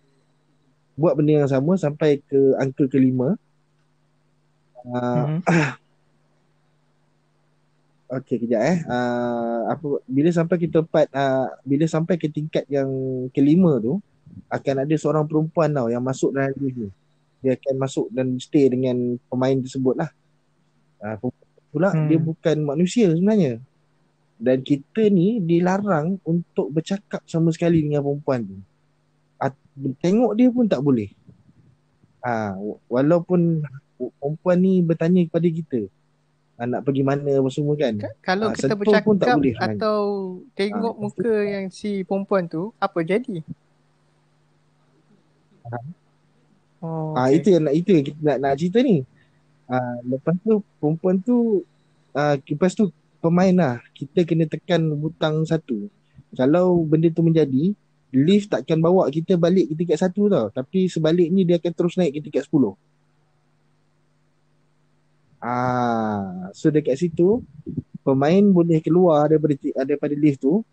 buat 0.97 1.13
benda 1.13 1.45
yang 1.45 1.51
sama 1.53 1.77
sampai 1.77 2.25
ke 2.25 2.57
angka 2.57 2.89
kelima. 2.89 3.37
Uh, 4.81 5.37
Mhm. 5.45 5.45
Okey 8.11 8.43
kejap 8.43 8.63
eh. 8.67 8.79
Uh, 8.91 9.71
apa 9.71 10.03
bila 10.03 10.35
sampai 10.35 10.57
kita 10.59 10.83
empat 10.83 11.07
uh, 11.15 11.47
bila 11.63 11.87
sampai 11.87 12.19
ke 12.19 12.27
tingkat 12.27 12.67
yang 12.67 12.91
kelima 13.31 13.79
tu 13.79 14.03
akan 14.51 14.83
ada 14.83 14.95
seorang 14.99 15.23
perempuan 15.31 15.71
tau 15.71 15.87
yang 15.87 16.03
masuk 16.03 16.35
dalam 16.35 16.51
lift 16.59 16.75
ni. 16.75 16.91
Dia 17.39 17.55
akan 17.55 17.75
masuk 17.79 18.11
dan 18.11 18.35
stay 18.43 18.67
dengan 18.67 19.15
pemain 19.31 19.55
tersebut 19.55 19.95
lah. 19.95 20.11
Uh, 20.99 21.31
pula 21.71 21.89
Hmm. 21.89 22.07
dia 22.07 22.19
bukan 22.19 22.57
manusia 22.61 23.07
sebenarnya. 23.09 23.63
Dan 24.37 24.61
kita 24.61 25.07
ni 25.07 25.39
dilarang 25.39 26.17
untuk 26.23 26.69
bercakap 26.69 27.21
sama 27.25 27.51
sekali 27.51 27.81
dengan 27.81 28.01
perempuan 28.01 28.43
tu. 28.43 28.57
At, 29.37 29.53
tengok 29.99 30.33
dia 30.33 30.49
pun 30.49 30.65
tak 30.65 30.81
boleh. 30.81 31.13
Ah, 32.19 32.53
uh, 32.53 32.77
walaupun 32.87 33.65
perempuan 33.97 34.59
ni 34.59 34.81
bertanya 34.81 35.25
kepada 35.25 35.45
kita 35.47 35.81
ah, 36.55 36.67
nak 36.67 36.81
pergi 36.83 37.01
mana 37.01 37.31
apa 37.35 37.49
semua 37.49 37.73
kan. 37.75 37.97
Ka- 37.97 38.17
Kalau 38.23 38.49
Ah, 38.49 38.53
kita 38.53 38.67
sentuh 38.67 38.77
pun 38.77 38.93
tak 38.93 39.05
bercakap 39.05 39.35
boleh 39.35 39.53
sebenarnya. 39.55 39.77
atau 39.79 39.99
tengok 40.53 40.95
Ah, 40.95 40.99
muka 40.99 41.35
yang 41.47 41.65
si 41.69 41.91
perempuan 42.03 42.45
tu, 42.45 42.73
apa 42.77 42.99
jadi? 43.03 43.41
Oh, 46.81 47.13
Ah 47.13 47.29
okay. 47.29 47.37
itu 47.37 47.49
yang 47.51 47.63
nak 47.63 47.75
itu 47.75 47.91
yang 47.93 48.05
kita 48.07 48.21
nak, 48.21 48.37
nak 48.39 48.53
cerita 48.57 48.79
ni. 48.81 49.05
Ah 49.71 50.03
lepas 50.03 50.35
tu 50.43 50.67
perempuan 50.83 51.23
tu 51.23 51.63
ah 52.11 52.35
lepas 52.35 52.75
tu 52.75 52.91
pemain 53.23 53.55
lah 53.55 53.75
kita 53.95 54.27
kena 54.27 54.51
tekan 54.51 54.83
butang 54.99 55.47
satu. 55.47 55.87
Kalau 56.35 56.83
benda 56.83 57.07
tu 57.15 57.23
menjadi 57.23 57.71
lift 58.11 58.51
takkan 58.51 58.83
bawa 58.83 59.07
kita 59.15 59.39
balik 59.39 59.71
ke 59.71 59.75
tingkat 59.79 59.99
satu 60.03 60.27
tau. 60.27 60.47
Tapi 60.51 60.91
sebaliknya 60.91 61.47
dia 61.47 61.57
akan 61.63 61.73
terus 61.79 61.95
naik 61.95 62.19
ke 62.19 62.21
tingkat 62.27 62.51
sepuluh. 62.51 62.75
Ah, 65.41 66.51
so 66.53 66.69
dekat 66.69 66.99
situ 66.99 67.41
pemain 68.03 68.43
boleh 68.43 68.83
keluar 68.83 69.31
daripada 69.31 69.55
daripada 69.87 70.13
lift 70.19 70.43
tu 70.43 70.67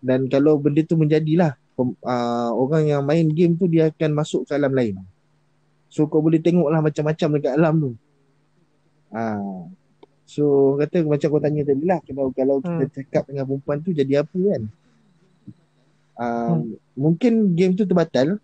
dan 0.00 0.24
kalau 0.26 0.56
benda 0.56 0.80
tu 0.82 0.96
menjadilah 0.96 1.54
pem- 1.76 1.98
uh, 2.00 2.50
orang 2.56 2.88
yang 2.88 3.02
main 3.04 3.28
game 3.28 3.54
tu 3.54 3.68
dia 3.68 3.92
akan 3.92 4.10
masuk 4.16 4.48
ke 4.48 4.56
alam 4.56 4.72
lain. 4.72 4.96
So 5.92 6.08
kau 6.08 6.24
boleh 6.24 6.40
tengoklah 6.40 6.80
macam-macam 6.80 7.28
dekat 7.38 7.52
alam 7.54 7.74
tu. 7.78 7.92
Ah. 9.12 9.66
So 10.26 10.74
kata 10.76 11.06
macam 11.06 11.28
kau 11.30 11.42
tanya 11.42 11.62
tadi 11.62 11.84
lah 11.86 12.02
kalau 12.02 12.34
kalau 12.34 12.56
kita 12.58 12.82
Hmm. 12.82 12.92
cakap 12.92 13.22
dengan 13.30 13.44
perempuan 13.46 13.78
tu 13.78 13.94
jadi 13.94 14.26
apa 14.26 14.34
kan? 14.34 14.62
Um, 16.16 16.24
Hmm. 16.26 16.62
mungkin 16.96 17.32
game 17.54 17.76
tu 17.76 17.84
terbatal 17.84 18.40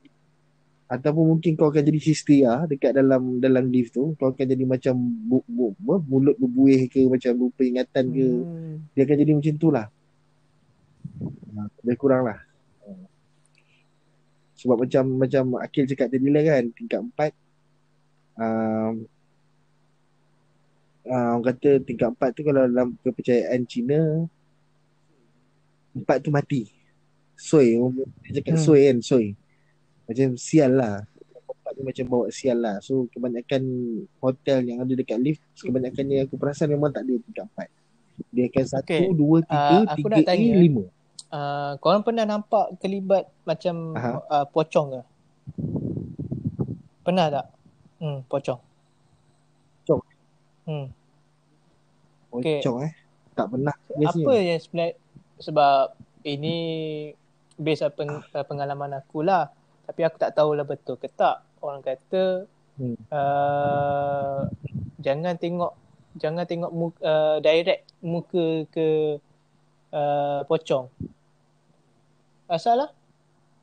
ataupun 0.86 1.24
mungkin 1.24 1.56
kau 1.56 1.72
akan 1.72 1.80
jadi 1.82 1.96
histeria 1.96 2.68
dekat 2.68 2.92
dalam 2.92 3.40
dalam 3.40 3.72
lift 3.72 3.96
tu 3.96 4.12
kau 4.20 4.28
akan 4.28 4.44
jadi 4.44 4.60
macam 4.68 4.92
bu, 5.00 5.40
bu, 5.48 5.72
bu, 5.80 6.04
mulut 6.04 6.36
berbuih 6.36 6.84
ke 6.92 7.08
macam 7.08 7.32
lupa 7.32 7.64
ingatan 7.64 8.12
ke 8.12 8.26
Hmm. 8.44 8.76
dia 8.92 9.08
akan 9.08 9.16
jadi 9.16 9.32
macam 9.32 9.54
tu 9.56 9.68
lah 9.72 9.86
ha, 11.56 11.60
lebih 11.80 11.96
kurang 11.96 12.28
lah 12.28 12.38
Ha. 12.84 12.92
sebab 14.52 14.84
macam 14.84 15.04
macam 15.16 15.44
Akil 15.64 15.88
cakap 15.88 16.12
tadi 16.12 16.28
lah 16.28 16.44
kan 16.44 16.62
tingkat 16.76 17.00
empat 17.00 17.32
um, 18.36 19.08
uh, 21.04 21.36
orang 21.36 21.46
kata 21.48 21.70
tingkat 21.82 22.08
empat 22.10 22.30
tu 22.32 22.42
kalau 22.42 22.62
dalam 22.64 22.94
kepercayaan 23.00 23.62
Cina 23.64 24.26
empat 25.92 26.16
tu 26.20 26.30
mati 26.30 26.68
soi 27.36 27.76
dia 28.24 28.40
cakap 28.40 28.54
Hmm. 28.56 28.64
soi 28.64 28.80
kan 28.86 28.98
soi 29.00 29.26
macam 30.04 30.28
sial 30.36 30.72
lah 30.72 31.04
empat 31.52 31.72
tu 31.74 31.82
macam 31.82 32.04
bawa 32.08 32.26
sial 32.28 32.58
lah 32.58 32.76
so 32.80 33.06
kebanyakan 33.10 33.62
hotel 34.18 34.62
yang 34.62 34.80
ada 34.80 34.92
dekat 34.92 35.18
lift 35.18 35.42
kebanyakannya 35.56 36.24
aku 36.24 36.34
perasan 36.36 36.70
memang 36.70 36.90
tak 36.90 37.04
ada 37.04 37.14
tingkat 37.20 37.44
empat 37.48 37.68
dia 38.28 38.44
akan 38.46 38.64
satu, 38.68 38.86
Okay. 38.86 39.08
dua, 39.08 39.36
tiga, 39.40 39.76
aku 39.88 39.98
tiga 40.04 40.12
nak 40.12 40.20
A, 40.20 40.28
tanya. 40.28 40.52
lima. 40.54 40.84
Uh, 41.32 41.72
korang 41.80 42.04
pernah 42.04 42.28
nampak 42.28 42.76
kelibat 42.76 43.24
macam 43.42 43.96
Aha. 43.96 44.20
uh, 44.20 44.46
pocong 44.52 44.88
ke? 44.92 45.02
Pernah 47.02 47.26
tak? 47.32 47.46
Hmm. 47.98 48.20
Pocong? 48.28 48.60
Hmm. 50.68 50.86
Okay. 52.32 52.60
Pocong 52.62 52.78
eh. 52.86 52.92
Tak 53.32 53.46
pernah 53.48 53.74
biasanya. 53.96 54.24
Apa 54.24 54.32
yang 54.38 54.60
sebenarnya 54.60 54.94
sebab 55.42 55.84
ini 56.22 56.56
based 57.58 57.84
on 57.84 57.92
peng, 57.92 58.12
uh, 58.20 58.44
pengalaman 58.46 58.96
aku 58.96 59.24
lah. 59.24 59.50
Tapi 59.84 60.00
aku 60.06 60.16
tak 60.16 60.32
tahulah 60.38 60.64
betul 60.64 60.96
ke 60.96 61.10
tak. 61.10 61.42
Orang 61.60 61.82
kata 61.82 62.46
Hmm. 62.72 62.96
uh, 63.12 64.48
jangan 64.96 65.36
tengok 65.36 65.76
jangan 66.16 66.48
tengok 66.48 66.72
muka, 66.72 66.98
uh, 67.04 67.36
direct 67.44 67.84
muka 68.00 68.64
ke 68.72 69.20
uh, 69.92 70.40
pocong. 70.48 70.88
Asal 72.48 72.80
lah? 72.80 72.90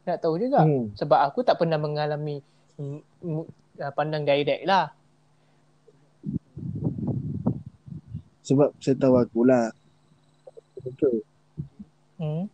Nak 0.06 0.22
tahu 0.22 0.38
juga. 0.38 0.62
Hmm. 0.62 0.94
Sebab 0.94 1.20
aku 1.26 1.42
tak 1.42 1.58
pernah 1.58 1.82
mengalami 1.82 2.38
uh, 2.78 3.94
pandang 3.98 4.30
direct 4.30 4.62
lah. 4.70 4.94
Sebab 8.50 8.74
saya 8.82 8.98
tahu 8.98 9.14
akulah. 9.22 9.70
Betul. 10.82 11.22
Hmm. 12.18 12.50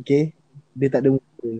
Okay. 0.00 0.32
Dia 0.72 0.88
tak 0.88 1.04
ada 1.04 1.20
muka. 1.20 1.50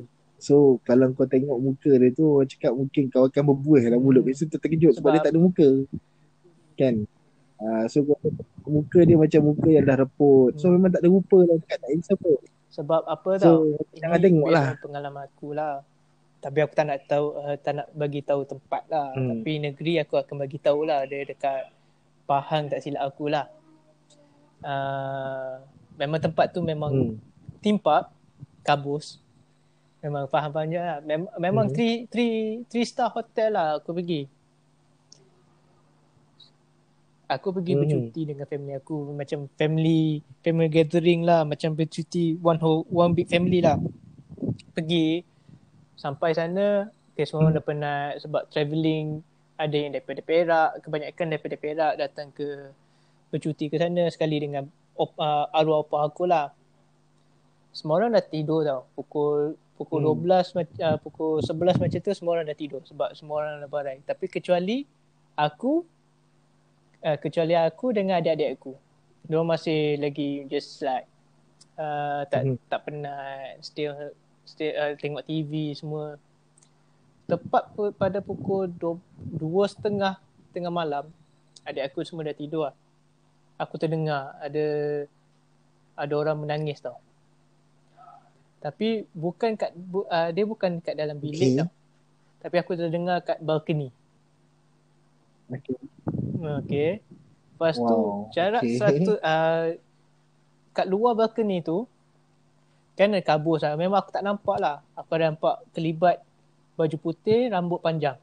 So 0.41 0.81
kalau 0.83 1.13
kau 1.13 1.29
tengok 1.29 1.55
muka 1.61 1.93
dia 2.01 2.09
tu 2.11 2.25
orang 2.27 2.49
cakap 2.49 2.73
mungkin 2.75 3.13
kau 3.13 3.29
akan 3.29 3.43
berbuih 3.53 3.93
lah 3.93 4.01
mulut. 4.01 4.25
Biasa 4.25 4.49
tu 4.49 4.57
terkejut 4.57 4.97
sebab, 4.97 5.13
Sebab- 5.13 5.13
dia 5.15 5.27
tak 5.29 5.33
ada 5.37 5.41
muka. 5.45 5.69
Kan? 6.81 6.95
Uh, 7.63 7.85
so 7.87 8.03
kau 8.03 8.19
muka 8.67 9.07
dia 9.07 9.15
macam 9.15 9.41
muka 9.53 9.69
yang 9.71 9.85
dah 9.87 10.03
reput. 10.03 10.57
So 10.59 10.67
Hmm. 10.67 10.81
memang 10.81 10.91
tak 10.97 11.05
ada 11.05 11.11
rupa 11.13 11.39
lah 11.45 11.57
dekat 11.61 11.77
tak 11.79 11.91
insaf 11.93 12.17
apa. 12.19 12.33
Sebab 12.73 13.03
apa 13.05 13.31
tau? 13.39 13.59
So 13.77 13.85
jangan 14.01 14.19
tengok 14.19 14.49
lah. 14.51 14.67
pengalaman 14.81 15.23
aku 15.29 15.49
lah. 15.53 15.85
Tapi 16.43 16.59
aku 16.59 16.75
tak 16.75 16.87
nak 16.91 16.99
tahu 17.07 17.27
uh, 17.39 17.55
tak 17.61 17.73
nak 17.79 17.87
bagi 17.95 18.21
tahu 18.25 18.43
tempat 18.43 18.83
lah. 18.91 19.15
Hmm. 19.15 19.29
Tapi 19.45 19.53
negeri 19.63 20.01
aku 20.03 20.19
akan 20.19 20.37
bagi 20.43 20.59
tahu 20.59 20.89
lah 20.89 21.07
dia 21.07 21.23
dekat 21.23 21.71
Pahang 22.25 22.71
tak 22.71 22.81
silap 22.81 23.13
aku 23.13 23.29
lah. 23.29 23.51
Uh, 24.63 25.59
memang 25.99 26.23
tempat 26.23 26.55
tu 26.55 26.63
memang 26.63 26.93
Hmm. 26.95 27.19
theme 27.59 27.79
park, 27.79 28.15
kabus. 28.63 29.19
Memang 30.03 30.27
faham-faham 30.27 30.71
je 30.71 30.79
lah. 30.79 30.99
Mem- 31.03 31.35
memang 31.39 31.67
Mhm. 31.71 31.75
three, 31.75 31.97
three, 32.11 32.37
three 32.67 32.87
star 32.87 33.11
hotel 33.11 33.55
lah 33.55 33.79
aku 33.79 33.95
pergi. 33.95 34.27
Aku 37.31 37.49
pergi 37.55 37.73
Mhm. 37.73 37.81
bercuti 37.81 38.21
dengan 38.29 38.45
family 38.45 38.75
aku 38.77 38.97
macam 39.17 39.49
family 39.57 40.21
family 40.45 40.69
gathering 40.69 41.25
lah 41.25 41.49
macam 41.49 41.73
bercuti 41.73 42.37
one 42.37 42.61
whole 42.61 42.85
one 42.93 43.17
big 43.17 43.25
family 43.31 43.65
lah. 43.65 43.81
Pergi 44.77 45.25
sampai 45.97 46.35
sana 46.37 46.93
okay, 47.15 47.25
semua 47.25 47.47
orang 47.49 47.57
dah 47.57 47.65
penat 47.65 48.11
sebab 48.21 48.43
travelling 48.53 49.25
ada 49.63 49.77
yang 49.77 49.93
daripada 49.93 50.21
Perak, 50.21 50.83
kebanyakan 50.83 51.27
daripada 51.29 51.57
Perak 51.57 51.93
datang 51.97 52.29
ke 52.31 52.71
bercuti 53.29 53.67
ke 53.67 53.77
sana 53.77 54.05
sekali 54.09 54.37
dengan 54.37 54.67
op, 54.95 55.15
uh, 55.17 55.47
arwah 55.51 55.81
opah 55.81 56.03
aku 56.05 56.27
lah. 56.27 56.51
Semua 57.71 57.97
orang 57.97 58.13
dah 58.13 58.25
tidur 58.25 58.61
tau. 58.63 58.85
Pukul 58.93 59.55
pukul 59.73 60.05
Hmm. 60.05 60.21
12 60.21 60.53
mac- 60.53 60.79
uh, 60.79 60.99
pukul 60.99 61.41
11 61.41 61.81
macam 61.81 61.99
tu 61.99 62.13
semua 62.13 62.33
orang 62.37 62.47
dah 62.47 62.55
tidur 62.55 62.83
sebab 62.83 63.15
semua 63.15 63.35
orang 63.41 63.55
dah 63.59 63.71
barai. 63.71 63.99
Tapi 64.03 64.29
kecuali 64.29 64.85
aku 65.35 65.81
uh, 67.01 67.17
kecuali 67.17 67.55
aku 67.55 67.87
dengan 67.91 68.19
adik-adik 68.19 68.51
aku. 68.55 68.73
Diorang 69.23 69.49
masih 69.49 69.97
lagi 69.97 70.45
just 70.47 70.83
like 70.83 71.07
uh, 71.79 72.27
tak 72.27 72.45
Mhm. 72.45 72.57
tak 72.69 72.81
penat, 72.85 73.63
still 73.63 73.95
still 74.45 74.75
uh, 74.75 74.93
tengok 74.99 75.25
TV 75.25 75.73
semua. 75.73 76.21
Tepat 77.27 77.73
pada 77.97 78.19
pukul 78.21 78.69
dua, 79.19 79.65
setengah 79.71 80.21
tengah 80.53 80.73
malam, 80.73 81.09
adik 81.65 81.89
aku 81.89 82.05
semua 82.05 82.29
dah 82.29 82.37
tidur 82.37 82.69
lah. 82.69 82.75
Aku 83.57 83.79
terdengar 83.81 84.37
ada 84.43 84.67
ada 85.97 86.13
orang 86.19 86.45
menangis 86.45 86.83
tau. 86.83 86.99
Tapi 88.63 89.07
bukan 89.11 89.59
kat 89.59 89.75
bu, 89.75 90.07
uh, 90.07 90.31
dia 90.31 90.45
bukan 90.47 90.79
kat 90.79 90.95
dalam 90.95 91.19
bilik 91.19 91.41
Okay. 91.41 91.59
tau. 91.63 91.71
Tapi 92.43 92.57
aku 92.59 92.73
terdengar 92.75 93.23
kat 93.23 93.39
balcony. 93.43 93.91
Okay. 95.51 95.79
Okay. 96.63 96.91
Lepas 97.55 97.79
tu 97.79 97.87
Wow, 97.87 98.31
jarak 98.35 98.63
okay. 98.67 98.79
satu 98.79 99.13
uh, 99.23 99.79
kat 100.75 100.87
luar 100.91 101.15
balcony 101.15 101.63
tu 101.63 101.87
kan 102.99 103.15
ada 103.15 103.23
kabus 103.23 103.63
lah. 103.63 103.79
Memang 103.79 104.03
aku 104.03 104.11
tak 104.11 104.25
nampak 104.27 104.59
lah. 104.59 104.83
Aku 104.99 105.11
ada 105.17 105.33
nampak 105.33 105.63
kelibat 105.75 106.23
baju 106.77 106.97
putih, 106.99 107.53
rambut 107.53 107.81
panjang. 107.85 108.17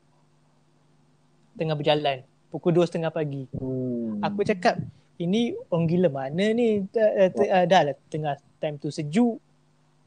Tengah 1.55 1.75
berjalan. 1.77 2.25
Pukul 2.49 2.73
dua 2.73 2.85
setengah 2.89 3.13
pagi. 3.13 3.45
Hmm. 3.53 4.21
Aku 4.25 4.41
cakap, 4.41 4.81
ini 5.21 5.53
orang 5.69 5.85
gila 5.85 6.09
mana 6.09 6.45
ni? 6.55 6.85
Dah, 6.89 7.29
uh, 7.29 7.29
uh, 7.29 7.65
dah 7.69 7.81
lah 7.91 7.95
tengah 8.09 8.35
time 8.57 8.81
tu 8.81 8.89
sejuk. 8.89 9.37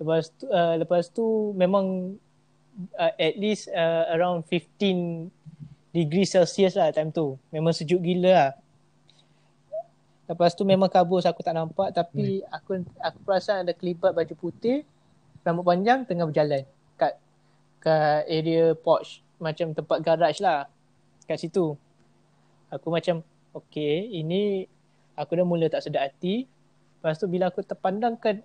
Lepas 0.02 0.34
tu, 0.34 0.50
uh, 0.50 0.74
lepas 0.80 1.06
tu 1.12 1.54
memang 1.54 2.18
uh, 2.98 3.12
at 3.14 3.34
least 3.38 3.70
uh, 3.70 4.10
around 4.10 4.42
15 4.50 5.30
degree 5.94 6.26
Celsius 6.26 6.74
lah 6.74 6.90
time 6.90 7.14
tu. 7.14 7.38
Memang 7.54 7.70
sejuk 7.70 8.02
gila 8.02 8.32
lah. 8.32 8.50
Lepas 10.26 10.56
tu 10.56 10.64
memang 10.64 10.88
kabus 10.88 11.28
aku 11.28 11.44
tak 11.44 11.52
nampak 11.52 11.92
tapi 11.92 12.40
aku 12.48 12.82
aku 12.98 13.18
perasan 13.22 13.68
ada 13.68 13.76
kelibat 13.76 14.16
baju 14.16 14.34
putih, 14.38 14.82
rambut 15.44 15.62
panjang 15.62 16.08
tengah 16.08 16.24
berjalan 16.24 16.64
kat 17.82 18.22
area 18.30 18.78
porch 18.78 19.26
macam 19.42 19.74
tempat 19.74 19.98
garage 19.98 20.38
lah 20.38 20.70
kat 21.26 21.42
situ. 21.42 21.74
Aku 22.70 22.88
macam 22.94 23.26
okay 23.52 24.06
ini 24.06 24.70
aku 25.18 25.34
dah 25.34 25.44
mula 25.44 25.66
tak 25.66 25.82
sedar 25.82 26.06
hati. 26.06 26.46
Lepas 27.02 27.18
tu 27.18 27.26
bila 27.26 27.50
aku 27.50 27.66
terpandangkan 27.66 28.40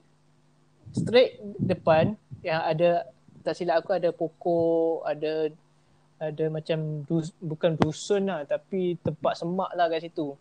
straight 0.90 1.38
depan 1.62 2.18
yang 2.42 2.66
ada 2.66 3.06
tak 3.46 3.54
silap 3.54 3.86
aku 3.86 3.94
ada 3.94 4.10
pokok, 4.10 5.06
ada 5.06 5.54
ada 6.18 6.46
macam 6.50 7.06
dus, 7.06 7.30
bukan 7.38 7.78
dusun 7.78 8.26
lah 8.26 8.42
tapi 8.50 8.98
tempat 9.06 9.38
semak 9.38 9.70
lah 9.78 9.86
kat 9.86 10.10
situ. 10.10 10.34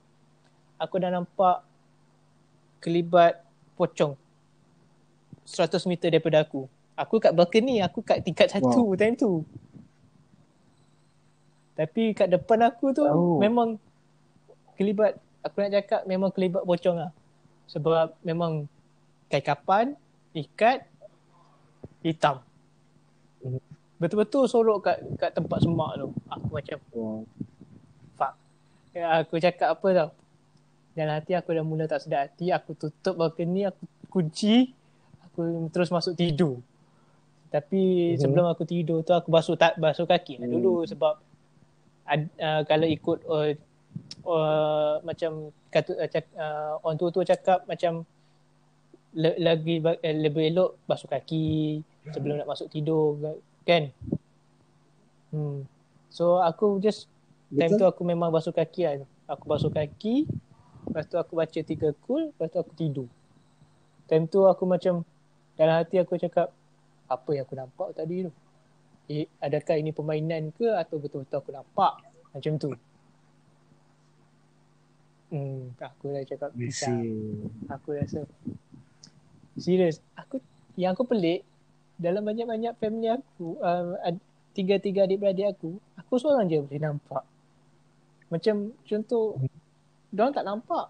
Aku 0.81 0.97
dah 0.97 1.13
nampak 1.13 1.61
kelibat 2.81 3.45
pocong 3.77 4.17
100 5.45 5.85
meter 5.85 6.09
daripada 6.11 6.43
aku. 6.43 6.65
Aku 6.97 7.21
kat 7.21 7.37
balcony, 7.37 7.85
aku 7.85 8.01
kat 8.01 8.25
tingkat 8.25 8.49
satu 8.49 8.93
wow. 8.93 8.97
time 8.97 9.13
tu. 9.15 9.45
Tapi 11.77 12.17
kat 12.17 12.33
depan 12.33 12.65
aku 12.65 12.97
tu 12.97 13.05
Oh. 13.05 13.37
memang 13.37 13.77
kelibat, 14.81 15.21
aku 15.45 15.61
nak 15.61 15.73
cakap 15.77 16.01
memang 16.09 16.33
kelibat 16.33 16.65
pocong 16.65 16.97
lah. 16.97 17.13
Sebab 17.69 18.17
memang 18.25 18.65
kain 19.29 19.45
kapan, 19.45 19.93
ikat, 20.33 20.89
hitam. 22.01 22.41
Betul-betul 24.01 24.49
sorok 24.49 24.89
kat 24.89 24.97
kat 25.21 25.31
tempat 25.37 25.61
semak 25.61 26.01
tu. 26.01 26.09
Aku 26.33 26.47
macam 26.49 26.79
Wow. 26.97 27.21
fuck. 28.17 28.33
Ya, 28.97 29.21
aku 29.21 29.37
cakap 29.37 29.77
apa 29.77 29.89
tau. 29.93 30.11
dalam 30.97 31.13
hati 31.21 31.37
aku 31.37 31.53
dah 31.53 31.61
mula 31.61 31.85
tak 31.85 32.09
sedar 32.09 32.25
hati. 32.25 32.49
Aku 32.49 32.73
tutup 32.73 33.21
balcony, 33.21 33.69
aku 33.69 33.85
kunci. 34.09 34.73
Aku 35.29 35.69
terus 35.69 35.93
masuk 35.93 36.17
tidur. 36.17 36.65
Tapi 37.47 38.15
Mhm. 38.15 38.19
sebelum 38.19 38.47
aku 38.51 38.67
tidur 38.67 39.07
tu 39.07 39.15
aku 39.15 39.31
basuh 39.31 39.55
tak 39.55 39.79
basuh 39.79 40.05
kaki 40.05 40.43
lah 40.43 40.49
dulu 40.51 40.83
sebab 40.83 41.15
ad, 42.07 42.27
uh, 42.39 42.63
kalau 42.67 42.87
ikut 42.87 43.19
uh, 43.27 43.55
uh, 44.27 44.95
macam 45.07 45.55
kata 45.71 45.93
uh, 45.95 46.09
cak, 46.11 46.27
uh, 46.35 46.83
orang 46.83 46.99
tua-tua 46.99 47.23
cakap 47.23 47.63
macam 47.71 48.03
le, 49.17 49.31
lagi 49.41 49.81
eh, 49.81 50.17
lebih 50.17 50.53
elok 50.53 50.77
basuh 50.85 51.09
kaki 51.09 51.81
sebelum 52.13 52.39
nak 52.43 52.51
masuk 52.51 52.71
tidur 52.71 53.19
kan. 53.67 53.91
Hmm. 55.35 55.67
So 56.11 56.39
aku 56.39 56.79
just 56.79 57.11
time 57.51 57.75
tu 57.75 57.83
Betul? 57.83 57.91
aku 57.91 58.03
memang 58.07 58.31
basuh 58.31 58.55
kaki 58.55 58.83
lah. 58.87 59.07
Aku 59.27 59.45
basuh 59.51 59.73
kaki, 59.75 60.27
lepas 60.87 61.05
tu 61.07 61.19
aku 61.19 61.35
baca 61.35 61.61
tiga 61.67 61.91
kul, 62.07 62.31
lepas 62.31 62.47
tu 62.47 62.59
aku 62.63 62.73
tidur. 62.79 63.09
Time 64.07 64.31
tu 64.31 64.47
aku 64.47 64.63
macam 64.69 65.03
dalam 65.59 65.75
hati 65.83 65.99
aku 65.99 66.15
cakap 66.15 66.55
apa 67.07 67.31
yang 67.35 67.45
aku 67.47 67.55
nampak 67.55 67.89
tadi 67.95 68.27
tu? 68.27 68.33
Eh, 69.07 69.31
adakah 69.39 69.79
ini 69.79 69.95
permainan 69.95 70.51
ke 70.51 70.67
atau 70.75 70.99
betul-betul 70.99 71.39
aku 71.39 71.51
nampak? 71.55 72.03
Macam 72.35 72.53
tu. 72.59 72.71
Hmm, 75.31 75.75
aku 75.79 76.15
dah 76.15 76.23
cakap 76.23 76.51
pisang. 76.55 77.03
see. 77.03 77.47
Aku 77.71 77.89
rasa 77.95 78.23
serius. 79.59 79.99
Aku 80.15 80.39
yang 80.79 80.95
aku 80.95 81.07
pelik 81.07 81.43
dalam 81.97 82.23
banyak-banyak 82.23 82.77
family 82.77 83.09
aku, 83.11 83.57
uh, 83.59 83.97
ad- 84.05 84.23
tiga-tiga 84.53 85.09
adik-beradik 85.09 85.57
aku, 85.57 85.81
aku 85.97 86.13
seorang 86.21 86.47
je 86.49 86.61
boleh 86.63 86.81
nampak. 86.81 87.25
Macam 88.29 88.75
contoh, 88.85 89.41
diorang 90.13 90.35
tak 90.35 90.47
nampak. 90.47 90.87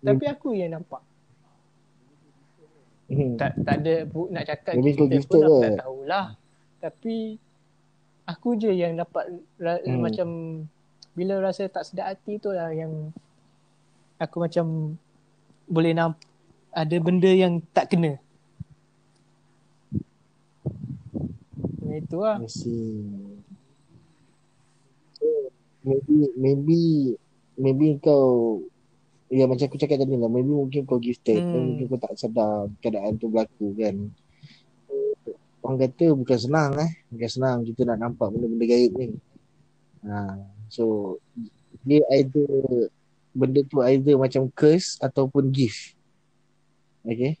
Tapi 0.00 0.24
aku 0.26 0.56
yang 0.56 0.80
nampak. 0.80 1.04
Hmm. 3.10 3.34
Tak 3.34 3.58
tak 3.66 3.76
ada 3.82 3.94
bu, 4.06 4.30
nak 4.30 4.46
cakap 4.46 4.78
Maybe 4.78 4.94
gifted 4.94 5.10
gifted 5.10 5.42
pun 5.42 5.42
aku 5.42 5.62
tak 5.66 5.82
tahulah. 5.82 6.26
Tapi 6.78 7.16
aku 8.22 8.48
je 8.54 8.70
yang 8.70 8.94
dapat 8.94 9.24
ra, 9.58 9.82
Hmm. 9.82 9.98
macam 9.98 10.28
bila 11.18 11.42
rasa 11.42 11.66
tak 11.66 11.90
sedap 11.90 12.06
hati 12.14 12.38
tu 12.38 12.54
lah 12.54 12.70
yang 12.70 13.10
aku 14.22 14.46
macam 14.46 14.94
boleh 15.66 15.90
nampak 15.90 16.22
ada 16.70 16.96
benda 17.02 17.30
yang 17.34 17.58
tak 17.74 17.90
kena. 17.90 18.14
Macam 21.82 21.98
Itu 21.98 22.18
lah. 22.22 22.38
I 22.38 22.46
see. 22.46 23.02
Maybe 25.82 26.30
maybe 26.38 26.80
maybe 27.58 27.98
kau 27.98 28.62
ya 29.30 29.46
macam 29.46 29.70
aku 29.70 29.78
cakap 29.78 30.02
tadi 30.02 30.18
lah 30.18 30.26
maybe 30.26 30.50
mungkin 30.50 30.82
kau 30.82 30.98
gifted 30.98 31.38
Hmm. 31.38 31.54
hmm. 31.54 31.64
mungkin 31.70 31.84
kau 31.86 32.00
tak 32.02 32.18
sedar 32.18 32.66
keadaan 32.82 33.14
tu 33.14 33.30
berlaku 33.30 33.78
kan 33.78 33.96
orang 35.62 35.78
kata 35.86 36.06
bukan 36.18 36.38
senang 36.38 36.70
eh 36.82 36.90
bukan 37.14 37.30
senang 37.30 37.58
kita 37.62 37.86
nak 37.86 37.98
nampak 38.02 38.26
benda-benda 38.34 38.66
gaib 38.66 38.92
ni 38.98 39.08
ha 40.02 40.34
so 40.66 41.16
dia 41.86 42.02
either 42.18 42.90
benda 43.30 43.62
tu 43.62 43.78
either 43.86 44.18
macam 44.18 44.50
curse 44.50 44.98
ataupun 44.98 45.54
gift 45.54 45.94
okay 47.06 47.38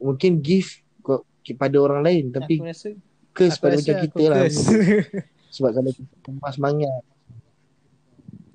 mungkin 0.00 0.40
gift 0.40 0.80
kau 1.04 1.20
pada 1.60 1.76
orang 1.76 2.00
lain 2.00 2.24
tapi 2.32 2.64
aku 2.64 2.72
rasa 2.72 2.88
curse 3.36 3.60
aku 3.60 3.62
pada 3.68 3.76
rasa 3.76 3.84
macam 3.84 3.94
aku 3.94 4.04
kita 4.08 4.24
lah 4.24 4.40
curse. 4.48 4.64
sebab 5.54 5.70
kalau 5.76 5.90
kita 5.92 6.48
semangat 6.56 7.02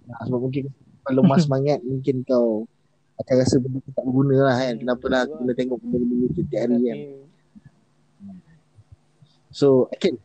nah, 0.10 0.22
sebab 0.26 0.40
mungkin 0.42 0.64
lemah 1.12 1.40
semangat 1.44 1.84
mungkin 1.84 2.24
kau 2.24 2.64
akan 3.20 3.36
rasa 3.40 3.56
benda 3.60 3.80
tu 3.84 3.92
tak 3.92 4.04
berguna 4.08 4.36
lah 4.42 4.56
kan. 4.58 4.74
Hmm, 4.74 4.82
kenapa 4.86 5.06
lah 5.12 5.20
aku 5.28 5.34
kena 5.44 5.54
tengok 5.54 5.78
benda-benda 5.84 6.16
ni 6.16 6.28
setiap 6.34 6.60
hari 6.64 6.78
kan. 6.80 7.00
So 9.54 9.68
Akin. 9.94 10.16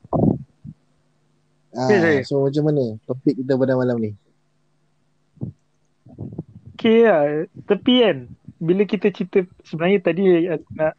Ah, 1.77 1.89
Ya, 1.93 2.25
so 2.25 2.43
macam 2.43 2.65
mana 2.73 2.97
topik 3.05 3.39
kita 3.39 3.53
pada 3.55 3.77
malam 3.77 3.97
ni? 4.01 4.11
Okay 6.75 7.05
lah. 7.05 7.45
Tapi 7.69 7.93
kan, 8.03 8.17
bila 8.57 8.83
kita 8.89 9.13
cerita, 9.13 9.45
sebenarnya 9.67 9.99
tadi 10.01 10.49
aku 10.49 10.69
nak 10.79 10.95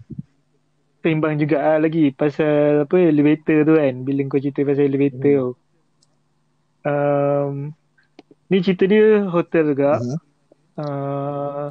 seimbang 1.00 1.40
juga 1.40 1.58
lah 1.64 1.78
lagi 1.88 2.12
pasal 2.12 2.86
apa 2.86 2.96
elevator 3.00 3.66
tu 3.66 3.74
kan. 3.80 3.94
Bila 4.06 4.20
kau 4.30 4.40
cerita 4.44 4.62
pasal 4.62 4.92
elevator 4.92 5.20
tu. 5.24 5.48
Um, 6.86 7.76
ni 8.50 8.58
cerita 8.60 8.84
dia 8.86 9.24
hotel 9.26 9.74
juga. 9.74 9.98
uh-huh. 9.98 10.20
Uh, 10.80 11.66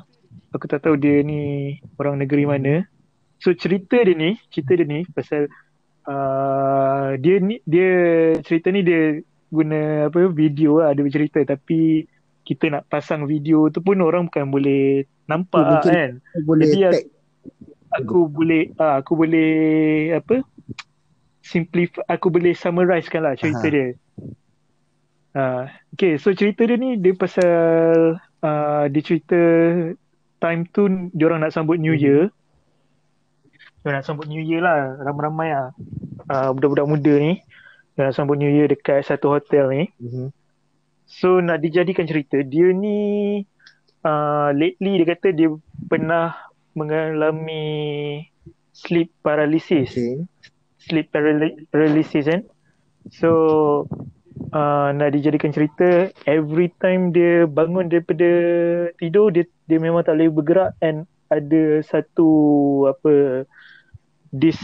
aku 0.53 0.69
tak 0.69 0.85
tahu 0.85 1.01
dia 1.01 1.25
ni 1.25 1.77
orang 1.97 2.21
negeri 2.21 2.45
mana. 2.45 2.85
So 3.39 3.55
cerita 3.55 3.99
dia 4.03 4.15
ni, 4.15 4.37
cerita 4.51 4.75
dia 4.75 4.85
ni 4.85 5.07
pasal 5.11 5.47
uh, 6.05 7.15
dia 7.17 7.39
ni 7.39 7.63
dia 7.65 7.91
cerita 8.43 8.69
ni 8.69 8.83
dia 8.83 9.23
guna 9.49 10.13
apa 10.13 10.29
video 10.29 10.85
lah 10.85 10.93
dia 10.93 11.01
bercerita 11.01 11.41
tapi 11.41 12.05
kita 12.45 12.69
nak 12.69 12.85
pasang 12.89 13.25
video 13.25 13.69
tu 13.73 13.81
pun 13.81 13.97
orang 14.01 14.29
bukan 14.29 14.49
boleh 14.49 15.05
nampak 15.25 15.61
lah, 15.61 15.71
Mungkin- 15.81 15.95
kan. 15.97 16.11
boleh 16.45 16.67
Jadi, 16.69 16.81
tag 16.85 17.05
Aku 17.89 18.29
boleh 18.29 18.69
ah, 18.77 19.01
aku 19.01 19.17
boleh 19.17 19.49
apa 20.13 20.45
simplify 21.41 22.05
aku 22.05 22.29
boleh 22.29 22.53
summarizekan 22.53 23.25
lah 23.25 23.33
cerita 23.33 23.65
Aha. 23.65 23.73
dia. 23.73 23.87
Uh, 25.39 25.71
okay, 25.95 26.19
so 26.19 26.35
cerita 26.35 26.67
dia 26.67 26.75
ni 26.75 26.99
dia 26.99 27.15
pasal 27.15 28.19
uh, 28.43 28.85
dia 28.91 29.01
cerita 29.07 29.39
time 30.43 30.67
tu 30.67 30.91
dia 31.15 31.31
orang 31.31 31.47
nak 31.47 31.55
sambut 31.55 31.79
New 31.79 31.95
Mhm. 31.95 32.03
Year. 32.03 32.23
Dia 33.87 33.95
nak 33.95 34.03
sambut 34.03 34.27
New 34.27 34.43
Year 34.43 34.59
lah, 34.59 34.99
ramai-ramai 34.99 35.55
lah. 35.55 35.71
Uh, 36.27 36.51
budak-budak 36.51 36.91
muda 36.91 37.15
ni. 37.23 37.39
Dia 37.95 38.11
nak 38.11 38.15
sambut 38.19 38.35
New 38.35 38.51
Year 38.51 38.67
dekat 38.67 39.07
satu 39.07 39.31
hotel 39.31 39.71
ni. 39.71 39.83
uh-huh. 40.03 40.35
So 41.07 41.39
nak 41.39 41.63
dijadikan 41.63 42.11
cerita, 42.11 42.43
dia 42.43 42.75
ni 42.75 42.99
uh, 44.03 44.51
lately 44.51 44.99
dia 44.99 45.07
kata 45.15 45.31
dia 45.31 45.55
pernah 45.87 46.35
mengalami 46.75 48.27
sleep 48.75 49.11
paralysis 49.23 49.95
okay 49.95 50.27
sleep 50.89 51.13
paral- 51.13 51.61
paralysis 51.69 52.25
kan. 52.25 52.43
So 53.13 53.31
uh, 54.53 54.89
nak 54.95 55.13
dijadikan 55.15 55.53
cerita 55.53 56.11
every 56.25 56.71
time 56.81 57.11
dia 57.13 57.45
bangun 57.49 57.89
daripada 57.91 58.29
tidur 58.99 59.31
dia 59.35 59.45
dia 59.69 59.79
memang 59.81 60.03
tak 60.05 60.17
boleh 60.19 60.31
bergerak 60.33 60.71
and 60.81 61.05
ada 61.29 61.85
satu 61.85 62.29
apa 62.89 63.45
dis 64.33 64.57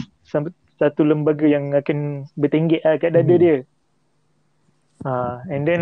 satu 0.75 1.01
lembaga 1.05 1.45
yang 1.45 1.71
akan 1.71 2.27
bertenggek 2.35 2.81
lah 2.83 2.97
kat 2.99 3.13
dada 3.15 3.35
Hmm. 3.35 3.41
dia. 3.41 3.57
Uh, 5.05 5.37
and 5.51 5.67
then 5.67 5.81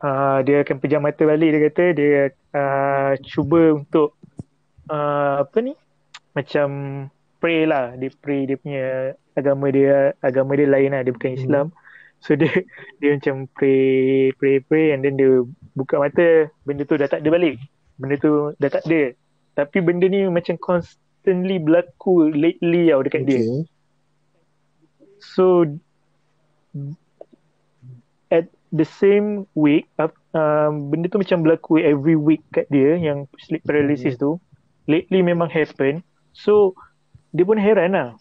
uh, 0.00 0.40
dia 0.46 0.62
akan 0.64 0.76
pejam 0.80 1.02
mata 1.04 1.22
balik 1.26 1.52
dia 1.52 1.60
kata 1.68 1.84
dia 1.92 2.12
uh, 2.56 3.12
cuba 3.20 3.76
untuk 3.76 4.16
uh, 4.88 5.44
apa 5.44 5.56
ni 5.60 5.74
macam 6.32 6.68
pray 7.42 7.66
lah 7.68 7.94
dia 7.98 8.10
pray 8.22 8.46
dia 8.48 8.56
punya 8.56 9.12
agama 9.36 9.68
dia 9.68 10.14
agama 10.24 10.56
dia 10.56 10.68
lain 10.70 10.94
lah 10.94 11.02
dia 11.04 11.12
bukan 11.12 11.34
Hmm. 11.68 11.79
So 12.20 12.36
dia 12.40 12.52
dia 13.00 13.16
macam 13.16 13.48
pray 13.56 14.30
pray 14.36 14.60
pray 14.60 14.92
and 14.92 15.00
then 15.04 15.16
dia 15.16 15.44
buka 15.72 15.96
mata 15.96 16.52
benda 16.68 16.84
tu 16.84 17.00
dah 17.00 17.08
tak 17.08 17.24
ada 17.24 17.30
balik. 17.32 17.56
Benda 17.96 18.16
tu 18.20 18.52
dah 18.60 18.70
tak 18.70 18.84
ada. 18.88 19.16
Tapi 19.56 19.78
benda 19.80 20.06
ni 20.08 20.28
macam 20.28 20.56
constantly 20.60 21.56
berlaku 21.60 22.32
lately 22.32 22.92
tau 22.92 23.02
dekat 23.04 23.22
dia. 23.24 23.40
Okay. 23.40 23.60
So 25.20 25.66
at 28.30 28.46
the 28.70 28.86
same 28.86 29.44
week 29.58 29.90
um, 30.32 30.88
benda 30.88 31.10
tu 31.10 31.18
macam 31.18 31.42
berlaku 31.42 31.82
every 31.82 32.16
week 32.16 32.40
kat 32.54 32.68
dia 32.70 32.96
yang 32.96 33.26
sleep 33.40 33.64
paralysis 33.64 34.16
tu. 34.16 34.38
Lately 34.88 35.20
memang 35.24 35.48
happen. 35.52 36.04
So 36.32 36.76
dia 37.32 37.44
pun 37.44 37.60
heran 37.60 37.96
lah. 37.96 38.16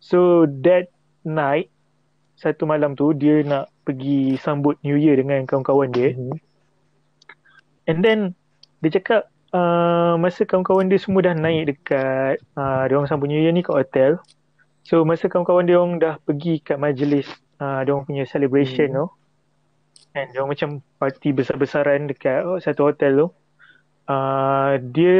So 0.00 0.44
that 0.64 0.92
night 1.26 1.72
satu 2.36 2.68
malam 2.68 2.92
tu 2.92 3.16
dia 3.16 3.40
nak 3.42 3.72
pergi 3.82 4.36
sambut 4.36 4.76
New 4.84 5.00
Year 5.00 5.16
dengan 5.16 5.42
kawan-kawan 5.48 5.88
dia 5.90 6.12
uh-huh. 6.12 6.36
And 7.86 8.02
then 8.02 8.34
dia 8.82 8.98
cakap 8.98 9.30
uh, 9.54 10.18
masa 10.18 10.42
kawan-kawan 10.42 10.90
dia 10.90 10.98
semua 10.98 11.22
dah 11.22 11.34
naik 11.38 11.72
dekat 11.72 12.42
uh, 12.58 12.82
dia 12.90 12.94
orang 12.98 13.08
sambut 13.08 13.30
New 13.30 13.38
Year 13.38 13.54
ni 13.54 13.62
kat 13.62 13.72
hotel. 13.72 14.18
So 14.82 15.06
masa 15.06 15.30
kawan-kawan 15.30 15.66
dia 15.66 15.78
orang 15.78 16.02
dah 16.02 16.18
pergi 16.22 16.58
kat 16.62 16.82
majlis 16.82 17.30
uh, 17.62 17.86
dia 17.86 17.90
orang 17.94 18.06
punya 18.06 18.24
celebration 18.26 18.90
Hmm. 18.90 18.98
tu. 19.00 19.06
And 20.16 20.26
dia 20.32 20.38
orang 20.42 20.52
macam 20.56 20.70
party 20.98 21.28
besar-besaran 21.30 22.10
dekat 22.10 22.42
oh, 22.42 22.58
satu 22.58 22.90
hotel 22.90 23.12
tu. 23.16 23.28
Uh, 24.06 24.78
dia 24.82 25.18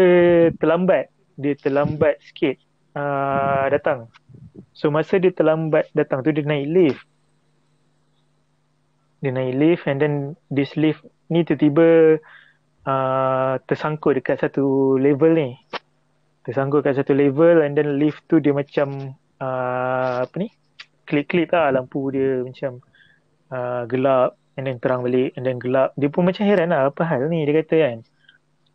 terlambat. 0.58 1.10
Dia 1.38 1.54
terlambat 1.54 2.18
sikit 2.22 2.58
uh, 2.98 3.70
datang. 3.70 4.10
So 4.76 4.92
masa 4.92 5.16
dia 5.16 5.32
terlambat 5.32 5.88
datang 5.96 6.20
tu 6.20 6.36
dia 6.36 6.44
naik 6.44 6.68
lift. 6.68 7.04
Dia 9.24 9.32
naik 9.32 9.56
lift 9.56 9.84
and 9.88 9.98
then 10.04 10.14
this 10.52 10.76
lift 10.76 11.00
ni 11.32 11.48
tiba-tiba 11.48 12.20
uh, 12.84 13.56
tersangkut 13.64 14.20
dekat 14.20 14.44
satu 14.44 15.00
level 15.00 15.32
ni. 15.32 15.56
Tersangkut 16.44 16.84
dekat 16.84 17.00
satu 17.00 17.16
level 17.16 17.64
and 17.64 17.72
then 17.72 17.96
lift 17.96 18.20
tu 18.28 18.36
dia 18.36 18.52
macam 18.52 19.16
uh, 19.40 20.28
apa 20.28 20.36
ni? 20.36 20.52
Klik-klik 21.08 21.56
lah 21.56 21.72
lampu 21.72 22.12
dia 22.12 22.44
macam 22.44 22.84
uh, 23.48 23.88
gelap 23.88 24.36
and 24.60 24.68
then 24.68 24.76
terang 24.76 25.00
balik 25.00 25.32
and 25.40 25.48
then 25.48 25.56
gelap. 25.56 25.96
Dia 25.96 26.12
pun 26.12 26.28
macam 26.28 26.44
heran 26.44 26.68
lah 26.68 26.92
apa 26.92 27.00
hal 27.00 27.32
ni 27.32 27.48
dia 27.48 27.64
kata 27.64 27.76
kan. 27.80 27.98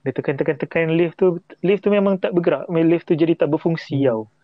Dia 0.02 0.12
tekan-tekan-tekan 0.18 0.98
lift 0.98 1.22
tu. 1.22 1.38
Lift 1.62 1.86
tu 1.86 1.94
memang 1.94 2.18
tak 2.18 2.34
bergerak. 2.34 2.66
Lift 2.74 3.06
tu 3.06 3.14
jadi 3.14 3.38
tak 3.38 3.54
berfungsi 3.54 4.02
hmm. 4.02 4.41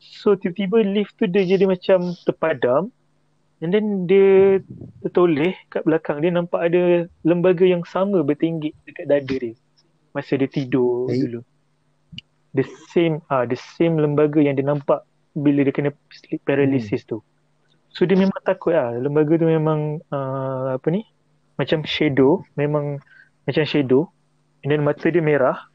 So 0.00 0.32
tiba-tiba 0.32 0.80
lift 0.80 1.20
tu 1.20 1.28
dia 1.28 1.44
jadi 1.44 1.68
macam 1.68 2.16
terpadam. 2.24 2.88
And 3.60 3.76
then 3.76 4.08
dia 4.08 4.64
tertoleh 5.04 5.52
kat 5.68 5.84
belakang 5.84 6.24
dia 6.24 6.32
nampak 6.32 6.72
ada 6.72 7.04
lembaga 7.28 7.68
yang 7.68 7.84
sama 7.84 8.24
bertinggi 8.24 8.72
dekat 8.88 9.04
dada 9.04 9.34
dia. 9.36 9.52
Masa 10.16 10.40
dia 10.40 10.48
tidur 10.48 11.12
hey. 11.12 11.28
dulu. 11.28 11.40
The 12.56 12.64
same 12.88 13.20
ah 13.28 13.44
uh, 13.44 13.44
the 13.44 13.60
same 13.60 14.00
lembaga 14.00 14.40
yang 14.40 14.56
dia 14.56 14.64
nampak 14.64 15.04
bila 15.36 15.62
dia 15.62 15.76
kena 15.76 15.92
sleep 16.08 16.40
paralysis 16.48 17.04
hmm. 17.04 17.10
tu. 17.12 17.18
So 17.92 18.08
dia 18.08 18.16
memang 18.16 18.40
takut 18.42 18.72
lah. 18.72 18.96
Lembaga 18.96 19.36
tu 19.36 19.46
memang 19.46 20.00
uh, 20.08 20.80
apa 20.80 20.88
ni? 20.88 21.04
Macam 21.60 21.84
shadow. 21.84 22.40
Memang 22.56 23.02
macam 23.44 23.62
shadow. 23.68 24.08
And 24.64 24.72
then 24.72 24.82
mata 24.86 25.12
dia 25.12 25.20
merah. 25.20 25.69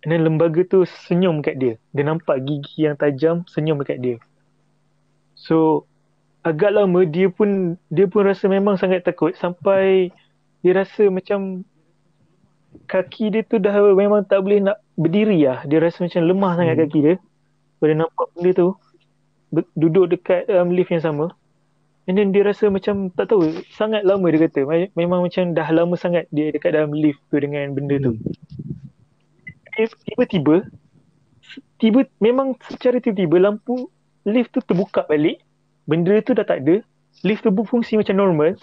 And 0.00 0.16
then 0.16 0.24
lembaga 0.24 0.64
tu 0.64 0.88
senyum 0.88 1.44
kat 1.44 1.60
dia. 1.60 1.76
Dia 1.92 2.08
nampak 2.08 2.40
gigi 2.48 2.88
yang 2.88 2.96
tajam 2.96 3.44
senyum 3.44 3.84
kat 3.84 4.00
dia. 4.00 4.16
So 5.36 5.84
agak 6.40 6.72
lama 6.72 7.04
dia 7.04 7.28
pun 7.28 7.76
dia 7.92 8.08
pun 8.08 8.24
rasa 8.24 8.48
memang 8.48 8.80
sangat 8.80 9.04
takut 9.04 9.36
sampai 9.36 10.08
dia 10.64 10.72
rasa 10.72 11.12
macam 11.12 11.68
kaki 12.88 13.28
dia 13.28 13.42
tu 13.44 13.60
dah 13.60 13.76
memang 13.92 14.24
tak 14.24 14.40
boleh 14.40 14.72
nak 14.72 14.80
berdiri 14.96 15.44
lah. 15.44 15.60
Dia 15.68 15.84
rasa 15.84 16.08
macam 16.08 16.24
lemah 16.24 16.52
sangat 16.56 16.74
hmm. 16.76 16.82
kaki 16.88 16.98
dia. 17.04 17.14
Bila 17.80 17.92
nampak 18.04 18.26
benda 18.36 18.50
tu 18.56 18.68
duduk 19.76 20.16
dekat 20.16 20.48
um, 20.48 20.72
lift 20.72 20.88
yang 20.88 21.04
sama. 21.04 21.28
And 22.08 22.16
then 22.16 22.32
dia 22.32 22.48
rasa 22.48 22.72
macam 22.72 23.12
tak 23.12 23.36
tahu 23.36 23.60
sangat 23.76 24.08
lama 24.08 24.24
dia 24.32 24.48
kata 24.48 24.64
memang 24.96 25.20
macam 25.28 25.52
dah 25.52 25.68
lama 25.68 25.94
sangat 26.00 26.24
dia 26.32 26.48
dekat 26.48 26.72
dalam 26.72 26.96
lift 26.96 27.20
tu 27.28 27.36
dengan 27.36 27.76
benda 27.76 28.00
tu. 28.00 28.16
Hmm. 28.16 28.79
Tiba-tiba 29.76 30.66
tiba 31.80 32.00
memang 32.22 32.54
secara 32.68 33.00
tiba-tiba 33.02 33.40
lampu 33.40 33.90
lift 34.28 34.54
tu 34.54 34.60
terbuka 34.62 35.06
balik. 35.08 35.40
Benda 35.88 36.18
tu 36.22 36.36
dah 36.36 36.46
tak 36.46 36.62
ada. 36.66 36.84
Lift 37.26 37.42
tu 37.42 37.50
berfungsi 37.50 37.98
macam 37.98 38.14
normal. 38.16 38.54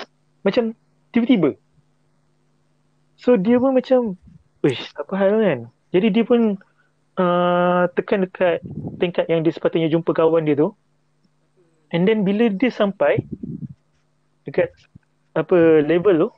Macam 0.45 0.71
tiba-tiba. 1.11 1.57
So 3.17 3.35
dia 3.35 3.57
pun 3.57 3.73
macam 3.73 4.13
Wish 4.61 4.93
apa 4.93 5.13
hal 5.17 5.41
kan 5.41 5.59
Jadi 5.89 6.13
dia 6.13 6.21
pun 6.21 6.53
uh, 7.17 7.89
Tekan 7.97 8.29
dekat 8.29 8.61
Tingkat 9.01 9.25
yang 9.25 9.41
dia 9.41 9.49
sepatutnya 9.49 9.89
jumpa 9.89 10.13
kawan 10.13 10.45
dia 10.45 10.53
tu 10.53 10.77
And 11.89 12.05
then 12.05 12.21
bila 12.21 12.51
dia 12.53 12.69
sampai 12.69 13.25
dekat 14.43 14.75
apa 15.35 15.83
level 15.83 16.27
tu, 16.27 16.29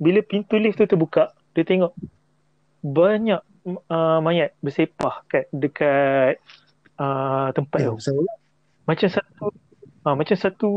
bila 0.00 0.20
pintu 0.24 0.56
lift 0.60 0.80
tu 0.80 0.86
terbuka, 0.88 1.32
dia 1.56 1.64
tengok 1.64 1.92
banyak 2.84 3.40
uh, 3.66 4.18
mayat 4.20 4.52
bersepah 4.60 5.24
kat 5.26 5.48
dekat 5.50 6.38
uh, 7.00 7.50
tempat 7.56 7.80
ya, 7.80 7.92
tu. 7.96 8.24
Macam 8.84 9.08
satu 9.08 9.44
uh, 10.04 10.14
macam 10.14 10.36
satu 10.36 10.70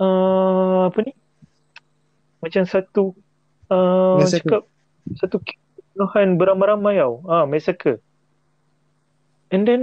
uh, 0.00 0.88
apa 0.88 0.98
ni? 1.04 1.12
Macam 2.40 2.62
satu 2.64 3.12
uh, 3.72 4.20
cakap 4.24 4.64
satu 5.14 5.38
kebunuhan 5.38 6.36
beramai-ramai 6.40 6.98
tau. 6.98 7.22
Ah, 7.28 7.42
uh, 7.42 7.44
massacre. 7.46 8.02
And 9.54 9.62
then 9.62 9.82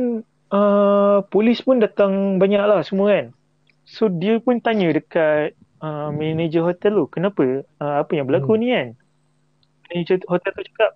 uh, 0.51 1.23
polis 1.31 1.63
pun 1.63 1.79
datang 1.79 2.37
banyak 2.41 2.59
lah 2.59 2.83
semua 2.83 3.15
kan. 3.15 3.25
So 3.83 4.07
dia 4.07 4.39
pun 4.39 4.59
tanya 4.63 4.91
dekat 4.95 5.55
uh, 5.83 6.09
manager 6.11 6.63
hotel 6.67 7.03
tu, 7.03 7.05
kenapa? 7.11 7.67
Uh, 7.79 7.95
apa 8.03 8.11
yang 8.15 8.27
berlaku 8.27 8.55
hmm. 8.55 8.61
ni 8.63 8.67
kan? 8.71 8.87
Manager 9.91 10.15
hotel 10.27 10.51
tu 10.55 10.63
cakap 10.71 10.91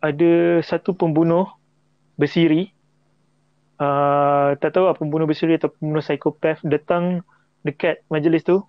ada 0.00 0.60
satu 0.64 0.96
pembunuh 0.96 1.48
bersiri. 2.16 2.72
Uh, 3.80 4.52
tak 4.60 4.76
tahu 4.76 4.92
apa 4.92 5.00
pembunuh 5.00 5.24
bersiri 5.24 5.56
atau 5.56 5.72
pembunuh 5.72 6.04
psikopat 6.04 6.60
datang 6.64 7.24
dekat 7.64 8.04
majlis 8.12 8.44
tu. 8.44 8.60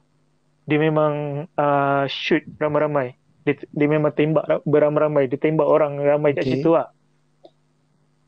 Dia 0.68 0.80
memang 0.80 1.46
uh, 1.60 2.06
shoot 2.08 2.48
ramai-ramai. 2.62 3.20
Dia, 3.44 3.58
dia 3.58 3.88
memang 3.90 4.14
tembak 4.16 4.48
beramai-ramai. 4.64 5.28
Dia 5.28 5.40
tembak 5.42 5.68
orang 5.68 6.00
ramai 6.00 6.32
okay. 6.32 6.44
kat 6.44 6.46
situ 6.48 6.78
lah. 6.78 6.94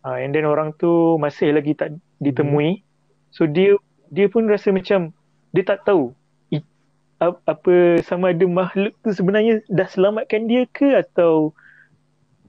Uh, 0.04 0.20
and 0.20 0.36
then 0.36 0.44
orang 0.44 0.76
tu 0.76 1.16
masih 1.16 1.56
lagi 1.56 1.72
tak 1.78 1.96
ditemui. 2.20 2.82
Hmm. 2.82 2.84
So 3.32 3.48
dia 3.48 3.80
dia 4.12 4.28
pun 4.28 4.52
rasa 4.52 4.76
macam 4.76 5.16
dia 5.56 5.64
tak 5.64 5.88
tahu 5.88 6.12
apa 7.32 8.04
sama 8.04 8.36
ada 8.36 8.44
makhluk 8.44 8.92
tu 9.00 9.16
sebenarnya 9.16 9.64
dah 9.72 9.88
selamatkan 9.88 10.50
dia 10.50 10.68
ke 10.68 10.92
atau 11.00 11.56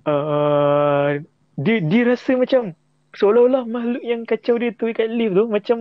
uh, 0.09 1.21
dia 1.55 1.77
dia 1.85 2.03
rasa 2.09 2.35
macam 2.35 2.73
seolah-olah 3.15 3.65
makhluk 3.69 4.03
yang 4.03 4.27
kacau 4.27 4.59
dia 4.59 4.75
tu 4.75 4.91
kat 4.91 5.07
lift 5.07 5.39
tu 5.39 5.47
macam 5.47 5.79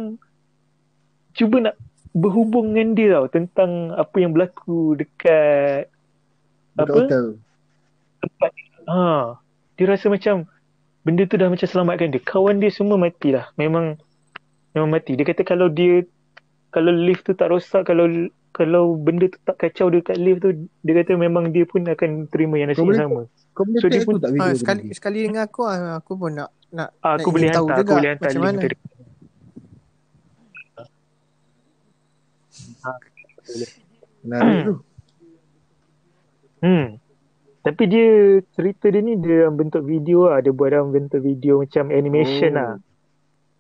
cuba 1.34 1.70
nak 1.70 1.76
berhubung 2.14 2.78
dengan 2.78 2.94
dia 2.94 3.08
tau 3.18 3.26
tentang 3.26 3.90
apa 3.98 4.16
yang 4.22 4.32
berlaku 4.38 4.94
dekat 5.02 5.90
apa? 6.78 6.94
hotel. 6.94 7.26
tempat 8.22 8.52
ha. 8.86 9.38
Dia 9.74 9.86
rasa 9.90 10.14
macam 10.14 10.46
benda 11.02 11.26
tu 11.26 11.36
dah 11.42 11.50
macam 11.50 11.66
selamatkan 11.66 12.14
dia. 12.14 12.22
Kawan 12.22 12.62
dia 12.62 12.70
semua 12.70 13.02
matilah 13.02 13.50
memang 13.58 13.98
memang 14.78 14.90
mati. 14.94 15.18
Dia 15.18 15.26
kata 15.26 15.42
kalau 15.42 15.74
dia 15.74 16.06
kalau 16.70 16.94
lift 16.94 17.26
tu 17.26 17.34
tak 17.34 17.50
rosak 17.50 17.90
kalau 17.90 18.06
kalau 18.54 18.94
benda 18.94 19.26
tu 19.34 19.42
tak 19.42 19.58
kacau 19.58 19.90
dekat 19.90 20.22
lift 20.22 20.46
tu 20.46 20.70
dia 20.86 20.94
kata 21.02 21.18
memang 21.18 21.50
dia 21.50 21.66
pun 21.66 21.82
akan 21.82 22.30
terima 22.30 22.62
yang 22.62 22.70
nasib 22.70 22.86
sama. 22.94 23.26
Kau 23.54 23.64
boleh 23.70 23.82
so 23.82 23.88
dia 23.88 24.02
pun 24.02 24.18
tak 24.18 24.34
ha, 24.34 24.58
sekali 24.58 24.82
dia. 24.90 24.98
sekali 24.98 25.20
dengan 25.30 25.46
aku 25.46 25.62
ah, 25.70 26.02
aku 26.02 26.18
pun 26.18 26.32
nak 26.34 26.50
nak 26.74 26.90
ha, 27.06 27.22
aku 27.22 27.30
nak 27.30 27.34
boleh 27.38 27.48
hantar 27.54 27.78
aku 27.78 27.94
boleh 27.94 28.10
hantar 28.10 28.32
link 28.34 28.58
tu. 28.58 28.70
Nah, 34.24 34.42
hmm. 34.44 34.80
hmm. 36.64 36.88
Tapi 37.64 37.84
dia 37.88 38.08
cerita 38.60 38.92
dia 38.92 39.00
ni 39.00 39.16
dia 39.16 39.48
bentuk 39.48 39.88
video 39.88 40.28
lah. 40.28 40.44
Dia 40.44 40.52
buat 40.52 40.76
dalam 40.76 40.92
bentuk 40.92 41.24
video 41.24 41.64
macam 41.64 41.94
animation 41.96 42.52
oh. 42.52 42.60
lah. 42.60 42.72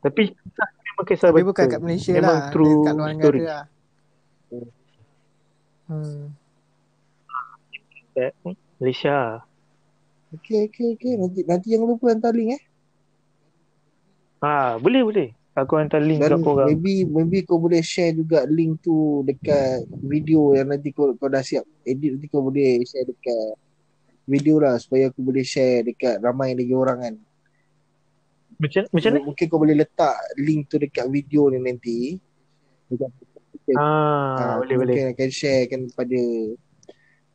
Tapi 0.04 0.36
memang 0.60 1.06
kisah 1.08 1.32
Tapi 1.32 1.39
betul. 1.39 1.50
bukan 1.56 1.66
kat 1.72 1.80
Malaysia 1.80 2.12
memang 2.12 2.36
lah. 2.36 2.52
True 2.52 2.84
kat 2.84 2.94
luar 3.00 3.10
negara 3.16 3.39
lah. 3.39 3.64
Hmm. 5.88 6.36
Malaysia. 8.84 9.18
Okay, 10.34 10.69
okay, 10.69 10.97
okay. 10.97 11.14
Nanti, 11.14 11.39
nanti 11.45 11.65
jangan 11.69 11.88
lupa 11.93 12.10
hantar 12.10 12.34
link 12.34 12.57
eh. 12.57 12.61
Ha, 14.41 14.81
boleh, 14.81 15.01
boleh. 15.05 15.30
Aku 15.53 15.77
hantar 15.77 16.01
link 16.01 16.18
Dan 16.18 16.41
kat 16.41 16.41
korang. 16.41 16.68
Maybe, 16.73 17.05
maybe 17.05 17.45
kau 17.45 17.61
boleh 17.61 17.85
share 17.85 18.18
juga 18.18 18.41
link 18.49 18.81
tu 18.81 19.22
dekat 19.22 19.85
video 20.01 20.57
yang 20.57 20.73
nanti 20.73 20.89
kau, 20.89 21.14
kau 21.14 21.30
dah 21.30 21.45
siap 21.45 21.61
edit. 21.85 22.18
Nanti 22.18 22.26
kau 22.26 22.41
boleh 22.41 22.81
share 22.81 23.05
dekat 23.05 23.53
video 24.26 24.57
lah 24.57 24.81
supaya 24.81 25.14
aku 25.14 25.22
boleh 25.22 25.45
share 25.45 25.85
dekat 25.85 26.18
ramai 26.18 26.57
lagi 26.57 26.73
orang 26.73 26.97
kan. 27.05 27.15
Macam 28.57 28.81
macam 28.89 29.10
ni? 29.14 29.22
Mungkin 29.22 29.45
kau 29.45 29.60
boleh 29.61 29.76
letak 29.77 30.15
link 30.41 30.65
tu 30.65 30.81
dekat 30.81 31.05
video 31.14 31.53
ni 31.53 31.61
nanti. 31.61 31.97
Ah, 33.77 34.57
uh, 34.57 34.65
boleh 34.65 34.76
boleh. 34.81 34.93
Mungkin 34.97 35.14
akan 35.14 35.30
share 35.30 35.69
kan 35.69 35.85
kepada 35.85 36.19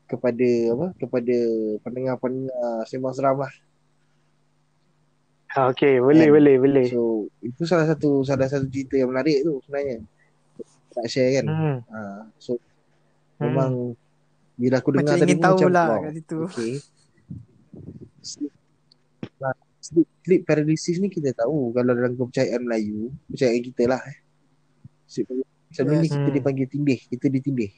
kepada 0.08 0.48
apa? 0.72 0.86
Kepada 0.96 1.36
pendengar-pendengar 1.84 2.88
sembang 2.88 3.14
seram 3.14 3.44
lah. 3.44 3.52
Ah, 5.56 5.72
okay, 5.72 6.00
boleh, 6.00 6.28
And, 6.28 6.34
boleh, 6.34 6.54
boleh. 6.60 6.86
So, 6.92 7.28
itu 7.40 7.64
salah 7.64 7.88
satu 7.88 8.20
salah 8.24 8.48
satu 8.48 8.68
cerita 8.68 9.00
yang 9.00 9.12
menarik 9.12 9.44
tu 9.44 9.60
sebenarnya. 9.64 10.04
Tak 10.92 11.06
share 11.08 11.30
kan. 11.40 11.46
Hmm. 11.48 11.76
Uh, 11.88 12.20
so, 12.40 12.52
hmm. 12.56 13.48
memang 13.48 13.70
bila 14.58 14.80
aku 14.80 14.90
dengar 14.96 15.14
macam 15.14 15.22
tadi 15.22 15.32
ingin 15.36 15.44
tahu 15.44 15.58
lah 15.70 15.86
kat 16.02 16.12
situ. 16.18 16.38
Okay 16.48 16.72
sleep, 19.88 20.08
sleep 20.24 20.42
paralysis 20.44 21.00
ni 21.00 21.08
kita 21.08 21.32
tahu 21.32 21.72
kalau 21.72 21.92
dalam 21.96 22.12
kepercayaan 22.14 22.60
Melayu, 22.60 23.14
kepercayaan 23.28 23.62
kita 23.64 23.82
lah 23.88 24.02
eh. 24.04 24.18
Sebelum 25.08 26.00
ni 26.00 26.08
kita 26.08 26.28
hmm. 26.28 26.36
dipanggil 26.36 26.66
tindih, 26.68 27.00
kita 27.08 27.26
ditindih. 27.32 27.72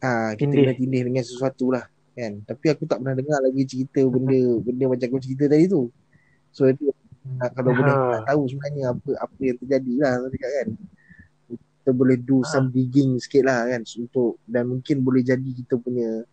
Ah, 0.00 0.32
ha, 0.32 0.38
kita 0.38 0.48
tindih. 0.48 0.76
tindih 0.80 1.02
dengan 1.12 1.24
sesuatu 1.24 1.68
lah 1.68 1.84
kan. 2.16 2.32
Tapi 2.44 2.66
aku 2.72 2.84
tak 2.88 3.00
pernah 3.00 3.16
dengar 3.16 3.40
lagi 3.44 3.62
cerita 3.68 4.00
benda 4.08 4.40
benda 4.66 4.84
macam 4.88 5.06
kau 5.12 5.22
cerita 5.22 5.44
tadi 5.48 5.64
tu. 5.68 5.88
So 6.52 6.66
itu 6.68 6.88
ha, 7.40 7.48
kalau 7.56 7.70
ha. 7.72 7.76
boleh 7.76 7.94
nak 7.94 8.24
tahu 8.28 8.42
sebenarnya 8.48 8.84
apa 8.96 9.10
apa 9.20 9.40
yang 9.40 9.56
terjadi 9.60 9.92
lah 10.00 10.12
dekat 10.28 10.50
kan. 10.50 10.68
Kita 11.50 11.90
boleh 11.96 12.16
do 12.20 12.40
ha. 12.40 12.48
some 12.48 12.68
digging 12.72 13.16
sikit 13.20 13.44
lah 13.44 13.68
kan 13.68 13.82
untuk 14.00 14.40
dan 14.44 14.68
mungkin 14.68 14.96
boleh 15.00 15.22
jadi 15.24 15.50
kita 15.64 15.76
punya 15.80 16.24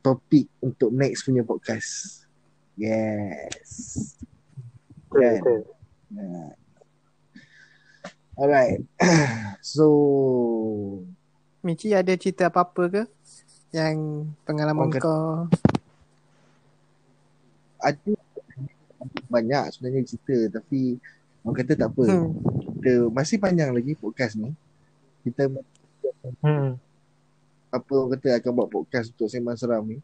topik 0.00 0.48
untuk 0.62 0.92
next 0.92 1.26
punya 1.26 1.42
podcast. 1.44 2.24
Yes. 2.78 4.14
Kan? 5.10 5.40
Betul. 5.42 5.60
Yeah. 6.14 6.52
Alright. 8.38 8.80
so 9.74 9.84
Michi 11.62 11.90
ada 11.90 12.14
cerita 12.14 12.46
apa-apa 12.48 12.82
ke? 12.88 13.02
Yang 13.74 13.96
pengalaman 14.46 14.88
kata- 14.88 15.02
kau 15.04 15.22
ada 17.78 18.10
banyak 19.28 19.64
sebenarnya 19.70 20.02
cerita 20.08 20.58
tapi 20.58 20.98
orang 21.44 21.56
kata 21.56 21.72
tak 21.76 21.88
apa. 21.90 22.04
hmm. 22.06 22.28
Kita 22.78 22.92
masih 23.10 23.36
panjang 23.38 23.70
lagi 23.70 23.92
podcast 23.94 24.34
ni. 24.38 24.50
Kita 25.22 25.50
Hmm. 26.42 26.74
apa 27.68 27.90
orang 27.94 28.18
kata 28.18 28.42
akan 28.42 28.50
buat 28.54 28.68
podcast 28.72 29.14
untuk 29.14 29.28
sembang 29.28 29.54
seram 29.54 29.84
ni. 29.86 29.98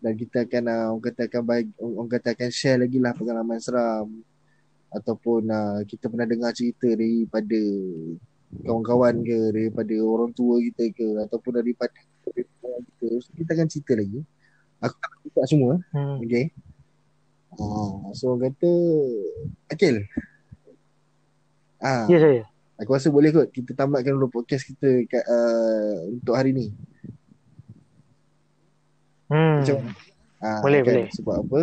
Dan 0.00 0.14
kita 0.14 0.44
akan 0.44 0.64
uh, 0.68 0.86
orang 0.92 1.04
kata 1.04 1.20
akan 1.28 1.42
bagi 1.42 1.72
orang 1.80 2.10
kata 2.10 2.28
akan 2.32 2.48
share 2.50 2.80
lagi 2.80 2.98
lah 3.00 3.12
pengalaman 3.12 3.56
seram 3.56 4.08
ataupun 4.88 5.42
uh, 5.48 5.80
kita 5.84 6.06
pernah 6.06 6.28
dengar 6.28 6.52
cerita 6.52 6.86
daripada 6.86 7.60
kawan-kawan 8.60 9.14
ke 9.20 9.38
daripada 9.50 9.94
orang 9.98 10.30
tua 10.30 10.62
kita 10.62 10.84
ke 10.90 11.06
ataupun 11.20 11.52
daripada 11.56 11.90
daripada 12.22 12.78
kita 12.80 13.06
so, 13.18 13.30
kita 13.32 13.50
akan 13.52 13.66
cerita 13.66 13.92
lagi 13.94 14.20
aku 14.78 14.94
tak 14.94 15.10
buka 15.22 15.40
semua 15.44 15.74
Hmm. 15.90 16.20
okay 16.20 16.54
ah, 17.54 17.90
so 18.12 18.30
orang 18.30 18.48
kata 18.48 18.70
Akil 19.68 19.96
ah, 21.78 22.06
Ya 22.06 22.18
saya. 22.18 22.42
aku 22.76 22.90
rasa 22.92 23.08
boleh 23.08 23.30
kot 23.30 23.48
kita 23.48 23.72
tamatkan 23.72 24.12
dulu 24.12 24.30
podcast 24.32 24.64
kita 24.64 24.88
kat, 25.06 25.24
uh, 25.24 26.10
untuk 26.10 26.34
hari 26.34 26.50
ni 26.50 26.66
Hmm. 29.24 29.64
Macam 29.64 29.76
ah, 30.38 30.60
Boleh, 30.60 30.80
kan? 30.80 30.94
boleh. 30.94 31.06
sebab 31.10 31.36
apa 31.40 31.60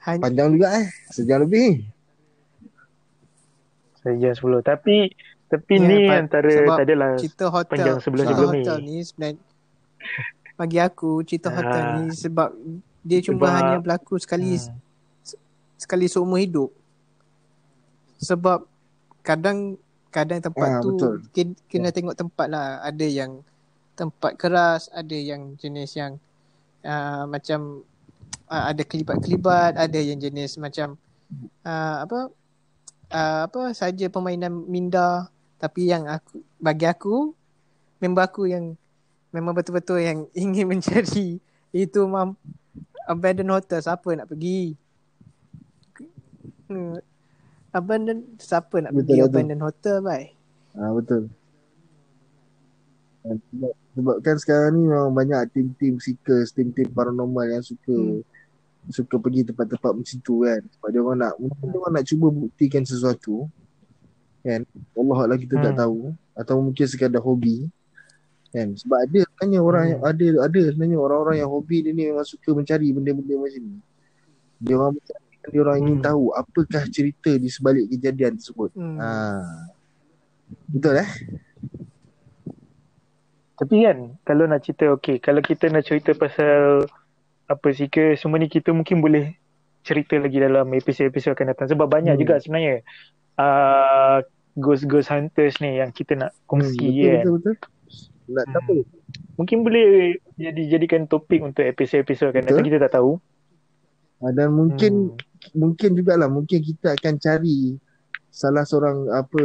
Han- 0.00 0.16
panjang 0.18 0.48
juga 0.56 0.66
eh 0.74 0.86
sejam 1.08 1.44
lebih 1.44 1.84
Sejam 4.00 4.32
sepuluh. 4.32 4.64
Tapi 4.64 5.12
tapi 5.50 5.74
Ya, 5.74 5.84
ni 5.84 5.98
antara 6.06 6.46
tak 6.46 6.78
adalah 6.80 7.10
cerita 7.16 7.44
hotel 7.46 7.70
panjang 7.74 7.98
sebelum-sebelum 7.98 8.38
cerita 8.46 8.54
ni. 8.54 8.62
hotel 8.62 8.78
ni 8.80 8.96
sebenarnya 9.02 9.40
bagi 10.54 10.78
aku 10.78 11.10
cerita 11.22 11.48
hotel 11.50 11.82
Ah. 11.82 11.92
ni 11.96 12.04
sebab 12.12 12.48
dia 13.02 13.18
cuma 13.20 13.36
Sebab- 13.42 13.56
hanya 13.56 13.76
berlaku 13.78 14.14
sekali 14.16 14.54
Hmm. 14.54 14.78
sekali 15.74 16.06
seumur 16.06 16.36
hidup 16.36 16.70
sebab 18.16 18.68
kadang 19.20 19.74
kadang 20.08 20.38
tempat 20.38 20.68
Ah, 20.68 20.80
tu 20.80 20.90
betul. 20.92 21.14
kena, 21.32 21.52
kena 21.66 21.88
tengok 21.88 22.14
tempat 22.14 22.46
lah 22.46 22.66
ada 22.80 23.06
yang 23.06 23.40
tempat 23.94 24.36
keras 24.36 24.86
ada 24.90 25.14
yang 25.14 25.56
jenis 25.56 25.94
yang 25.94 26.18
uh, 26.82 27.24
macam 27.24 27.80
uh, 28.46 28.64
ada 28.66 28.82
kelibat-kelibat 28.82 29.74
ada 29.74 29.98
yang 29.98 30.16
jenis 30.16 30.56
macam 30.56 30.96
uh, 31.62 31.96
apa 32.00 32.18
uh, 33.08 33.40
apa 33.46 33.60
saja 33.72 34.06
permainan 34.06 34.52
minda 34.66 35.30
tapi 35.60 35.92
yang 35.92 36.08
aku 36.08 36.40
bagi 36.56 36.88
aku 36.88 37.36
member 38.00 38.24
aku 38.24 38.48
yang 38.48 38.74
memang 39.30 39.52
betul-betul 39.52 40.00
yang 40.00 40.24
ingin 40.42 40.66
mencari 40.66 41.38
itu 41.70 42.00
mam 42.08 42.34
abandoned 43.06 43.52
hotel 43.52 43.78
siapa 43.78 44.08
nak 44.16 44.26
pergi 44.26 44.74
hmm. 46.66 46.98
abandoned 47.70 48.24
siapa 48.40 48.80
nak 48.80 48.90
Betul, 48.90 49.04
pergi 49.04 49.20
betul. 49.20 49.28
abandoned 49.30 49.62
hotel 49.62 49.96
bye 50.02 50.26
Ah 50.78 50.94
betul. 50.94 51.26
Dan 53.20 53.36
Sebab, 53.52 53.72
sebab 53.98 54.16
kan 54.22 54.36
sekarang 54.38 54.70
ni 54.78 54.82
memang 54.86 55.12
banyak 55.12 55.50
tim-tim 55.52 55.98
seekers, 56.00 56.54
tim-tim 56.54 56.88
paranormal 56.94 57.44
yang 57.50 57.64
suka 57.64 57.92
Hmm. 57.92 58.22
suka 58.88 59.20
pergi 59.20 59.44
tempat-tempat 59.44 59.92
macam 59.92 60.16
tu 60.24 60.46
kan. 60.46 60.60
Sebab 60.62 60.88
dia 60.88 61.00
orang 61.04 61.18
nak 61.20 61.34
mungkin 61.36 61.64
dia 61.68 61.78
orang 61.82 61.94
nak 62.00 62.06
cuba 62.08 62.26
buktikan 62.32 62.82
sesuatu. 62.86 63.50
Kan? 64.40 64.64
Allah 64.94 65.18
Allah 65.20 65.36
kita 65.36 65.54
tak 65.56 65.74
Hmm. 65.74 65.80
tahu 65.80 65.98
atau 66.32 66.54
mungkin 66.60 66.86
sekadar 66.86 67.20
hobi. 67.20 67.68
Kan? 68.50 68.74
Sebab 68.74 68.98
ada 69.04 69.18
sebenarnya 69.22 69.60
orang 69.60 69.84
Hmm. 69.84 69.92
yang 69.92 70.00
ada 70.02 70.26
ada 70.42 70.60
sebenarnya 70.66 70.98
orang-orang 70.98 71.36
yang 71.38 71.50
hobi 71.50 71.76
dia 71.80 71.92
ni 71.92 72.02
memang 72.08 72.24
suka 72.24 72.50
mencari 72.50 72.88
benda-benda 72.90 73.34
macam 73.36 73.62
ni. 73.62 73.78
Dia 74.58 74.74
orang 74.74 74.92
mencari 74.96 75.22
dia 75.40 75.60
orang 75.60 75.76
ingin 75.80 75.98
Hmm. 75.98 76.06
tahu 76.06 76.24
apakah 76.32 76.82
cerita 76.86 77.30
di 77.32 77.48
sebalik 77.48 77.88
kejadian 77.88 78.36
tersebut. 78.36 78.70
hmm. 78.72 78.96
Ha. 78.96 79.08
Betul 80.66 80.94
eh? 80.98 81.10
Tapi 83.54 83.76
kan 83.84 83.98
kalau 84.22 84.44
nak 84.46 84.64
cerita 84.64 84.88
okey, 84.90 85.20
kalau 85.20 85.40
kita 85.40 85.68
nak 85.68 85.84
cerita 85.84 86.16
pasal 86.16 86.88
apa 87.44 87.68
sih 87.70 87.86
ke 87.86 88.16
semua 88.16 88.40
ni 88.40 88.48
kita 88.48 88.72
mungkin 88.72 88.98
boleh 88.98 89.36
cerita 89.80 90.16
lagi 90.16 90.38
dalam 90.38 90.64
episod-episod 90.70 91.34
akan 91.34 91.52
datang 91.52 91.68
sebab 91.68 91.84
banyak 91.84 92.14
Hmm. 92.14 92.20
juga 92.20 92.40
sebenarnya 92.40 92.80
uh, 93.40 94.18
ghost-ghost 94.54 95.08
hunters 95.08 95.56
ni 95.58 95.80
yang 95.80 95.90
kita 95.90 96.12
nak 96.14 96.36
kongsi 96.44 96.76
Hmm, 96.76 96.92
betul, 96.92 97.00
kan. 97.00 97.16
betul, 97.16 97.34
betul. 97.34 97.56
Nak 98.30 98.44
Hmm. 98.44 98.52
tak 98.52 98.62
apa. 98.62 98.74
Mungkin 99.34 99.58
boleh 99.64 99.86
jadi 100.36 100.62
jadikan 100.68 101.02
topik 101.06 101.40
untuk 101.40 101.64
episod-episod 101.64 102.28
akan 102.28 102.42
datang 102.42 102.60
Betul. 102.60 102.68
kita 102.68 102.78
tak 102.78 102.92
tahu. 102.94 103.12
Ah, 104.20 104.30
Dan 104.30 104.52
mungkin 104.52 104.92
Hmm. 105.10 105.16
mungkin 105.56 105.90
jugalah 105.94 106.28
mungkin 106.28 106.60
kita 106.60 106.92
akan 106.92 107.16
cari 107.16 107.80
salah 108.28 108.62
seorang 108.62 109.08
apa 109.10 109.42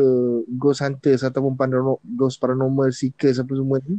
ghost 0.52 0.84
hunters 0.84 1.24
ataupun 1.24 1.56
paranormal, 1.56 1.98
ghost 2.06 2.38
paranormal 2.38 2.92
seekers 2.92 3.40
apa 3.40 3.50
semua 3.50 3.80
ni. 3.82 3.98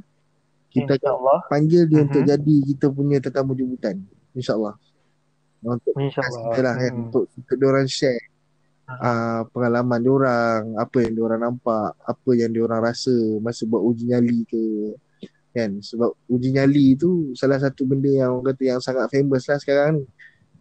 Kita 0.68 0.93
akan 0.93 1.01
InsyaAllah. 1.01 1.40
panggil 1.48 1.82
dia 1.89 2.01
untuk 2.05 2.20
Mhm. 2.20 2.28
jadi 2.28 2.55
kita 2.68 2.86
punya 2.89 3.18
tetamu 3.18 3.56
jemputan. 3.56 3.97
InsyaAllah. 4.31 4.77
Untuk 5.64 5.93
InsyaAllah. 5.97 6.43
kita 6.47 6.60
lah 6.60 6.74
kan 6.77 6.93
Hmm. 6.93 7.02
untuk 7.02 7.24
untuk 7.32 7.56
diorang 7.56 7.89
share 7.89 8.20
uh, 8.87 9.43
pengalaman 9.51 10.01
diorang, 10.01 10.79
apa 10.79 10.97
yang 11.03 11.13
diorang 11.19 11.41
nampak, 11.43 11.95
apa 11.99 12.31
yang 12.39 12.51
diorang 12.55 12.81
rasa 12.83 13.13
masa 13.43 13.67
buat 13.67 13.83
uji 13.83 14.11
nyali 14.15 14.47
ke 14.47 14.63
kan? 15.53 15.81
Sebab 15.83 16.11
uji 16.31 16.55
nyali 16.55 16.95
tu 16.95 17.33
salah 17.35 17.59
satu 17.59 17.83
benda 17.89 18.09
yang 18.09 18.39
orang 18.39 18.55
kata 18.55 18.63
yang 18.77 18.81
sangat 18.81 19.11
famous 19.11 19.47
lah 19.51 19.59
sekarang 19.59 20.03
ni. 20.03 20.05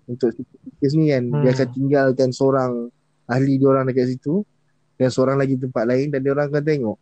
Untuk 0.05 0.37
kes 0.77 0.93
ni 0.93 1.09
kan 1.09 1.25
dia 1.41 1.49
Hmm. 1.49 1.55
akan 1.57 1.67
tinggalkan 1.73 2.29
seorang 2.29 2.71
ahli 3.25 3.57
diorang 3.57 3.89
dekat 3.89 4.13
situ 4.13 4.45
dan 4.95 5.09
seorang 5.09 5.41
lagi 5.41 5.57
tempat 5.57 5.83
lain 5.89 6.13
dan 6.13 6.21
diorang 6.21 6.45
akan 6.49 6.61
tengok. 6.61 6.97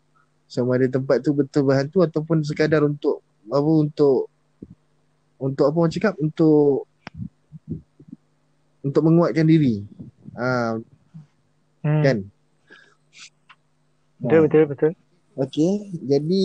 Sama 0.48 0.80
ada 0.80 0.88
tempat 0.88 1.20
tu 1.20 1.36
betul 1.36 1.68
berhantu 1.68 2.04
ataupun 2.04 2.44
sekadar 2.48 2.84
untuk 2.84 3.20
apa 3.52 3.72
untuk 3.72 4.32
untuk 5.36 5.66
apa 5.68 5.76
orang 5.76 5.92
cakap 5.92 6.16
untuk 6.20 6.88
untuk 8.84 9.02
menguatkan 9.04 9.48
diri. 9.48 9.84
Ha, 10.36 10.80
Hmm. 11.84 12.02
kan 12.02 12.18
Betul, 14.18 14.40
betul, 14.48 14.64
betul. 14.72 14.92
okey 15.36 15.72
jadi 16.02 16.44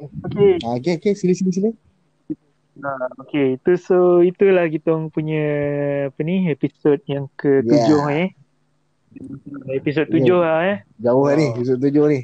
Okey. 0.00 0.52
ha, 0.64 0.80
okey 0.80 0.92
okey 0.96 1.12
sila 1.12 1.32
sila 1.32 1.52
sila 1.52 1.70
Nah, 2.80 2.96
okay, 3.20 3.60
itu 3.60 3.76
so 3.76 4.24
itulah 4.24 4.64
kita 4.64 4.88
punya 5.12 5.44
apa 6.08 6.20
ni 6.24 6.48
episod 6.48 6.96
yang 7.04 7.28
ketujuh 7.36 8.00
Yeah. 8.00 8.24
eh. 8.24 8.28
Episod 9.76 10.08
tujuh 10.08 10.40
lah 10.40 10.64
eh. 10.64 10.78
jauh 10.96 11.20
lah 11.20 11.36
ni 11.36 11.44
Oh. 11.44 11.52
episod 11.52 11.76
tujuh 11.76 12.04
ni 12.08 12.20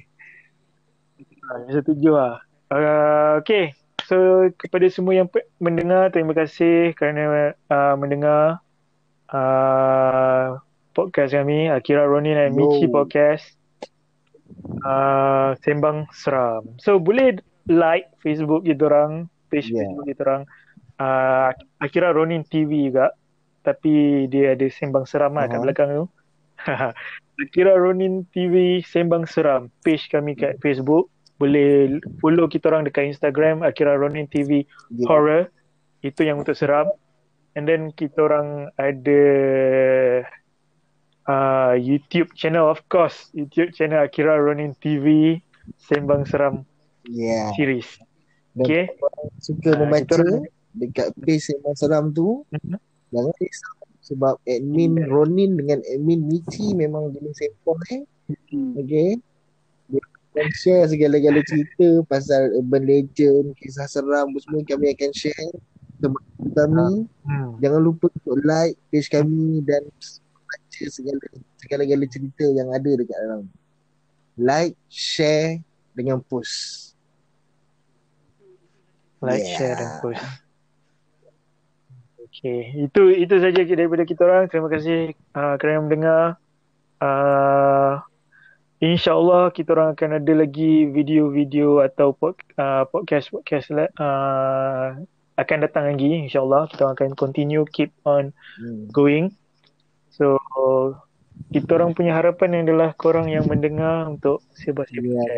Ah, 1.45 1.61
Episod 1.61 1.85
tujuh 1.87 2.15
lah. 2.17 2.41
Uh, 2.67 3.37
okay, 3.39 3.77
so 4.03 4.17
kepada 4.57 4.89
semua 4.89 5.13
yang 5.13 5.29
pe- 5.29 5.45
mendengar 5.61 6.09
terima 6.09 6.33
kasih 6.33 6.97
kerana 6.97 7.53
uh, 7.69 7.95
mendengar 7.95 8.65
uh, 9.29 10.57
podcast 10.97 11.37
kami 11.37 11.69
Akira 11.69 12.09
Ronin 12.09 12.41
dan 12.41 12.57
Yo. 12.57 12.73
Michi 12.73 12.89
podcast. 12.89 13.45
Uh, 14.81 15.53
Sembang 15.61 16.09
Seram. 16.17 16.65
So 16.81 16.97
boleh 16.97 17.37
like 17.69 18.09
Facebook 18.25 18.65
kita 18.65 18.89
orang, 18.89 19.29
page 19.53 19.69
Yeah. 19.69 19.85
Facebook 19.85 20.09
kita 20.09 20.21
orang. 20.25 20.43
Uh, 20.97 21.53
Akira 21.85 22.17
Ronin 22.17 22.49
TV 22.49 22.89
juga. 22.89 23.13
Tapi 23.61 24.25
dia 24.33 24.57
ada 24.57 24.65
Sembang 24.73 25.05
Seram 25.05 25.37
lah 25.37 25.45
kat 25.53 25.61
Aha. 25.61 25.65
belakang 25.69 25.91
tu. 25.93 26.05
Akira 27.45 27.77
Ronin 27.77 28.25
TV 28.33 28.81
Sembang 28.81 29.29
Seram. 29.29 29.69
Page 29.85 30.09
kami 30.09 30.33
kat 30.33 30.57
Facebook. 30.65 31.13
Boleh 31.37 32.01
follow 32.25 32.49
kita 32.49 32.73
orang 32.73 32.89
dekat 32.89 33.13
Instagram 33.13 33.61
Akira 33.61 34.01
Ronin 34.01 34.25
TV 34.25 34.65
yeah. 34.97 35.05
Horror. 35.05 35.53
Itu 36.01 36.25
yang 36.25 36.41
untuk 36.41 36.57
seram. 36.57 36.89
And 37.53 37.69
then 37.69 37.93
kita 37.93 38.17
orang 38.25 38.73
ada 38.81 39.21
uh, 41.27 41.75
YouTube 41.75 42.33
channel 42.33 42.67
of 42.67 42.81
course. 42.87 43.31
YouTube 43.31 43.71
channel 43.73 44.03
Akira 44.03 44.35
Ronin 44.35 44.75
TV 44.79 45.39
Sembang 45.77 46.25
Seram 46.25 46.63
yeah. 47.05 47.51
series. 47.55 47.87
Dan 48.55 48.65
Okay. 48.65 48.85
suka 49.37 49.77
Ah, 49.77 49.85
membaca 49.85 50.17
kita 50.17 50.49
dekat 50.73 51.09
page 51.21 51.53
yang 51.53 51.77
seram 51.77 52.09
tu 52.09 52.41
Mhm. 52.53 52.81
jangan 53.13 53.35
risau 53.37 53.77
sebab 54.01 54.35
admin 54.45 54.97
Ronin 55.09 55.57
dengan 55.57 55.85
admin 55.89 56.25
Michi 56.25 56.73
memang 56.73 57.13
jenis 57.13 57.37
sempol 57.37 57.77
eh 57.93 58.05
okay 58.77 59.21
dia 59.89 60.01
akan 60.33 60.49
share 60.53 60.85
segala-gala 60.85 61.41
cerita 61.45 62.01
pasal 62.05 62.49
urban 62.57 62.85
legend 62.85 63.53
kisah 63.57 63.85
seram 63.85 64.33
semua 64.37 64.65
kami 64.65 64.93
akan 64.93 65.13
share 65.13 65.53
teman 65.97 66.23
kami. 66.53 67.09
Hmm. 67.25 67.57
Jangan 67.61 67.81
lupa 67.81 68.09
untuk 68.09 68.37
like 68.45 68.77
page 68.89 69.09
kami 69.09 69.65
dan 69.65 69.85
baca 70.77 70.93
segala 70.93 71.19
segala-gala 71.57 72.05
cerita 72.05 72.45
yang 72.53 72.69
ada 72.69 72.91
dekat 72.93 73.17
dalam. 73.25 73.49
Like, 74.37 74.77
share 74.93 75.65
dengan 75.97 76.21
post. 76.21 76.93
Like, 79.25 79.41
Yeah. 79.41 79.57
share 79.57 79.75
dan 79.81 79.91
post. 80.05 80.25
Okay, 82.29 82.69
itu 82.77 83.03
itu 83.17 83.33
saja 83.41 83.65
daripada 83.65 84.05
kita 84.05 84.21
orang. 84.29 84.45
Terima 84.53 84.69
kasih 84.69 85.17
uh, 85.33 85.57
kerana 85.57 85.81
mendengar. 85.81 86.23
Uh, 87.01 87.97
InsyaAllah 88.77 89.57
kita 89.57 89.73
orang 89.73 89.97
akan 89.97 90.21
ada 90.21 90.33
lagi 90.37 90.85
video-video 90.93 91.81
atau 91.81 92.13
pod, 92.13 92.37
uh, 92.61 92.85
podcast-podcast 92.93 93.73
uh, 93.97 95.01
akan 95.41 95.59
datang 95.65 95.89
lagi 95.89 96.29
insyaAllah. 96.29 96.69
Kita 96.69 96.85
orang 96.85 96.97
akan 97.01 97.11
continue 97.17 97.65
keep 97.73 97.89
on 98.05 98.37
Hmm. 98.61 98.85
going. 98.93 99.33
So 100.17 100.41
kita 101.53 101.77
orang 101.77 101.93
punya 101.93 102.17
harapan 102.17 102.65
adalah 102.65 102.97
korang 102.97 103.29
yang 103.29 103.45
mendengar 103.45 104.09
untuk 104.09 104.41
Ya. 104.57 104.73
sebab-sebab. 104.73 105.29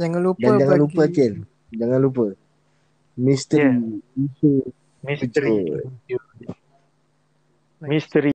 Jangan 0.00 0.20
lupa 0.24 0.40
Dan 0.40 0.52
jangan 0.56 0.72
bagi 0.72 0.80
lupa 0.80 1.02
Cil. 1.12 1.32
Jangan 1.76 1.98
lupa. 2.00 2.24
Misteri. 3.12 3.60
Yeah. 3.60 3.76
Isu 4.24 4.50
Misteri. 5.04 5.56
Betul. 5.68 5.80
Misteri 7.82 8.30